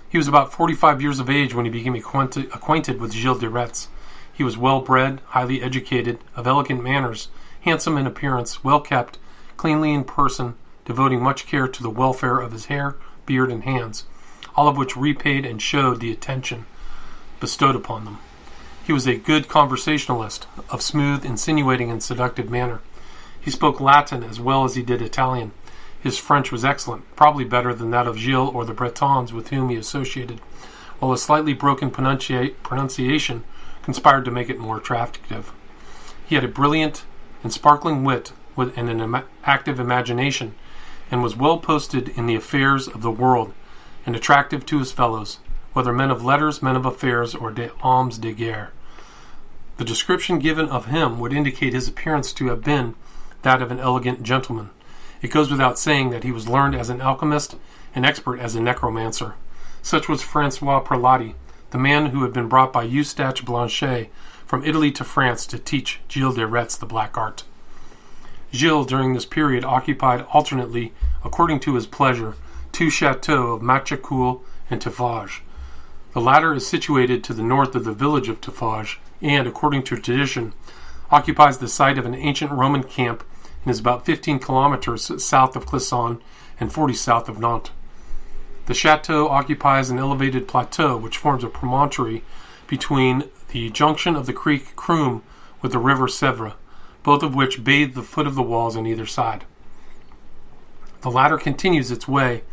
[0.09, 3.87] He was about 45 years of age when he became acquainted, with Gilles de Retz.
[4.33, 7.29] He was well bred, highly educated, of elegant manners,
[7.61, 9.17] handsome in appearance, well kept,
[9.55, 14.03] cleanly in person, devoting much care to the welfare of his hair, beard, and hands,
[14.57, 16.65] all of which repaid and showed the attention
[17.39, 18.17] bestowed upon them.
[18.83, 22.81] He was a good conversationalist, of smooth, insinuating, and seductive manner.
[23.39, 25.53] He spoke Latin as well as he did Italian.
[26.01, 29.69] His French was excellent, probably better than that of Gilles or the Bretons with whom
[29.69, 30.39] he associated,
[30.99, 33.43] while a slightly broken pronunci- pronunciation
[33.83, 35.51] conspired to make it more attractive.
[36.25, 37.03] He had a brilliant
[37.43, 40.55] and sparkling wit with, and an Im- active imagination,
[41.11, 43.53] and was well posted in the affairs of the world,
[44.05, 45.39] and attractive to his fellows,
[45.73, 48.71] whether men of letters, men of affairs, or de hommes de guerre.
[49.77, 52.95] The description given of him would indicate his appearance to have been
[53.41, 54.69] that of an elegant gentleman.
[55.21, 57.55] It goes without saying that he was learned as an alchemist
[57.93, 59.35] and expert as a necromancer.
[59.81, 61.35] Such was Francois Prelati,
[61.71, 64.09] the man who had been brought by Eustache Blanchet
[64.45, 67.43] from Italy to France to teach Gilles de Retz the black art.
[68.51, 70.93] Gilles, during this period, occupied alternately,
[71.23, 72.35] according to his pleasure,
[72.71, 75.41] two chateaux of Machecoul and Tiffauges.
[76.13, 79.95] The latter is situated to the north of the village of Tiffauges and, according to
[79.95, 80.53] tradition,
[81.11, 83.23] occupies the site of an ancient Roman camp
[83.63, 86.21] and is about 15 kilometers south of Clisson
[86.59, 87.71] and 40 south of Nantes.
[88.65, 92.23] The chateau occupies an elevated plateau which forms a promontory
[92.67, 95.23] between the junction of the creek Crume
[95.61, 96.53] with the river Sèvre,
[97.01, 99.45] both of which bathe the foot of the walls on either side.
[101.01, 102.43] The latter continues its way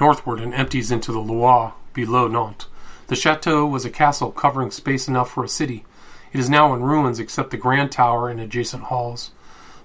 [0.00, 2.66] northward and empties into the Loire below Nantes.
[3.06, 5.84] The chateau was a castle covering space enough for a city.
[6.32, 9.30] It is now in ruins except the grand tower and adjacent halls.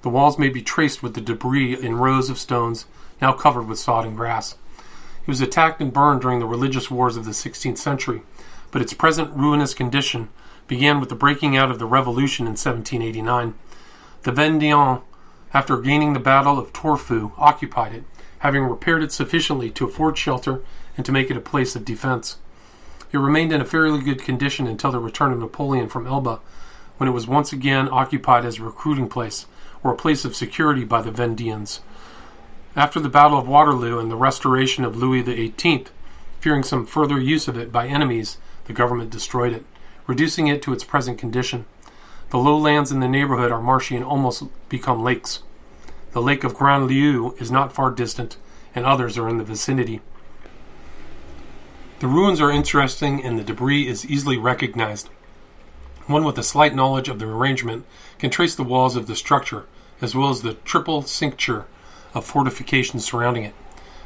[0.01, 2.85] The walls may be traced with the debris in rows of stones
[3.21, 4.55] now covered with sod and grass.
[5.21, 8.21] It was attacked and burned during the religious wars of the 16th century,
[8.71, 10.29] but its present ruinous condition
[10.67, 13.55] began with the breaking out of the Revolution in 1789.
[14.23, 15.01] The Vendéens,
[15.53, 18.03] after gaining the Battle of Torfu, occupied it,
[18.39, 20.61] having repaired it sufficiently to afford shelter
[20.95, 22.37] and to make it a place of defense.
[23.11, 26.39] It remained in a fairly good condition until the return of Napoleon from Elba,
[26.97, 29.45] when it was once again occupied as a recruiting place
[29.83, 31.79] or a place of security by the Vendéens.
[32.75, 35.85] After the Battle of Waterloo and the restoration of Louis XVIII,
[36.39, 39.65] fearing some further use of it by enemies, the government destroyed it,
[40.07, 41.65] reducing it to its present condition.
[42.29, 45.39] The lowlands in the neighborhood are marshy and almost become lakes.
[46.11, 48.37] The lake of Grand Lieu is not far distant,
[48.75, 50.01] and others are in the vicinity.
[51.99, 55.09] The ruins are interesting and the debris is easily recognized.
[56.09, 57.85] One with a slight knowledge of the arrangement
[58.17, 59.67] can trace the walls of the structure,
[60.01, 61.67] as well as the triple cincture
[62.15, 63.53] of fortifications surrounding it.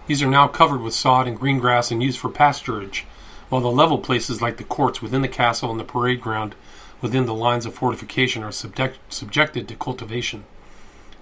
[0.05, 3.03] These are now covered with sod and green grass and used for pasturage,
[3.47, 6.55] while the level places like the courts within the castle and the parade ground
[6.99, 10.43] within the lines of fortification are subject, subjected to cultivation.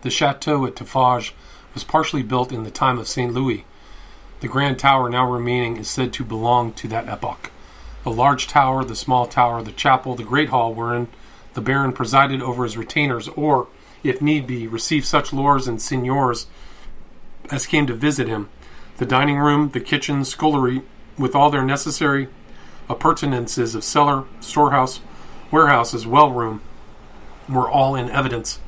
[0.01, 1.31] The chateau at Tiffauges
[1.75, 3.31] was partially built in the time of St.
[3.31, 3.65] Louis,
[4.39, 7.51] the grand tower now remaining is said to belong to that epoch.
[8.03, 11.07] The large tower, the small tower, the chapel, the great hall wherein
[11.53, 13.67] the baron presided over his retainers, or,
[14.03, 16.47] if need be, received such lords and seigneurs
[17.51, 18.49] as came to visit him,
[18.97, 20.81] the dining room, the kitchen, scullery,
[21.17, 22.27] with all their necessary
[22.89, 25.01] appurtenances of cellar, storehouse,
[25.51, 26.61] warehouse, as well room,
[27.49, 28.59] were all in evidence.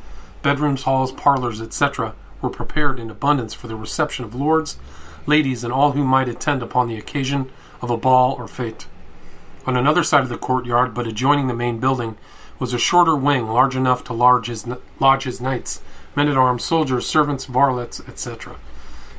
[0.41, 4.77] Bedrooms, halls, parlors, etc., were prepared in abundance for the reception of lords,
[5.25, 7.49] ladies, and all who might attend upon the occasion
[7.81, 8.85] of a ball or fete.
[9.65, 12.17] On another side of the courtyard, but adjoining the main building,
[12.59, 14.65] was a shorter wing large enough to lodge his,
[14.99, 15.81] lodge his knights,
[16.15, 18.55] men at arms, soldiers, servants, varlets, etc.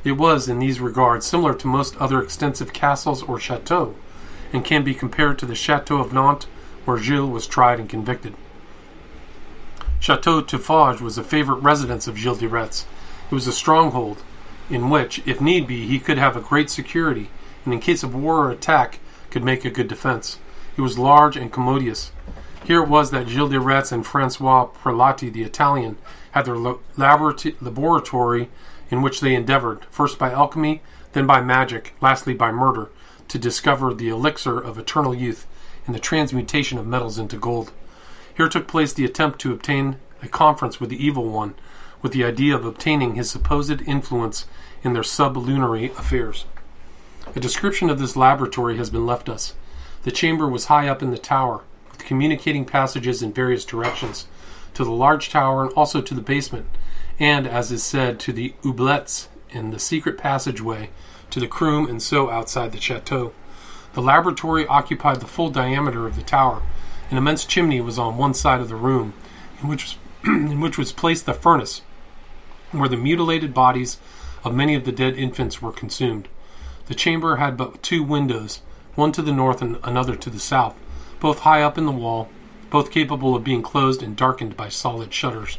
[0.04, 3.94] It was, in these regards, similar to most other extensive castles or chateaux,
[4.52, 6.46] and can be compared to the Chateau of Nantes,
[6.84, 8.34] where Gilles was tried and convicted.
[9.98, 12.84] Chateau Tiffauges was a favorite residence of Gilles de Retz.
[13.30, 14.22] It was a stronghold,
[14.68, 17.30] in which, if need be, he could have a great security,
[17.64, 19.00] and in case of war or attack,
[19.34, 20.38] could make a good defense.
[20.76, 22.12] It was large and commodious.
[22.64, 25.98] Here it was that Gilles de Retz and Francois Prelati, the Italian,
[26.30, 26.56] had their
[26.96, 28.48] laboratory
[28.90, 30.82] in which they endeavored, first by alchemy,
[31.14, 32.92] then by magic, lastly by murder,
[33.26, 35.48] to discover the elixir of eternal youth
[35.84, 37.72] and the transmutation of metals into gold.
[38.36, 41.56] Here took place the attempt to obtain a conference with the evil one,
[42.02, 44.46] with the idea of obtaining his supposed influence
[44.84, 46.44] in their sublunary affairs.
[47.34, 49.54] A description of this laboratory has been left us.
[50.02, 54.26] The chamber was high up in the tower, with communicating passages in various directions,
[54.74, 56.66] to the large tower and also to the basement,
[57.18, 60.90] and, as is said, to the oubliettes in the secret passageway
[61.30, 63.32] to the Crum and so outside the chateau.
[63.94, 66.62] The laboratory occupied the full diameter of the tower.
[67.10, 69.14] An immense chimney was on one side of the room,
[69.60, 71.82] in which in which was placed the furnace,
[72.70, 73.98] where the mutilated bodies
[74.42, 76.28] of many of the dead infants were consumed.
[76.86, 78.60] The chamber had but two windows,
[78.94, 80.74] one to the north and another to the south,
[81.18, 82.28] both high up in the wall,
[82.70, 85.58] both capable of being closed and darkened by solid shutters.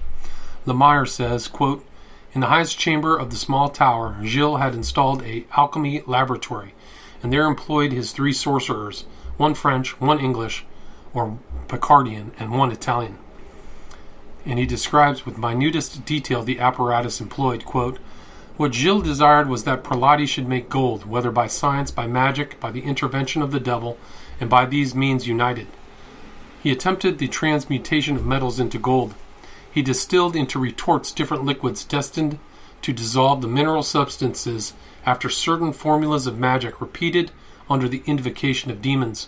[0.65, 1.85] Lemire says, quote,
[2.33, 6.73] In the highest chamber of the small tower, Gilles had installed a alchemy laboratory,
[7.23, 9.05] and there employed his three sorcerers,
[9.37, 10.65] one French, one English,
[11.13, 13.17] or Picardian, and one Italian.
[14.45, 17.97] And he describes with minutest detail the apparatus employed, quote,
[18.57, 22.71] what Gilles desired was that Prelati should make gold, whether by science, by magic, by
[22.71, 23.97] the intervention of the devil,
[24.39, 25.67] and by these means united.
[26.63, 29.13] He attempted the transmutation of metals into gold.
[29.69, 32.39] He distilled into retorts different liquids destined
[32.81, 34.73] to dissolve the mineral substances
[35.05, 37.31] after certain formulas of magic repeated
[37.69, 39.27] under the invocation of demons.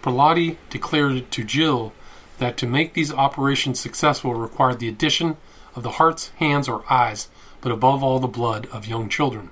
[0.00, 1.92] Prelati declared to Gilles
[2.38, 5.36] that to make these operations successful required the addition
[5.74, 7.28] of the hearts, hands, or eyes
[7.60, 9.50] but above all the blood of young children.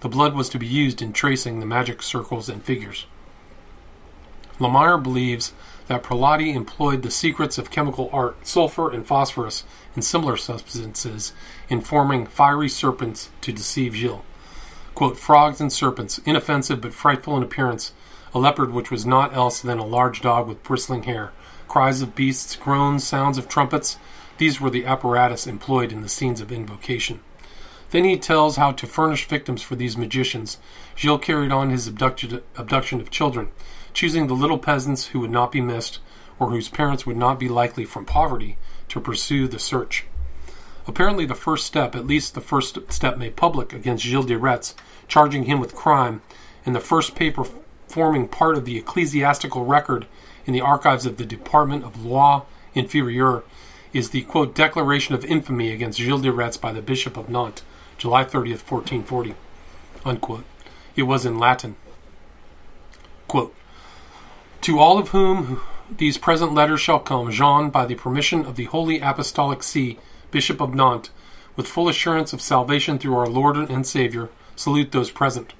[0.00, 3.06] The blood was to be used in tracing the magic circles and figures.
[4.58, 5.52] Lemire believes
[5.86, 9.64] that Prelati employed the secrets of chemical art, sulfur and phosphorus,
[9.94, 11.32] and similar substances
[11.68, 14.22] in forming fiery serpents to deceive Gilles.
[14.94, 17.92] Quote, frogs and serpents, inoffensive but frightful in appearance,
[18.34, 21.32] a leopard which was naught else than a large dog with bristling hair,
[21.68, 23.98] cries of beasts, groans, sounds of trumpets,
[24.38, 27.20] these were the apparatus employed in the scenes of invocation.
[27.92, 30.56] Then he tells how to furnish victims for these magicians.
[30.96, 33.48] Gilles carried on his abduction of children,
[33.92, 35.98] choosing the little peasants who would not be missed,
[36.38, 38.56] or whose parents would not be likely from poverty
[38.88, 40.06] to pursue the search.
[40.86, 44.74] Apparently, the first step, at least the first step made public against Gilles de Retz,
[45.06, 46.22] charging him with crime,
[46.64, 47.44] and the first paper
[47.88, 50.06] forming part of the ecclesiastical record
[50.46, 53.42] in the archives of the Department of Loire Inférieure,
[53.92, 57.62] is the quote, declaration of infamy against Gilles de Retz by the Bishop of Nantes,
[58.02, 59.36] July 30th, 1440.
[60.04, 60.42] Unquote.
[60.96, 61.76] It was in Latin.
[63.28, 63.54] Quote,
[64.62, 68.64] to all of whom these present letters shall come, Jean, by the permission of the
[68.64, 70.00] Holy Apostolic See,
[70.32, 71.10] Bishop of Nantes,
[71.54, 75.52] with full assurance of salvation through our Lord and Savior, salute those present.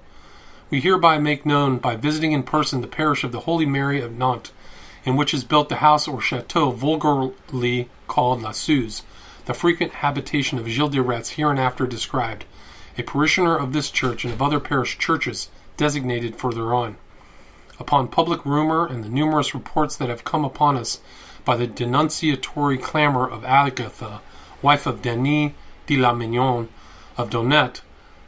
[0.69, 4.19] We hereby make known, by visiting in person the parish of the Holy Mary of
[4.19, 4.51] Nantes,
[5.05, 9.05] in which is built the house or chateau vulgarly called La Suze,
[9.45, 12.45] the frequent habitation of Gilles de Retz hereinafter described,
[12.97, 16.97] a parishioner of this church and of other parish churches designated further on.
[17.79, 21.01] Upon public rumor and the numerous reports that have come upon us
[21.45, 24.21] by the denunciatory clamor of Agatha,
[24.61, 25.53] wife of Denis
[25.87, 26.69] de la Mignon
[27.17, 27.81] of Donnet,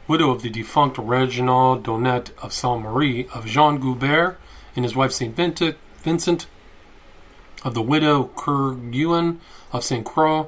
[0.07, 4.37] widow of the defunct Reginald Donnet of Saint Marie, of Jean Goubert
[4.75, 6.47] and his wife Saint Vincent,
[7.63, 9.39] of the widow Kerguin
[9.71, 10.47] of Saint Croix,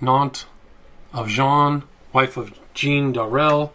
[0.00, 0.46] Nantes,
[1.12, 1.82] of Jean,
[2.12, 3.70] wife of Jean Darel,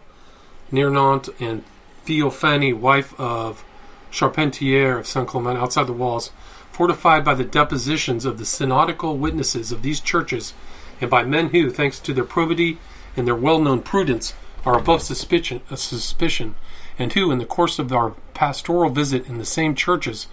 [0.70, 1.64] near Nantes, and
[2.04, 3.64] Theophanie, wife of
[4.10, 6.30] Charpentier of Saint Clement, outside the walls,
[6.70, 10.54] fortified by the depositions of the synodical witnesses of these churches,
[11.00, 12.78] and by men who, thanks to their probity
[13.16, 14.34] and their well-known prudence,
[14.64, 16.54] are above suspicion, uh, suspicion,
[16.98, 20.26] and who, in the course of our pastoral visit in the same churches,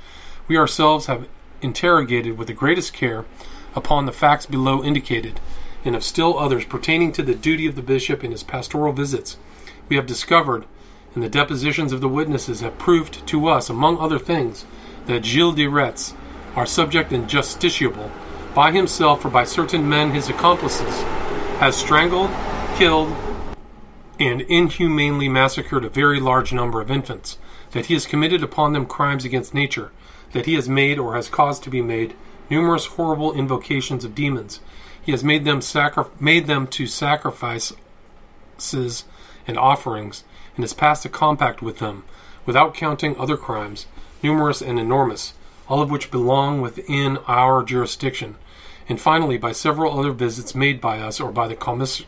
[0.48, 1.28] we ourselves have
[1.62, 3.26] interrogated with the greatest care
[3.76, 5.40] upon the facts below indicated,
[5.86, 9.38] and of still others pertaining to the duty of the bishop in his pastoral visits,
[9.90, 10.66] we have discovered,
[11.14, 14.66] and the depositions of the witnesses have proved to us, among other things,
[15.06, 16.14] that Gilles de Retz,
[16.56, 18.10] our subject and justiciable,
[18.56, 21.02] by himself or by certain men his accomplices,
[21.60, 22.30] has strangled,
[22.76, 23.14] killed,
[24.20, 27.38] and inhumanly massacred a very large number of infants,
[27.72, 29.92] that he has committed upon them crimes against nature,
[30.32, 32.16] that he has made or has caused to be made
[32.50, 34.60] numerous horrible invocations of demons,
[35.04, 37.76] he has made them sacri- made them to sacrifices
[39.46, 40.24] and offerings,
[40.56, 42.04] and has passed a compact with them,
[42.46, 43.86] without counting other crimes,
[44.22, 45.34] numerous and enormous,
[45.68, 48.36] all of which belong within our jurisdiction,
[48.88, 52.06] and finally by several other visits made by us or by the commiss-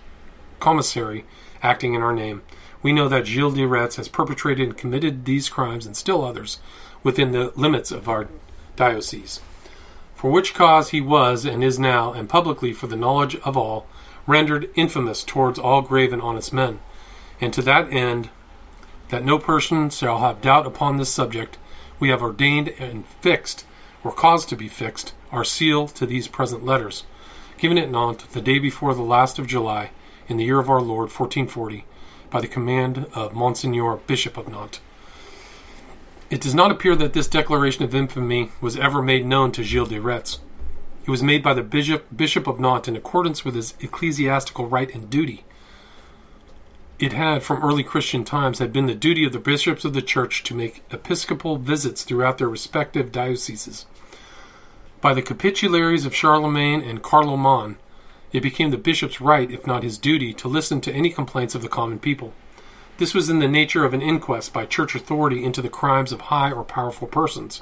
[0.59, 1.25] commissary
[1.61, 2.41] acting in our name,
[2.81, 6.59] we know that Gilles de Retz has perpetrated and committed these crimes and still others
[7.03, 8.27] within the limits of our
[8.75, 9.41] diocese.
[10.25, 13.85] For which cause he was and is now, and publicly for the knowledge of all,
[14.25, 16.79] rendered infamous towards all grave and honest men.
[17.39, 18.31] And to that end,
[19.09, 21.59] that no person shall have doubt upon this subject,
[21.99, 23.65] we have ordained and fixed,
[24.03, 27.03] or caused to be fixed, our seal to these present letters,
[27.59, 29.91] given at Nantes the day before the last of July,
[30.27, 31.85] in the year of our Lord 1440,
[32.31, 34.79] by the command of Monseigneur Bishop of Nantes.
[36.29, 39.89] It does not appear that this declaration of infamy was ever made known to Gilles
[39.89, 40.39] de Retz.
[41.05, 44.93] It was made by the Bishop, Bishop of Nantes in accordance with his ecclesiastical right
[44.93, 45.45] and duty.
[46.97, 50.01] It had, from early Christian times, had been the duty of the bishops of the
[50.01, 53.85] church to make episcopal visits throughout their respective dioceses.
[55.01, 57.77] By the capitularies of Charlemagne and Carloman,
[58.31, 61.61] it became the bishop's right, if not his duty, to listen to any complaints of
[61.61, 62.33] the common people.
[62.97, 66.21] This was in the nature of an inquest by church authority into the crimes of
[66.21, 67.61] high or powerful persons,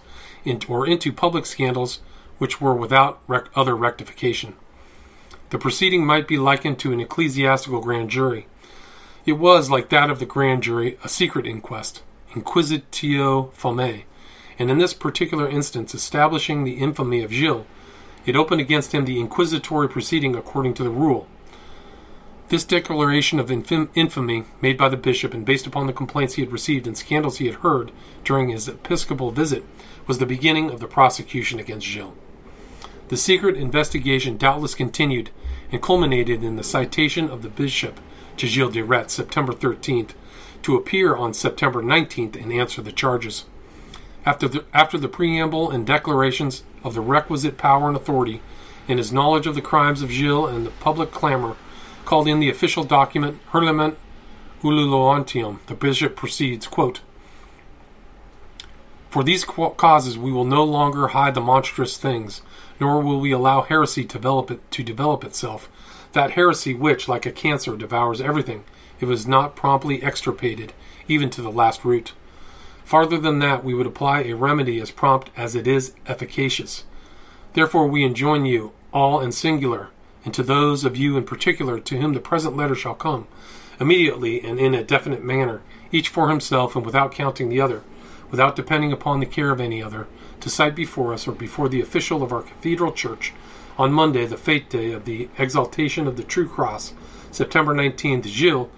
[0.67, 2.01] or into public scandals
[2.37, 4.53] which were without rec- other rectification.
[5.49, 8.45] The proceeding might be likened to an ecclesiastical grand jury.
[9.25, 12.03] It was, like that of the grand jury, a secret inquest,
[12.33, 14.03] inquisitio famae,
[14.59, 17.65] and in this particular instance, establishing the infamy of Gilles,
[18.27, 21.27] it opened against him the inquisitory proceeding according to the rule
[22.53, 26.51] this declaration of infamy made by the bishop and based upon the complaints he had
[26.51, 27.91] received and scandals he had heard
[28.23, 29.65] during his episcopal visit
[30.05, 32.13] was the beginning of the prosecution against Gilles.
[33.07, 35.31] The secret investigation doubtless continued
[35.71, 37.99] and culminated in the citation of the bishop
[38.37, 40.11] to Gilles de Retz September 13th
[40.61, 43.45] to appear on September 19th and answer the charges.
[44.27, 48.43] After the, after the preamble and declarations of the requisite power and authority
[48.87, 51.55] and his knowledge of the crimes of Gilles and the public clamor
[52.13, 53.97] called in the official document Hurlement
[54.61, 57.01] Ululantium, the bishop proceeds, quote,
[59.09, 62.43] For these causes we will no longer hide the monstrous things,
[62.79, 65.67] nor will we allow heresy to develop, it, to develop itself,
[66.11, 68.63] that heresy which, like a cancer, devours everything,
[68.99, 70.71] if it is not promptly extirpated,
[71.07, 72.13] even to the last root.
[72.85, 76.83] Farther than that, we would apply a remedy as prompt as it is efficacious.
[77.53, 79.89] Therefore, we enjoin you, all and singular,
[80.25, 83.27] and to those of you in particular to whom the present letter shall come,
[83.79, 87.83] immediately and in a definite manner, each for himself and without counting the other,
[88.31, 90.07] without depending upon the care of any other,
[90.39, 93.33] to cite before us or before the official of our cathedral church
[93.77, 96.93] on Monday, the fete day of the exaltation of the true cross,
[97.31, 98.69] September 19th, Gilles,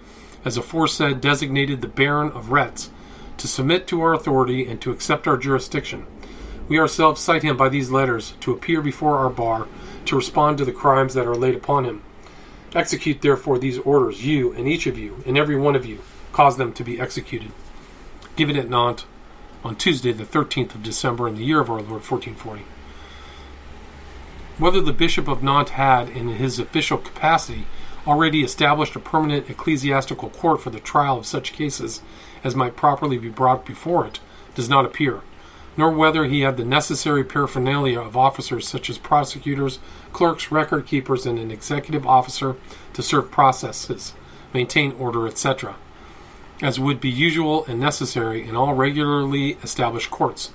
[0.44, 2.90] as aforesaid, designated the Baron of Retz,
[3.36, 6.06] to submit to our authority and to accept our jurisdiction.
[6.68, 9.68] We ourselves cite him by these letters to appear before our bar
[10.06, 12.02] to respond to the crimes that are laid upon him.
[12.74, 16.00] Execute therefore these orders, you and each of you, and every one of you,
[16.32, 17.50] cause them to be executed.
[18.36, 19.06] Given at Nantes
[19.64, 22.62] on Tuesday, the 13th of December, in the year of our Lord 1440.
[24.58, 27.66] Whether the Bishop of Nantes had, in his official capacity,
[28.06, 32.02] already established a permanent ecclesiastical court for the trial of such cases
[32.44, 34.20] as might properly be brought before it,
[34.54, 35.22] does not appear
[35.76, 39.78] nor whether he had the necessary paraphernalia of officers such as prosecutors,
[40.12, 42.56] clerks, record keepers, and an executive officer
[42.94, 44.14] to serve processes,
[44.54, 45.76] maintain order, etc.,
[46.62, 50.52] as would be usual and necessary in all regularly established courts.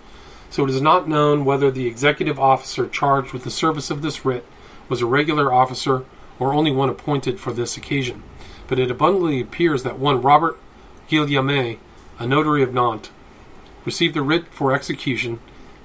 [0.50, 4.26] So it is not known whether the executive officer charged with the service of this
[4.26, 4.46] writ
[4.90, 6.04] was a regular officer
[6.40, 8.24] or only one appointed for this occasion.
[8.68, 10.60] But it abundantly appears that one Robert
[11.08, 11.78] Guillaume,
[12.20, 13.12] a notary of Nantes,
[13.86, 15.40] received the writ for execution,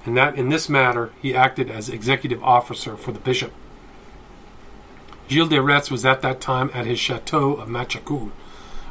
[0.04, 3.52] and that in this matter he acted as executive officer for the bishop.
[5.28, 8.30] Gilles de Retz was at that time at his chateau of Machecoul.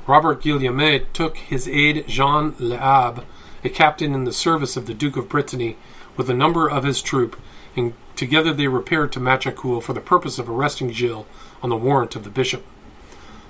[0.05, 3.23] Robert Guillaume took his aide Jean Le L'Abbe,
[3.63, 5.77] a captain in the service of the Duke of Brittany,
[6.17, 7.39] with a number of his troop,
[7.75, 11.25] and together they repaired to Machecoul for the purpose of arresting Gilles
[11.63, 12.63] on the warrant of the bishop.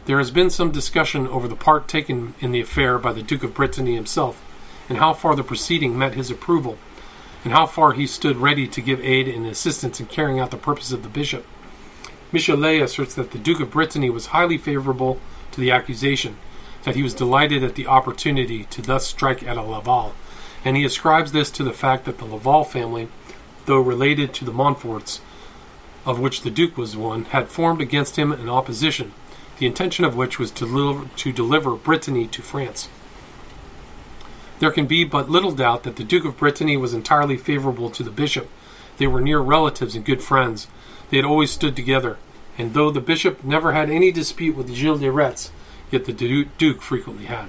[0.05, 3.43] There has been some discussion over the part taken in the affair by the Duke
[3.43, 4.41] of Brittany himself,
[4.89, 6.77] and how far the proceeding met his approval,
[7.43, 10.57] and how far he stood ready to give aid and assistance in carrying out the
[10.57, 11.45] purpose of the bishop.
[12.31, 15.19] Michelet asserts that the Duke of Brittany was highly favorable
[15.51, 16.37] to the accusation,
[16.83, 20.13] that he was delighted at the opportunity to thus strike at a Laval,
[20.63, 23.07] and he ascribes this to the fact that the Laval family,
[23.65, 25.21] though related to the Montforts,
[26.05, 29.13] of which the Duke was one, had formed against him an opposition,
[29.57, 32.89] the intention of which was to deliver, to deliver Brittany to France.
[34.59, 38.03] There can be but little doubt that the Duke of Brittany was entirely favorable to
[38.03, 38.49] the bishop.
[38.97, 40.67] They were near relatives and good friends.
[41.09, 42.17] They had always stood together,
[42.57, 45.51] and though the bishop never had any dispute with Gilles de Retz,
[45.91, 47.47] yet the Duke frequently had.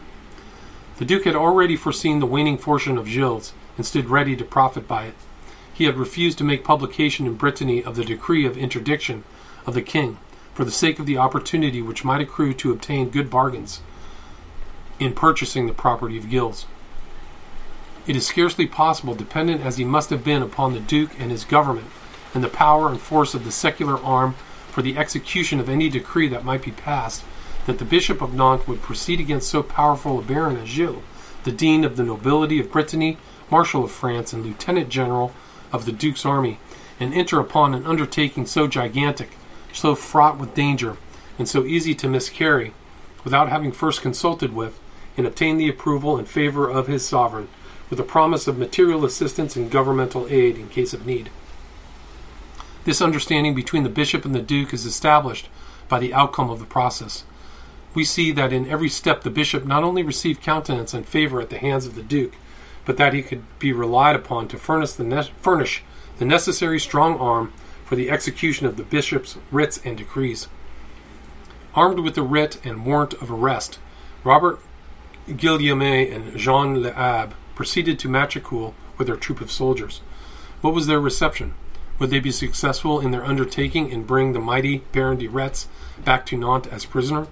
[0.99, 4.89] The Duke had already foreseen the waning fortune of Gilles and stood ready to profit
[4.89, 5.15] by it.
[5.73, 9.25] He had refused to make publication in Brittany of the decree of interdiction
[9.67, 10.19] of the king
[10.55, 13.83] for the sake of the opportunity which might accrue to obtain good bargains
[14.99, 16.65] in purchasing the property of Gilles.
[18.07, 21.45] It is scarcely possible, dependent as he must have been upon the Duke and his
[21.45, 21.89] government,
[22.35, 24.37] and the power and force of the secular arm
[24.71, 27.25] for the execution of any decree that might be passed,
[27.67, 31.03] that the Bishop of Nantes would proceed against so powerful a baron as Gilles,
[31.43, 33.19] the Dean of the nobility of Brittany,
[33.51, 35.33] Marshal of France, and Lieutenant General
[35.73, 36.61] of the Duke's army,
[37.01, 39.31] and enter upon an undertaking so gigantic,
[39.73, 40.97] so fraught with danger,
[41.41, 42.73] and so easy to miscarry,
[43.25, 44.79] without having first consulted with
[45.17, 47.49] and obtained the approval and favor of his sovereign,
[47.91, 51.31] with a promise of material assistance and governmental aid in case of need.
[52.85, 55.49] This understanding between the bishop and the duke is established
[55.89, 57.25] by the outcome of the process
[57.97, 61.49] we see that in every step the bishop not only received countenance and favor at
[61.49, 62.35] the hands of the duke,
[62.85, 65.83] but that he could be relied upon to furnish the, ne- furnish
[66.19, 67.55] the necessary strong arm
[67.87, 70.47] for the execution of the bishop's writs and decrees.
[71.75, 73.79] Armed with the writ and warrant of arrest,
[74.25, 74.61] Robert
[75.35, 80.01] Guillaume and Jean Le Abbe proceeded to Machecoul with their troop of soldiers.
[80.61, 81.55] What was their reception?
[81.99, 85.67] Would they be successful in their undertaking and bring the mighty Baron de Retz
[86.05, 87.27] back to Nantes as prisoner?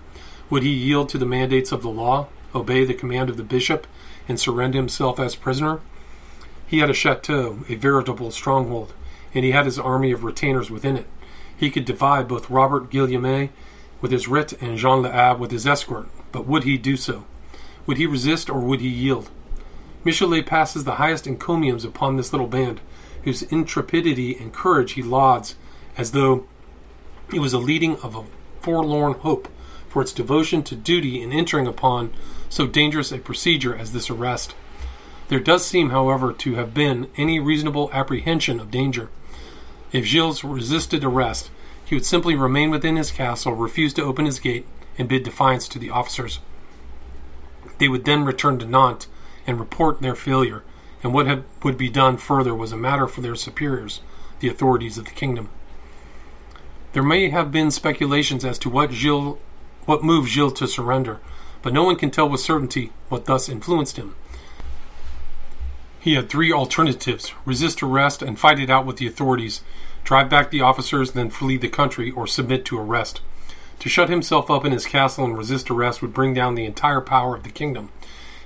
[0.51, 3.87] Would he yield to the mandates of the law, obey the command of the bishop,
[4.27, 5.81] and surrender himself as prisoner?
[6.67, 8.95] He had a chateau, a veritable stronghold,
[9.35, 11.07] and he had his army of retainers within it.
[11.55, 13.51] He could divide both Robert Guillaume
[14.01, 17.25] with his writ and Jean Le L'Abbe with his escort, but would he do so?
[17.87, 19.31] Would he resist or would he yield?
[20.05, 22.81] Michelet passes the highest encomiums upon this little band,
[23.23, 25.57] whose intrepidity and courage he lauds
[25.97, 26.47] as though
[27.33, 28.25] it was a leading of a
[28.61, 29.49] forlorn hope
[29.89, 32.13] for its devotion to duty in entering upon
[32.49, 34.55] so dangerous a procedure as this arrest.
[35.29, 39.09] There does seem, however, to have been any reasonable apprehension of danger.
[39.91, 41.51] If Gilles resisted arrest,
[41.85, 44.67] he would simply remain within his castle, refuse to open his gate,
[44.99, 46.41] and bid defiance to the officers.
[47.79, 49.07] They would then return to Nantes
[49.47, 50.63] and report their failure,
[51.03, 54.01] and what have, would be done further was a matter for their superiors,
[54.41, 55.49] the authorities of the kingdom.
[56.93, 59.39] There may have been speculations as to what Gilles
[59.87, 61.21] what moved Gilles to surrender,
[61.63, 64.15] but no one can tell with certainty what thus influenced him.
[66.01, 69.63] He had three alternatives resist arrest and fight it out with the authorities,
[70.05, 73.21] drive back the officers, then flee the country, or submit to arrest.
[73.81, 77.01] To shut himself up in his castle and resist arrest would bring down the entire
[77.01, 77.91] power of the kingdom.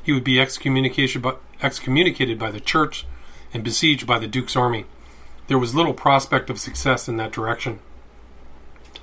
[0.09, 3.05] He would be excommunicated by, excommunicated by the church
[3.53, 4.87] and besieged by the Duke's army.
[5.49, 7.81] There was little prospect of success in that direction.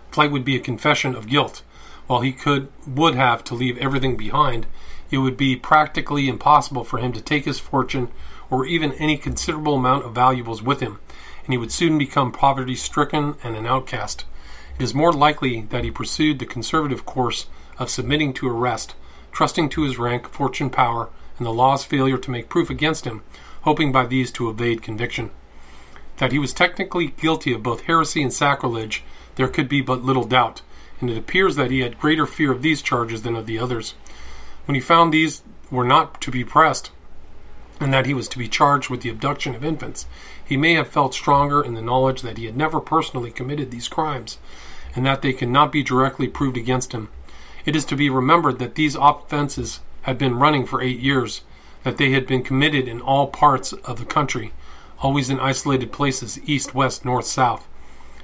[0.09, 1.61] Flight would be a confession of guilt,
[2.07, 4.65] while he could would have to leave everything behind,
[5.11, 8.09] it would be practically impossible for him to take his fortune
[8.49, 10.97] or even any considerable amount of valuables with him,
[11.43, 14.25] and he would soon become poverty stricken and an outcast.
[14.79, 17.45] It is more likely that he pursued the conservative course
[17.77, 18.95] of submitting to arrest,
[19.35, 23.21] trusting to his rank, fortune, power, and the law's failure to make proof against him,
[23.61, 25.29] hoping by these to evade conviction.
[26.17, 29.03] That he was technically guilty of both heresy and sacrilege,
[29.35, 30.63] there could be but little doubt
[31.01, 33.95] and it appears that he had greater fear of these charges than of the others.
[34.65, 36.91] When he found these were not to be pressed,
[37.79, 40.07] and that he was to be charged with the abduction of infants,
[40.43, 43.89] he may have felt stronger in the knowledge that he had never personally committed these
[43.89, 44.37] crimes,
[44.95, 47.09] and that they could not be directly proved against him.
[47.65, 51.41] It is to be remembered that these offenses had been running for eight years,
[51.83, 54.53] that they had been committed in all parts of the country,
[54.99, 57.67] always in isolated places, east, west, north, south,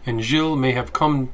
[0.05, 1.31] and Gilles may have come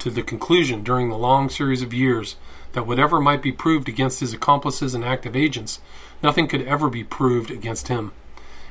[0.00, 2.34] to the conclusion during the long series of years
[2.72, 5.80] that whatever might be proved against his accomplices and active agents,
[6.24, 8.10] nothing could ever be proved against him.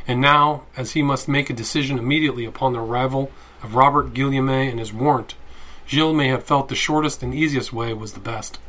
[0.06, 3.32] And now, as he must make a decision immediately upon the arrival
[3.62, 5.36] of Robert Guillaume and his warrant,
[5.88, 8.60] Gilles may have felt the shortest and easiest way was the best.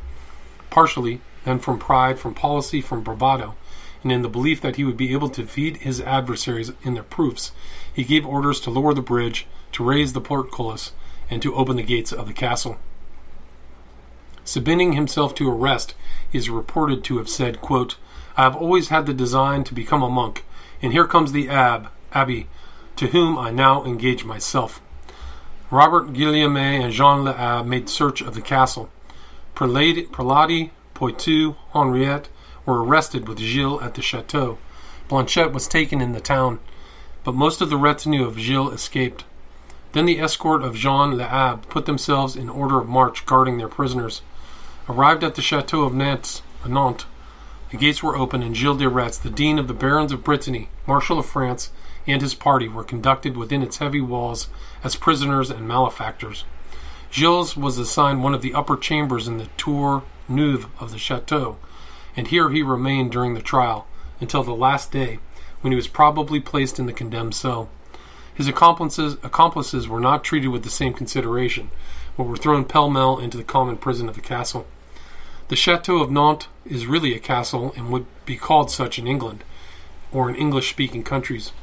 [0.75, 3.55] Partially, then from pride, from policy, from bravado,
[4.03, 7.03] and in the belief that he would be able to defeat his adversaries in their
[7.03, 7.53] proofs,
[7.93, 10.91] he gave orders to lower the bridge, to raise the portcullis,
[11.29, 12.77] and to open the gates of the castle.
[14.43, 15.95] Submitting himself to arrest,
[16.29, 17.95] he is reported to have said, quote,
[18.35, 20.43] I have always had the design to become a monk,
[20.81, 22.49] and here comes the ab, abbey,
[22.97, 24.81] to whom I now engage myself.
[25.71, 28.89] Robert Guillaume and Jean L'Abbe made search of the castle.
[29.55, 32.27] Prelati, Poitou, Henriette
[32.65, 34.57] were arrested with Gilles at the chateau.
[35.07, 36.59] Blanchette was taken in the town,
[37.23, 39.23] but most of the retinue of Gilles escaped.
[39.93, 44.21] Then the escort of Jean L'Abbe put themselves in order of march guarding their prisoners.
[44.89, 47.05] Arrived at the chateau of Nantes, uh, Nantes,
[47.71, 50.69] the gates were open, and Gilles de Retz, the dean of the barons of Brittany,
[50.85, 51.71] marshal of France,
[52.05, 54.49] and his party were conducted within its heavy walls
[54.83, 56.43] as prisoners and malefactors.
[57.15, 61.55] Gilles was assigned one of the upper chambers in the tour neuve of the chateau,
[62.13, 63.87] and here he remained during the trial
[64.19, 65.19] until the last day,
[65.61, 67.69] when he was probably placed in the condemned cell.
[68.33, 71.71] His accomplices, accomplices were not treated with the same consideration,
[72.17, 74.67] but were thrown pell mell into the common prison of the castle.
[75.47, 79.45] The Chateau of Nantes is really a castle and would be called such in England
[80.11, 81.53] or in English speaking countries.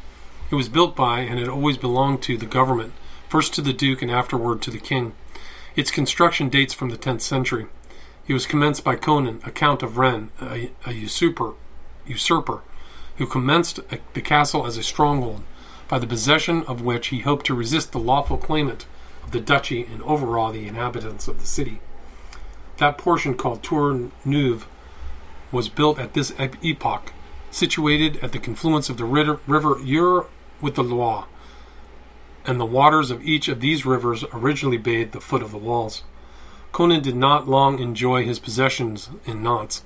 [0.51, 2.95] It was built by and had always belonged to the government,
[3.29, 5.13] first to the Duke and afterward to the King.
[5.75, 7.67] Its construction dates from the 10th century.
[8.27, 11.55] It was commenced by Conan, a Count of Rennes, a, a usurper,
[12.07, 12.63] usurper,
[13.17, 15.43] who commenced a, the castle as a stronghold,
[15.89, 18.87] by the possession of which he hoped to resist the lawful claimant
[19.25, 21.81] of the duchy and overawe the inhabitants of the city.
[22.77, 24.67] That portion called Tour Neuve
[25.51, 27.13] was built at this epoch,
[27.51, 30.27] situated at the confluence of the river Eure
[30.61, 31.27] with the Loire,
[32.45, 36.03] and the waters of each of these rivers originally bathed the foot of the walls.
[36.73, 39.83] Conan did not long enjoy his possessions in Nantes.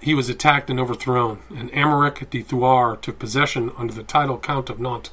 [0.00, 4.70] He was attacked and overthrown, and Amaric de Thouars took possession under the title Count
[4.70, 5.10] of Nantes.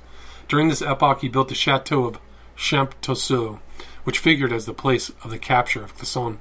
[0.47, 2.19] During this epoch, he built the chateau of
[2.55, 3.59] Champtoceaux,
[4.03, 6.37] which figured as the place of the capture of Clisson.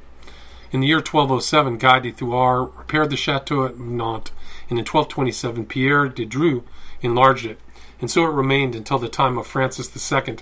[0.72, 4.32] In the year 1207, Guy de Thouars repaired the chateau at Nantes,
[4.68, 6.64] and in 1227, Pierre de Dreux
[7.00, 7.60] enlarged it,
[8.04, 10.36] and so it remained until the time of Francis II,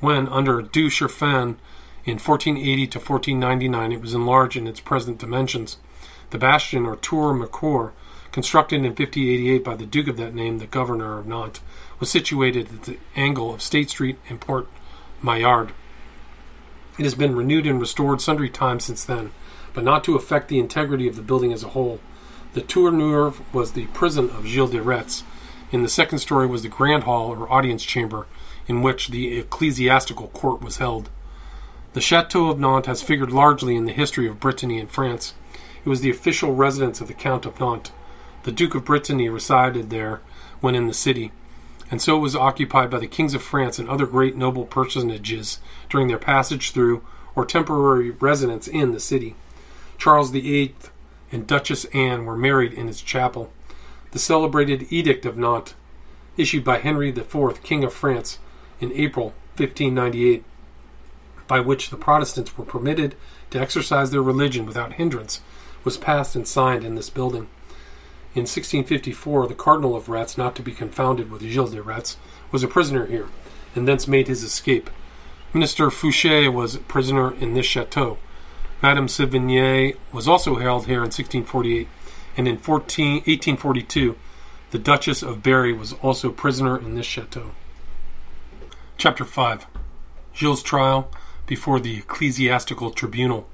[0.00, 1.58] when, under Du Cherfan,
[2.04, 5.76] in 1480 to 1499, it was enlarged in its present dimensions.
[6.30, 7.92] The bastion, or Tour Mercœur,
[8.32, 11.60] constructed in 1588 by the Duke of that name, the governor of Nantes,
[12.00, 14.66] was situated at the angle of State Street and Port
[15.22, 15.70] Maillard.
[16.98, 19.30] It has been renewed and restored sundry times since then
[19.74, 22.00] but not to affect the integrity of the building as a whole.
[22.54, 25.24] The Tour Neuve was the prison of Gilles de Retz.
[25.74, 28.28] In the second story was the Grand Hall or audience chamber,
[28.68, 31.10] in which the ecclesiastical court was held.
[31.94, 35.34] The Chateau of Nantes has figured largely in the history of Brittany and France.
[35.84, 37.90] It was the official residence of the Count of Nantes.
[38.44, 40.20] The Duke of Brittany resided there
[40.60, 41.32] when in the city,
[41.90, 45.58] and so it was occupied by the kings of France and other great noble personages
[45.90, 47.02] during their passage through
[47.34, 49.34] or temporary residence in the city.
[49.98, 50.76] Charles VIII
[51.32, 53.50] and Duchess Anne were married in its chapel.
[54.14, 55.74] The celebrated Edict of Nantes,
[56.36, 58.38] issued by Henry IV, King of France,
[58.80, 60.44] in April 1598,
[61.48, 63.16] by which the Protestants were permitted
[63.50, 65.40] to exercise their religion without hindrance,
[65.82, 67.48] was passed and signed in this building.
[68.36, 72.16] In 1654, the Cardinal of Retz, not to be confounded with Gilles de Retz,
[72.52, 73.26] was a prisoner here,
[73.74, 74.90] and thence made his escape.
[75.52, 78.18] Minister Fouché was a prisoner in this chateau.
[78.80, 81.88] Madame Sévigné was also held here in 1648,
[82.36, 84.16] and in 14, 1842,
[84.70, 87.52] the Duchess of Berry was also a prisoner in this chateau.
[88.96, 89.66] Chapter 5
[90.34, 91.10] Gilles' trial
[91.46, 93.48] before the Ecclesiastical Tribunal.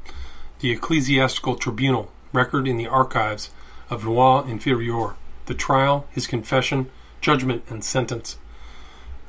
[0.61, 3.51] The Ecclesiastical Tribunal, record in the archives
[3.91, 5.15] of Loire Inférieure.
[5.47, 6.91] The trial, his confession,
[7.21, 8.39] judgment, and sentence.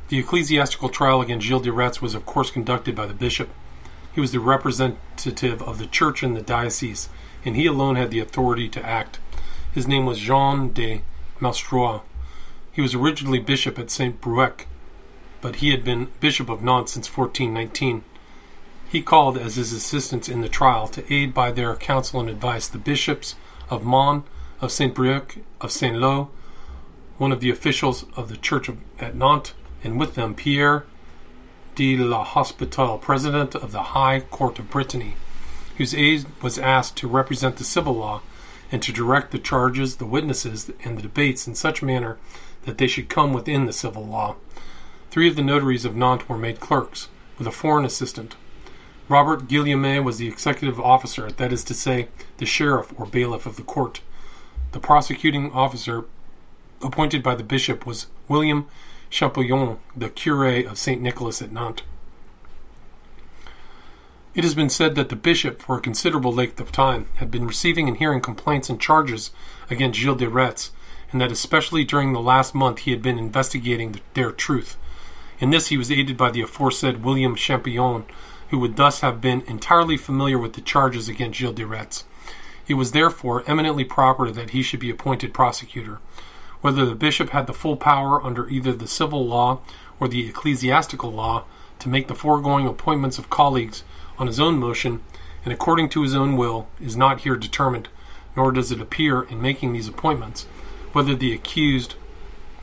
[0.09, 3.49] The ecclesiastical trial against Gilles de Retz was, of course, conducted by the bishop.
[4.13, 7.09] He was the representative of the church in the diocese,
[7.45, 9.19] and he alone had the authority to act.
[9.73, 11.01] His name was Jean de
[11.39, 12.01] Malestroit.
[12.73, 14.19] He was originally bishop at St.
[14.19, 14.65] Brieuc,
[15.39, 18.03] but he had been bishop of Nantes since 1419.
[18.89, 22.67] He called as his assistants in the trial to aid by their counsel and advice
[22.67, 23.35] the bishops
[23.69, 24.25] of Mons,
[24.59, 24.93] of St.
[24.93, 25.95] Brieuc, of St.
[25.95, 26.29] Lo,
[27.17, 29.53] one of the officials of the church of, at Nantes,
[29.85, 30.85] and with them Pierre
[31.75, 35.15] de la Hospital, president of the High Court of Brittany,
[35.77, 38.21] whose aid was asked to represent the civil law
[38.71, 42.17] and to direct the charges, the witnesses, and the debates in such manner
[42.63, 44.35] that they should come within the civil law.
[45.09, 48.35] Three of the notaries of Nantes were made clerks, with a foreign assistant.
[49.09, 52.07] Robert Guillaume was the executive officer, that is to say,
[52.37, 53.99] the sheriff or bailiff of the court.
[54.71, 56.05] The prosecuting officer
[56.81, 58.67] appointed by the bishop was William
[59.09, 61.01] Champollion, the cure of St.
[61.01, 61.83] Nicholas at Nantes.
[64.33, 67.45] It has been said that the bishop, for a considerable length of time, had been
[67.45, 69.31] receiving and hearing complaints and charges
[69.69, 70.71] against Gilles de Retz,
[71.11, 74.77] and that especially during the last month he had been investigating their truth.
[75.39, 78.05] In this he was aided by the aforesaid William Champollion,
[78.51, 82.05] who would thus have been entirely familiar with the charges against Gilles de Retz.
[82.69, 85.99] It was therefore eminently proper that he should be appointed prosecutor.
[86.61, 89.59] Whether the bishop had the full power under either the civil law
[89.99, 91.43] or the ecclesiastical law
[91.81, 93.83] to make the foregoing appointments of colleagues
[94.17, 95.01] on his own motion
[95.43, 97.89] and according to his own will, is not here determined,
[98.35, 100.43] nor does it appear in making these appointments
[100.93, 101.95] whether the accused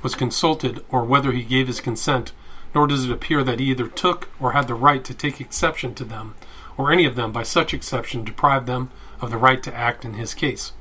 [0.02, 2.32] was consulted or whether he gave his consent,
[2.74, 5.94] nor does it appear that he either took or had the right to take exception
[5.94, 6.34] to them,
[6.76, 8.90] or any of them by such exception deprived them
[9.20, 10.72] of the right to act in his case.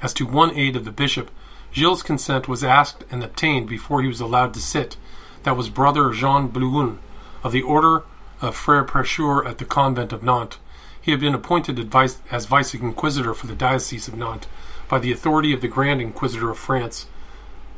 [0.00, 1.30] As to one aide of the bishop,
[1.72, 4.96] Gilles's consent was asked and obtained before he was allowed to sit.
[5.42, 6.98] That was Brother Jean Blouin,
[7.42, 8.04] of the order
[8.42, 10.58] of Frere Precheur at the convent of Nantes.
[11.00, 14.48] He had been appointed as vice inquisitor for the diocese of Nantes
[14.88, 17.06] by the authority of the Grand Inquisitor of France,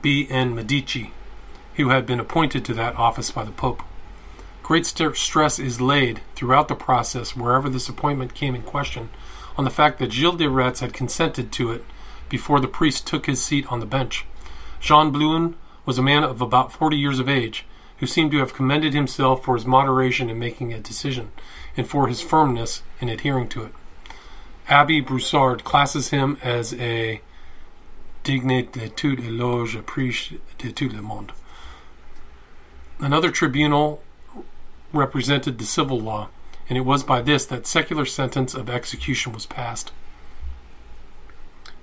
[0.01, 0.27] B.
[0.29, 0.55] N.
[0.57, 1.13] Medici,
[1.77, 3.83] who had been appointed to that office by the Pope.
[4.65, 9.09] Great st- stress is laid throughout the process, wherever this appointment came in question,
[9.57, 11.85] on the fact that Gilles de Retz had consented to it
[12.29, 14.25] before the priest took his seat on the bench.
[14.81, 17.67] Jean Blouin was a man of about forty years of age,
[17.99, 21.33] who seemed to have commended himself for his moderation in making a decision,
[21.77, 23.73] and for his firmness in adhering to it.
[24.69, 27.21] Abbe Bossard classes him as a
[28.25, 31.33] digne de tout éloge appris de tout le monde.
[33.01, 34.01] Another tribunal
[34.93, 36.29] represented the civil law,
[36.69, 39.91] and it was by this that secular sentence of execution was passed.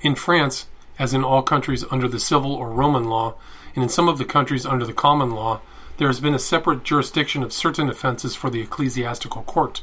[0.01, 0.67] In France,
[0.97, 3.35] as in all countries under the civil or Roman law,
[3.75, 5.61] and in some of the countries under the common law,
[5.97, 9.81] there has been a separate jurisdiction of certain offences for the ecclesiastical court.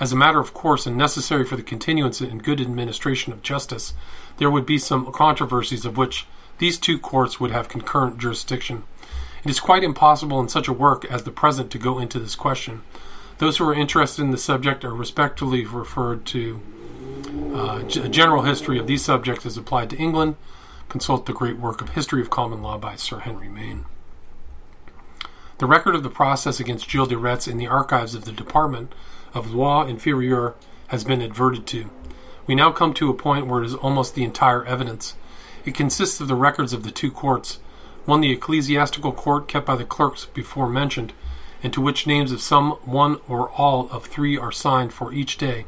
[0.00, 3.94] As a matter of course and necessary for the continuance and good administration of justice,
[4.36, 6.26] there would be some controversies of which
[6.58, 8.84] these two courts would have concurrent jurisdiction.
[9.44, 12.34] It is quite impossible in such a work as the present to go into this
[12.34, 12.82] question.
[13.38, 16.60] Those who are interested in the subject are respectively referred to
[17.54, 20.36] uh, a general history of these subjects as applied to England.
[20.88, 23.84] Consult the great work of History of Common Law by Sir Henry Maine.
[25.58, 28.94] The record of the process against Gilles de Retz in the archives of the Department
[29.34, 30.54] of Loire Inférieure
[30.86, 31.90] has been adverted to.
[32.46, 35.14] We now come to a point where it is almost the entire evidence.
[35.66, 37.58] It consists of the records of the two courts
[38.06, 41.12] one the ecclesiastical court kept by the clerks before mentioned,
[41.62, 45.36] and to which names of some one or all of three are signed for each
[45.36, 45.66] day,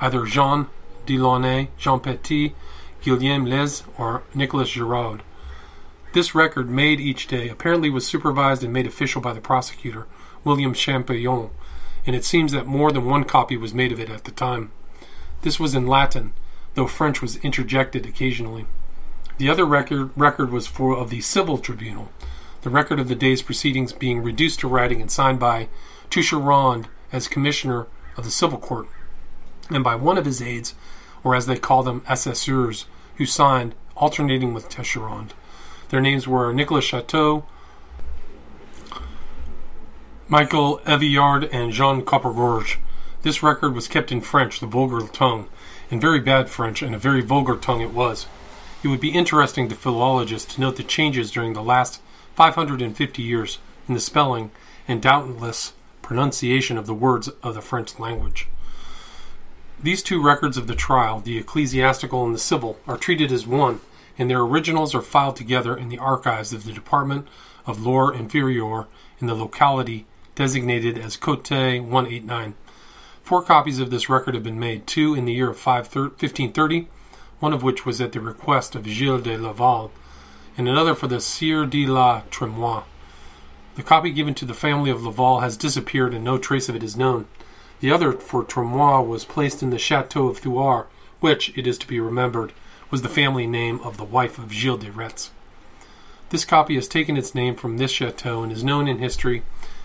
[0.00, 0.66] either Jean
[1.06, 2.56] Delaunay, Jean Petit,
[3.06, 5.20] Guillaume Les, or Nicolas Giraud.
[6.12, 10.08] This record, made each day, apparently was supervised and made official by the prosecutor,
[10.42, 11.50] William Champollion,
[12.04, 14.72] and it seems that more than one copy was made of it at the time.
[15.42, 16.32] This was in Latin,
[16.74, 18.66] though French was interjected occasionally.
[19.38, 22.10] The other record, record was for of the civil tribunal,
[22.62, 25.68] the record of the day's proceedings being reduced to writing and signed by
[26.10, 28.88] Toucheronde as commissioner of the civil court,
[29.70, 30.74] and by one of his aides,
[31.22, 32.86] or as they call them, assesseurs,
[33.16, 35.32] who signed, alternating with Toucheronde.
[35.88, 37.44] Their names were Nicolas Chateau,
[40.28, 42.78] Michael Evillard and Jean Coppergorge.
[43.22, 45.48] This record was kept in French, the vulgar tongue,
[45.90, 48.26] in very bad French, and a very vulgar tongue it was.
[48.82, 52.00] It would be interesting to philologists to note the changes during the last
[52.34, 54.50] 550 years in the spelling
[54.88, 55.72] and doubtless
[56.02, 58.48] pronunciation of the words of the French language.
[59.82, 63.80] These two records of the trial, the ecclesiastical and the civil, are treated as one,
[64.18, 67.28] and their originals are filed together in the archives of the Department
[67.66, 68.86] of Loire Inférieure
[69.20, 72.54] in the locality designated as Cote 189.
[73.22, 76.88] Four copies of this record have been made, two in the year of 1530,
[77.40, 79.90] one of which was at the request of Gilles de Laval,
[80.56, 82.84] and another for the Sieur de la Tremoille.
[83.74, 86.82] The copy given to the family of Laval has disappeared and no trace of it
[86.82, 87.26] is known.
[87.80, 90.86] The other for Tremoille was placed in the Chateau of Thouars,
[91.20, 92.52] which, it is to be remembered,
[92.90, 95.30] was the family name of the wife of Gilles de Retz.
[96.30, 99.42] This copy has taken its name from this chateau and is known in history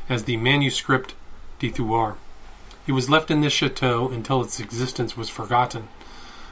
[0.08, 1.16] as the Manuscript
[1.60, 2.16] de Thouars.
[2.88, 5.88] It was left in this chateau until its existence was forgotten.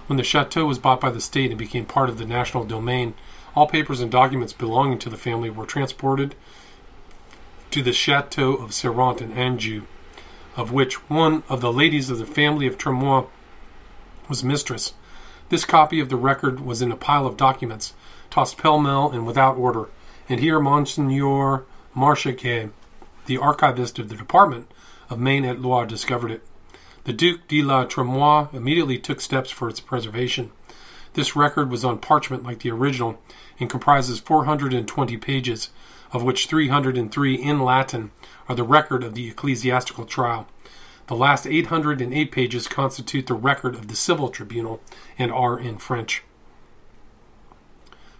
[0.08, 3.14] When the chateau was bought by the state and became part of the national domain,
[3.56, 6.36] all papers and documents belonging to the family were transported
[7.72, 9.84] to the chateau of Serrant in Anjou,
[10.60, 13.30] of which one of the ladies of the family of Tremoille
[14.28, 14.94] was mistress.
[15.48, 17.94] This copy of the record was in a pile of documents,
[18.30, 19.88] tossed pell mell and without order,
[20.28, 21.64] and here Monsignor
[21.96, 22.72] Marchegay
[23.26, 24.70] the archivist of the Department
[25.10, 26.44] of Maine et Loire discovered it.
[27.06, 30.52] The Duc de la Tremoille immediately took steps for its preservation.
[31.14, 33.18] This record was on parchment like the original
[33.62, 35.70] and comprises 420 pages,
[36.12, 38.12] of which 303 in Latin
[38.50, 40.48] are the record of the ecclesiastical trial.
[41.08, 44.82] The last 808 pages constitute the record of the civil tribunal
[45.18, 46.24] and are in French.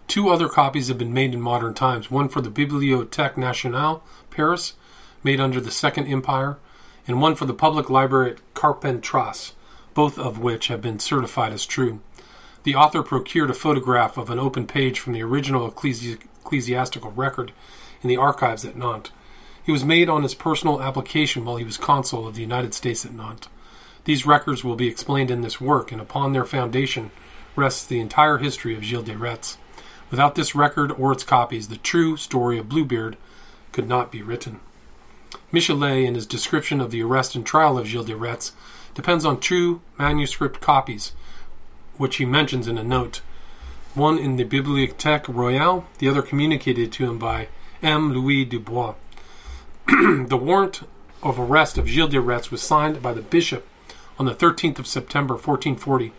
[0.06, 4.74] Two other copies have been made in modern times one for the Bibliothèque Nationale, Paris,
[5.22, 6.58] made under the Second Empire,
[7.06, 9.52] and one for the public library at Carpentras,
[9.94, 12.00] both of which have been certified as true.
[12.62, 17.52] The author procured a photograph of an open page from the original ecclesi- ecclesiastical record
[18.02, 19.12] in the archives at Nantes.
[19.70, 23.06] He was made on his personal application while he was consul of the United States
[23.06, 23.48] at Nantes.
[24.02, 27.12] These records will be explained in this work, and upon their foundation
[27.54, 29.58] rests the entire history of Gilles de Retz.
[30.10, 33.16] Without this record or its copies, the true story of Bluebeard
[33.70, 34.58] could not be written.
[35.52, 38.50] Michelet, in his description of the arrest and trial of Gilles de Retz,
[38.96, 41.12] depends on two manuscript copies,
[41.96, 43.20] which he mentions in a note.
[43.94, 47.46] One in the Bibliothèque Royale, the other communicated to him by
[47.84, 48.12] M.
[48.12, 48.96] Louis Dubois.
[50.28, 50.82] the warrant
[51.20, 53.66] of arrest of Gilles de Retz was signed by the bishop
[54.20, 56.12] on the 13th of September, 1440.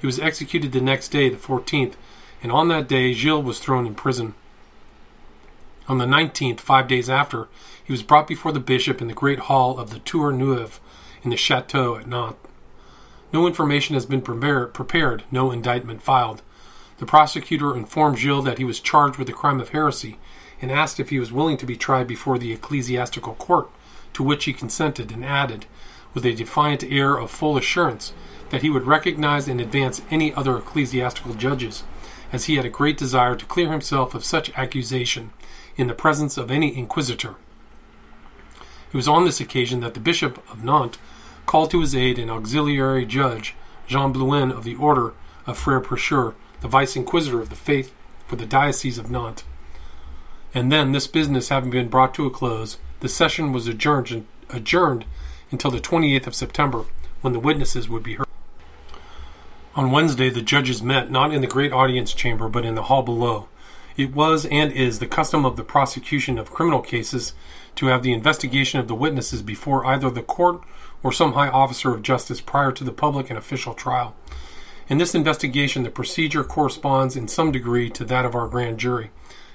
[0.00, 1.94] He was executed the next day, the 14th,
[2.40, 4.34] and on that day Gilles was thrown in prison.
[5.88, 7.48] On the 19th, five days after,
[7.82, 10.78] he was brought before the bishop in the great hall of the Tour Neuve
[11.24, 12.38] in the chateau at Nantes.
[13.32, 16.42] No information has been prepared, no indictment filed.
[16.98, 20.16] The prosecutor informed Gilles that he was charged with the crime of heresy
[20.60, 23.68] and asked if he was willing to be tried before the ecclesiastical court,
[24.12, 25.66] to which he consented and added,
[26.14, 28.12] with a defiant air of full assurance,
[28.50, 31.84] that he would recognize in advance any other ecclesiastical judges,
[32.32, 35.30] as he had a great desire to clear himself of such accusation
[35.76, 37.36] in the presence of any inquisitor.
[38.92, 40.98] It was on this occasion that the Bishop of Nantes
[41.44, 43.54] called to his aid an auxiliary judge,
[43.86, 45.12] Jean Blouin of the Order
[45.46, 47.92] of Frere Prêcheurs, the vice inquisitor of the faith
[48.26, 49.44] for the Diocese of Nantes.
[50.56, 55.04] And then, this business having been brought to a close, the session was adjourned, adjourned
[55.50, 56.86] until the 28th of September,
[57.20, 58.26] when the witnesses would be heard.
[59.74, 63.02] On Wednesday, the judges met not in the great audience chamber, but in the hall
[63.02, 63.48] below.
[63.98, 67.34] It was and is the custom of the prosecution of criminal cases
[67.74, 70.62] to have the investigation of the witnesses before either the court
[71.02, 74.16] or some high officer of justice prior to the public and official trial.
[74.88, 79.10] In this investigation, the procedure corresponds in some degree to that of our grand jury,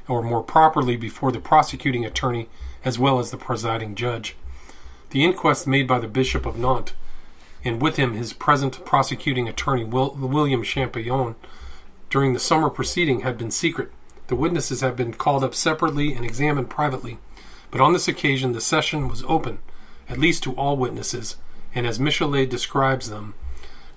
[0.07, 2.49] or more properly before the prosecuting attorney
[2.83, 4.35] as well as the presiding judge.
[5.11, 6.93] The inquest made by the Bishop of Nantes,
[7.63, 11.35] and with him his present prosecuting attorney, William Champollion,
[12.09, 13.91] during the summer proceeding had been secret.
[14.27, 17.19] The witnesses had been called up separately and examined privately,
[17.69, 19.59] but on this occasion the session was open,
[20.09, 21.37] at least to all witnesses,
[21.75, 23.33] and as Michelet describes them,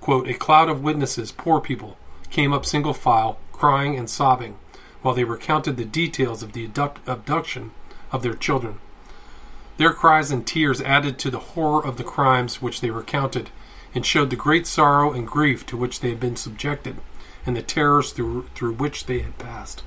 [0.00, 1.96] quote, a cloud of witnesses, poor people,
[2.30, 4.56] came up single file, crying and sobbing,
[5.04, 7.72] while they recounted the details of the abduction
[8.10, 8.78] of their children.
[9.76, 13.50] Their cries and tears added to the horror of the crimes which they recounted,
[13.94, 16.96] and showed the great sorrow and grief to which they had been subjected,
[17.44, 19.82] and the terrors through, through which they had passed.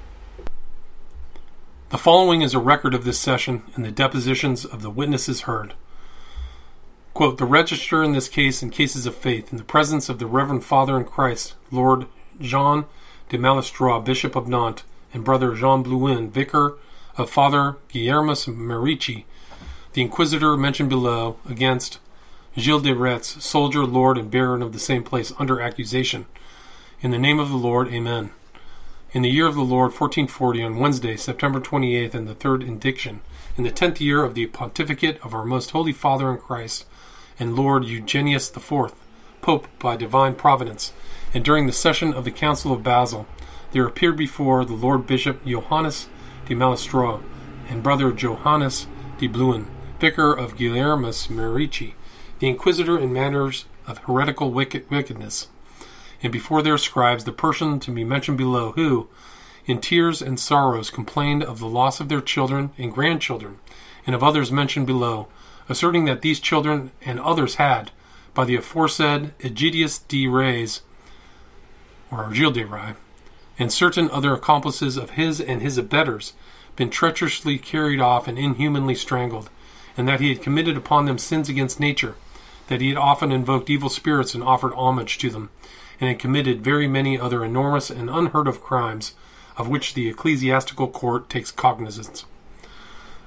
[1.89, 5.73] The following is a record of this session and the depositions of the witnesses heard.
[7.15, 10.27] Quote, the register in this case in cases of faith, in the presence of the
[10.27, 12.05] Reverend Father in Christ, Lord
[12.39, 12.85] Jean
[13.29, 14.83] de Malestroit, Bishop of Nantes,
[15.17, 16.77] and Brother Jean Blouin, Vicar
[17.17, 19.25] of Father Guillermus Merici,
[19.93, 21.97] the Inquisitor mentioned below, against
[22.55, 26.27] Gilles de Retz, soldier, lord, and baron of the same place, under accusation.
[27.01, 28.29] In the name of the Lord, Amen.
[29.11, 33.21] In the year of the Lord 1440, on Wednesday, September 28th, in the third indiction,
[33.57, 36.85] in the tenth year of the pontificate of our most holy Father in Christ,
[37.39, 38.93] and Lord Eugenius IV,
[39.41, 40.93] Pope by divine providence,
[41.33, 43.25] and during the session of the Council of Basel,
[43.71, 46.07] there appeared before the Lord Bishop Johannes
[46.45, 47.21] de Malestroit
[47.69, 48.87] and Brother Johannes
[49.17, 49.67] de Bluen,
[49.99, 51.93] vicar of Guillermus Marici,
[52.39, 55.47] the inquisitor in matters of heretical wicked wickedness.
[56.23, 59.07] And before their scribes the person to be mentioned below, who,
[59.65, 63.59] in tears and sorrows, complained of the loss of their children and grandchildren,
[64.05, 65.27] and of others mentioned below,
[65.67, 67.91] asserting that these children and others had,
[68.33, 70.81] by the aforesaid Egidius de Reis,
[72.09, 72.95] or Gilles de Rais,
[73.59, 76.33] and certain other accomplices of his and his abettors,
[76.75, 79.49] been treacherously carried off and inhumanly strangled,
[79.97, 82.15] and that he had committed upon them sins against nature,
[82.67, 85.49] that he had often invoked evil spirits and offered homage to them,
[85.99, 89.15] and had committed very many other enormous and unheard of crimes
[89.57, 92.25] of which the ecclesiastical court takes cognizance.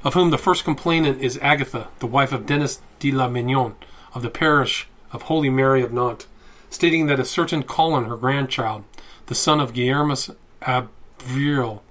[0.05, 3.75] Of whom the first complainant is Agatha, the wife of Denis de la Mignon,
[4.15, 6.27] of the parish of Holy Mary of Nantes,
[6.71, 8.85] stating that a certain Colin, her grandchild,
[9.31, 10.29] the son of Guillermus
[10.61, 11.85] Avril,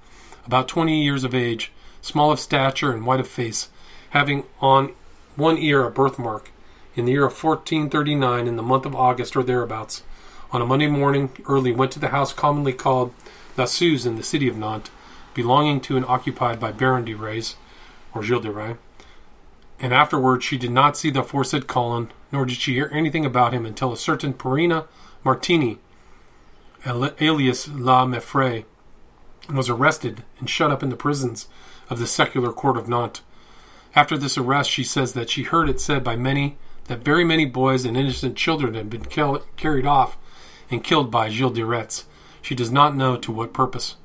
[0.45, 1.71] about twenty years of age,
[2.01, 3.69] small of stature and white of face,
[4.09, 4.91] having on
[5.37, 6.51] one ear a birthmark,
[6.97, 10.03] in the year of 1439, in the month of August or thereabouts,
[10.51, 13.13] on a Monday morning early went to the house commonly called
[13.55, 14.91] La Suze in the city of Nantes,
[15.33, 17.55] belonging to and occupied by Baron de Reis,
[18.13, 18.75] or Gilles de Rais,
[19.79, 23.53] and afterwards she did not see the aforesaid Colin, nor did she hear anything about
[23.53, 24.87] him until a certain Perina
[25.23, 25.79] Martini,
[26.85, 28.65] alias La Meffray,
[29.53, 31.47] was arrested and shut up in the prisons
[31.89, 33.21] of the secular court of Nantes.
[33.95, 37.45] After this arrest, she says that she heard it said by many that very many
[37.45, 40.17] boys and innocent children had been carried off
[40.69, 42.05] and killed by Gilles de Retz.
[42.41, 43.95] She does not know to what purpose.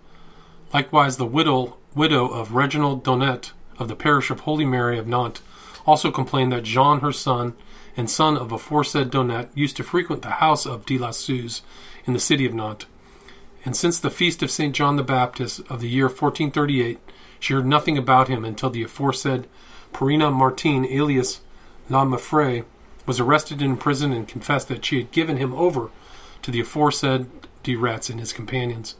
[0.72, 5.42] Likewise, the widow, widow of Reginald Donnet of the parish of Holy Mary of Nantes
[5.86, 7.54] also complained that Jean, her son,
[7.96, 11.62] and son of aforesaid Donnet, used to frequent the house of de la Suze
[12.06, 12.86] in the city of Nantes.
[13.64, 14.74] And since the feast of St.
[14.74, 16.98] John the Baptist of the year 1438,
[17.40, 19.46] she heard nothing about him until the aforesaid
[19.92, 21.40] Perina Martin, alias
[21.88, 22.64] La Meffray,
[23.06, 25.90] was arrested and imprisoned and confessed that she had given him over
[26.42, 27.26] to the aforesaid
[27.62, 28.96] de Retz and his companions.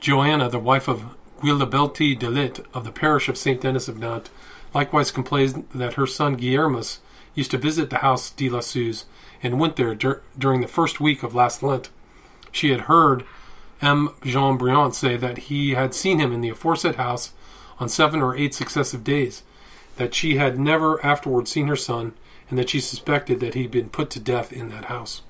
[0.00, 3.60] Joanna, the wife of Guillabelti de Lit of the parish of St.
[3.60, 4.30] Denis of Nantes,
[4.74, 6.98] likewise complained that her son Guillermus
[7.34, 9.04] used to visit the house de la Suze
[9.42, 11.90] and went there dur- during the first week of last Lent.
[12.52, 13.24] She had heard
[13.80, 14.10] M.
[14.22, 17.32] Jean Briand say that he had seen him in the aforesaid house
[17.78, 19.42] on seven or eight successive days,
[19.96, 22.12] that she had never afterward seen her son,
[22.50, 25.22] and that she suspected that he had been put to death in that house.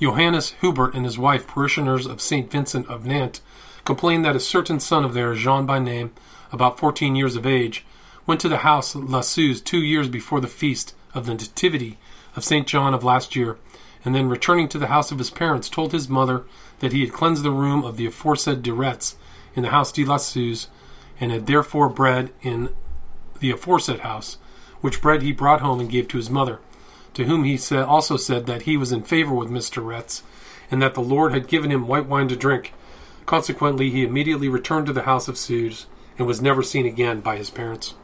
[0.00, 2.50] Johannes Hubert and his wife, parishioners of St.
[2.50, 3.40] Vincent of Nantes,
[3.84, 6.12] complained that a certain son of theirs, Jean by name,
[6.52, 7.84] about fourteen years of age,
[8.26, 11.96] went to the house La Suze two years before the feast of the Nativity
[12.34, 12.66] of St.
[12.66, 13.56] John of last year,
[14.04, 16.44] and then returning to the house of his parents, told his mother
[16.80, 19.16] that he had cleansed the room of the aforesaid de Retz
[19.54, 20.68] in the house de la Suze,
[21.20, 22.70] and had therefore bread in
[23.40, 24.38] the aforesaid house,
[24.80, 26.60] which bread he brought home and gave to his mother,
[27.14, 29.84] to whom he also said that he was in favor with Mr.
[29.84, 30.22] Retz,
[30.70, 32.74] and that the Lord had given him white wine to drink.
[33.24, 35.86] Consequently, he immediately returned to the house of Suze,
[36.18, 37.94] and was never seen again by his parents.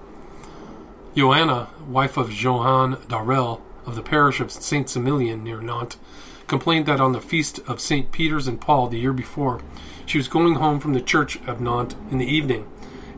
[1.14, 5.98] Joanna, wife of Johann Darel of the parish of Saint Similian near Nantes,
[6.46, 8.10] complained that on the feast of St.
[8.10, 9.60] Peter's and Paul the year before,
[10.06, 12.66] she was going home from the church of Nantes in the evening,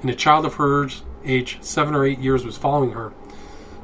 [0.01, 3.11] and a child of hers, age seven or eight years, was following her.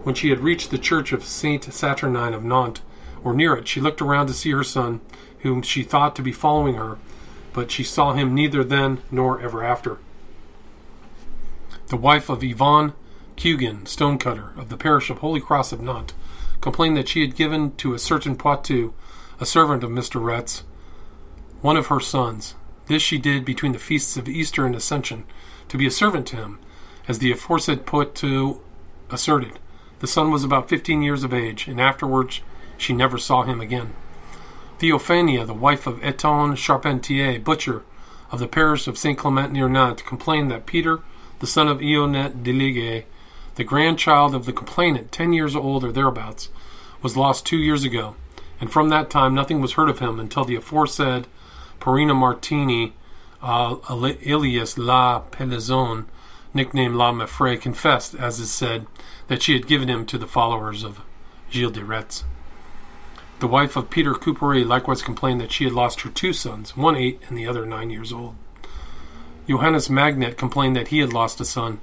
[0.02, 2.82] When she had reached the church of Saint Saturnine of Nantes,
[3.22, 5.02] or near it, she looked around to see her son,
[5.40, 6.98] whom she thought to be following her,
[7.52, 9.98] but she saw him neither then nor ever after.
[11.88, 12.94] The wife of Yvonne
[13.40, 16.14] Cugin, stonecutter, of the parish of Holy Cross of Nantes,
[16.60, 18.92] complained that she had given to a certain Poitou,
[19.40, 20.22] a servant of Mr.
[20.22, 20.62] Retz,
[21.62, 22.54] one of her sons.
[22.84, 25.24] This she did between the feasts of Easter and Ascension,
[25.68, 26.58] to be a servant to him,
[27.08, 28.60] as the aforesaid Poitou
[29.08, 29.58] asserted.
[30.00, 32.42] The son was about fifteen years of age, and afterwards
[32.76, 33.94] she never saw him again.
[34.78, 37.84] Theophania, the wife of Eton Charpentier, butcher,
[38.30, 41.00] of the parish of Saint Clement near Nantes, complained that Peter
[41.40, 43.06] the son of Ionet Deligue,
[43.56, 46.48] the grandchild of the complainant, ten years old or thereabouts,
[47.02, 48.14] was lost two years ago,
[48.60, 51.26] and from that time nothing was heard of him until the aforesaid
[51.80, 52.92] Perina Martini,
[53.42, 56.04] uh, alias La Pelizone,
[56.52, 58.86] nicknamed La Meffray, confessed, as is said,
[59.28, 61.00] that she had given him to the followers of
[61.50, 62.24] Gilles de Retz.
[63.38, 66.96] The wife of Peter Coupery likewise complained that she had lost her two sons, one
[66.96, 68.34] eight and the other nine years old.
[69.48, 71.80] Johannes Magnet complained that he had lost a son,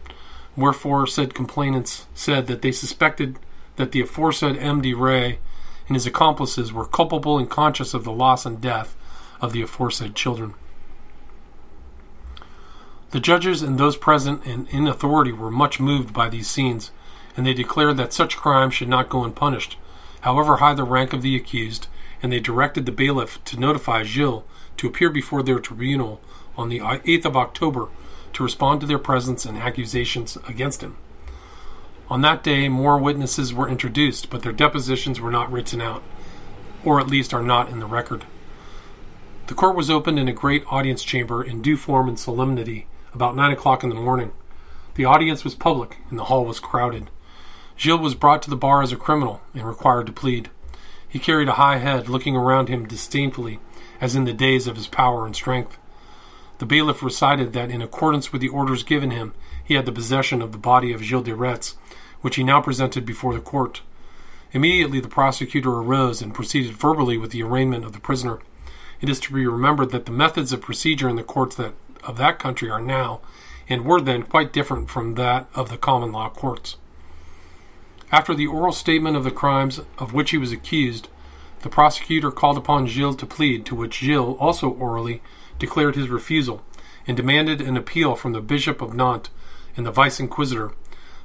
[0.58, 3.38] wherefore said complainants said that they suspected
[3.76, 4.82] that the aforesaid M.
[4.82, 5.40] de Ray
[5.88, 8.98] and his accomplices were culpable and conscious of the loss and death
[9.40, 10.56] of the aforesaid children.
[13.12, 16.92] The judges and those present and in authority were much moved by these scenes,
[17.38, 19.78] and they declared that such crimes should not go unpunished,
[20.22, 21.88] however high the rank of the accused,
[22.22, 24.44] and they directed the bailiff to notify Gilles
[24.78, 26.20] to appear before their tribunal
[26.58, 27.88] on the 8th of October
[28.38, 30.96] to respond to their presence and accusations against him.
[32.08, 36.04] On that day, more witnesses were introduced, but their depositions were not written out,
[36.86, 38.26] or at least are not in the record.
[39.48, 43.36] The court was opened in a great audience chamber in due form and solemnity about
[43.36, 44.32] nine o'clock in the morning.
[44.94, 47.10] The audience was public, and the hall was crowded.
[47.76, 50.52] Gilles was brought to the bar as a criminal and required to plead.
[51.10, 53.60] He carried a high head, looking around him disdainfully,
[54.00, 55.80] as in the days of his power and strength.
[56.60, 60.42] The bailiff recited that, in accordance with the orders given him, he had the possession
[60.42, 61.76] of the body of Gilles de Retz,
[62.22, 63.82] which he now presented before the court.
[64.54, 68.40] Immediately the prosecutor arose and proceeded verbally with the arraignment of the prisoner.
[69.02, 71.74] It is to be remembered that the methods of procedure in the courts that,
[72.04, 73.20] of that country are now,
[73.70, 76.78] and were then, quite different from that of the common law courts.
[78.12, 81.10] After the oral statement of the crimes of which he was accused,
[81.62, 85.22] the prosecutor called upon Gilles to plead, to which Gilles, also orally,
[85.60, 86.64] declared his refusal
[87.08, 89.30] and demanded an appeal from the Bishop of Nantes
[89.76, 90.72] and the Vice Inquisitor,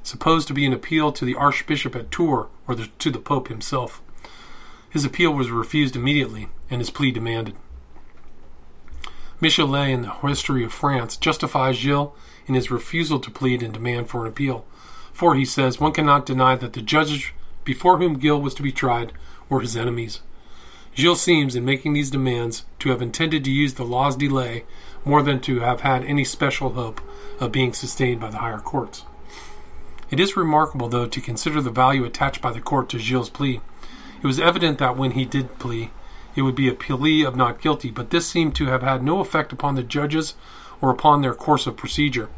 [0.01, 3.47] supposed to be an appeal to the Archbishop at Tours or the, to the Pope
[3.47, 4.01] himself.
[4.89, 7.55] His appeal was refused immediately, and his plea demanded.
[9.41, 12.13] Michelet, in the History of France, justifies Gilles
[12.45, 14.65] in his refusal to plead and demand for an appeal.
[15.11, 17.25] For, he says, one cannot deny that the judges
[17.63, 19.13] before whom Gilles was to be tried
[19.49, 20.21] were his enemies.
[20.95, 24.63] Gilles seems, in making these demands, to have intended to use the law's delay
[25.03, 27.01] more than to have had any special hope
[27.39, 29.03] of being sustained by the higher courts.
[30.11, 33.61] It is remarkable, though, to consider the value attached by the court to Gilles' plea.
[34.21, 35.89] It was evident that when he did plea,
[36.35, 39.19] it would be a plea of not guilty, but this seemed to have had no
[39.19, 40.35] effect upon the judges
[40.79, 42.29] or upon their course of procedure.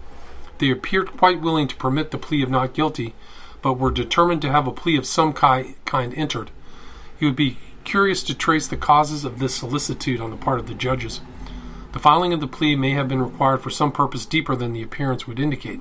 [0.59, 3.13] They appeared quite willing to permit the plea of not guilty,
[3.61, 5.75] but were determined to have a plea of some kind
[6.15, 6.51] entered.
[7.19, 10.67] It would be curious to trace the causes of this solicitude on the part of
[10.67, 11.21] the judges.
[11.93, 14.81] The filing of the plea may have been required for some purpose deeper than the
[14.81, 15.79] appearance would indicate.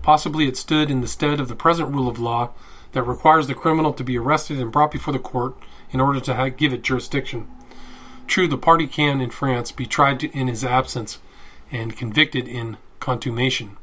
[0.00, 2.52] Possibly it stood in the stead of the present rule of law
[2.92, 5.54] that requires the criminal to be arrested and brought before the court
[5.92, 7.46] in order to give it jurisdiction.
[8.26, 11.18] True, the party can, in France, be tried to, in his absence
[11.70, 13.76] and convicted in contumacion.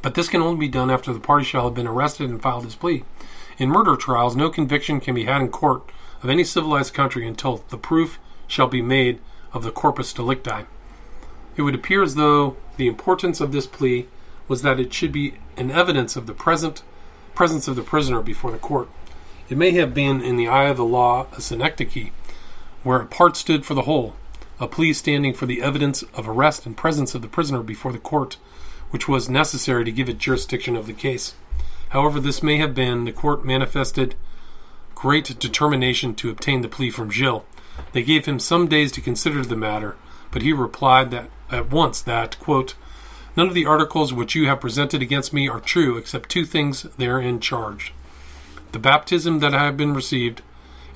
[0.00, 2.64] But this can only be done after the party shall have been arrested and filed
[2.64, 3.04] his plea.
[3.58, 5.88] In murder trials, no conviction can be had in court
[6.22, 9.18] of any civilized country until the proof shall be made
[9.52, 10.64] of the corpus delicti.
[11.56, 14.06] It would appear as though the importance of this plea
[14.48, 16.82] was that it should be an evidence of the present
[17.34, 18.88] presence of the prisoner before the court.
[19.48, 22.10] It may have been in the eye of the law a synecdoche,
[22.82, 24.14] where a part stood for the whole,
[24.60, 27.98] a plea standing for the evidence of arrest and presence of the prisoner before the
[27.98, 28.36] court,
[28.90, 31.34] which was necessary to give it jurisdiction of the case.
[31.88, 34.14] However, this may have been, the court manifested
[35.02, 37.42] great determination to obtain the plea from Gilles.
[37.90, 39.96] They gave him some days to consider the matter,
[40.30, 42.76] but he replied that at once that, quote,
[43.36, 46.84] None of the articles which you have presented against me are true, except two things
[46.98, 47.90] therein charged
[48.70, 50.40] the baptism that I have been received,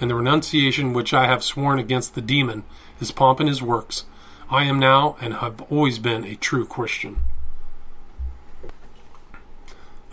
[0.00, 2.62] and the renunciation which I have sworn against the demon,
[2.96, 4.04] his pomp, and his works.
[4.48, 7.18] I am now and have always been a true Christian.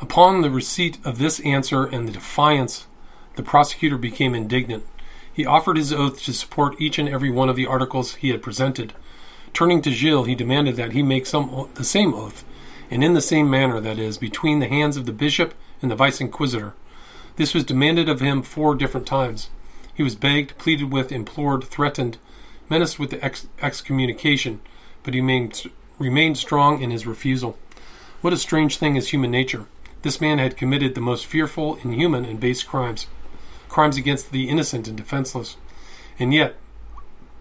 [0.02, 2.88] Upon the receipt of this answer and the defiance,
[3.36, 4.86] the prosecutor became indignant.
[5.34, 8.44] He offered his oath to support each and every one of the articles he had
[8.44, 8.94] presented.
[9.52, 12.44] Turning to Gilles, he demanded that he make some the same oath,
[12.92, 15.96] and in the same manner, that is, between the hands of the bishop and the
[15.96, 16.76] vice inquisitor.
[17.36, 19.50] This was demanded of him four different times.
[19.94, 22.18] He was begged, pleaded with, implored, threatened,
[22.70, 24.62] menaced with ex- excommunication,
[25.02, 25.64] but he remained,
[25.98, 27.58] remained strong in his refusal.
[28.22, 29.66] What a strange thing is human nature!
[30.04, 33.08] This man had committed the most fearful, inhuman, and base crimes
[33.74, 35.58] crimes against the innocent and defenseless.
[36.20, 36.56] And yet,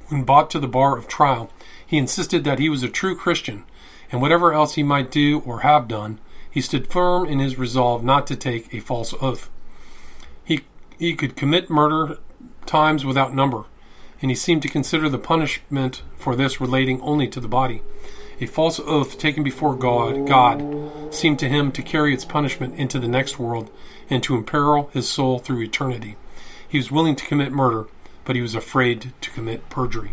[0.09, 1.50] when brought to the bar of trial,
[1.86, 3.64] he insisted that he was a true Christian,
[4.10, 6.18] and whatever else he might do or have done,
[6.50, 9.50] he stood firm in his resolve not to take a false oath.
[10.42, 10.60] He,
[10.98, 12.18] he could commit murder
[12.64, 13.64] times without number,
[14.22, 17.82] and he seemed to consider the punishment for this relating only to the body.
[18.40, 22.98] A false oath taken before God, God seemed to him to carry its punishment into
[22.98, 23.70] the next world
[24.09, 26.16] and to imperil his soul through eternity.
[26.73, 27.85] He was willing to commit murder,
[28.24, 30.12] but he was afraid to commit perjury.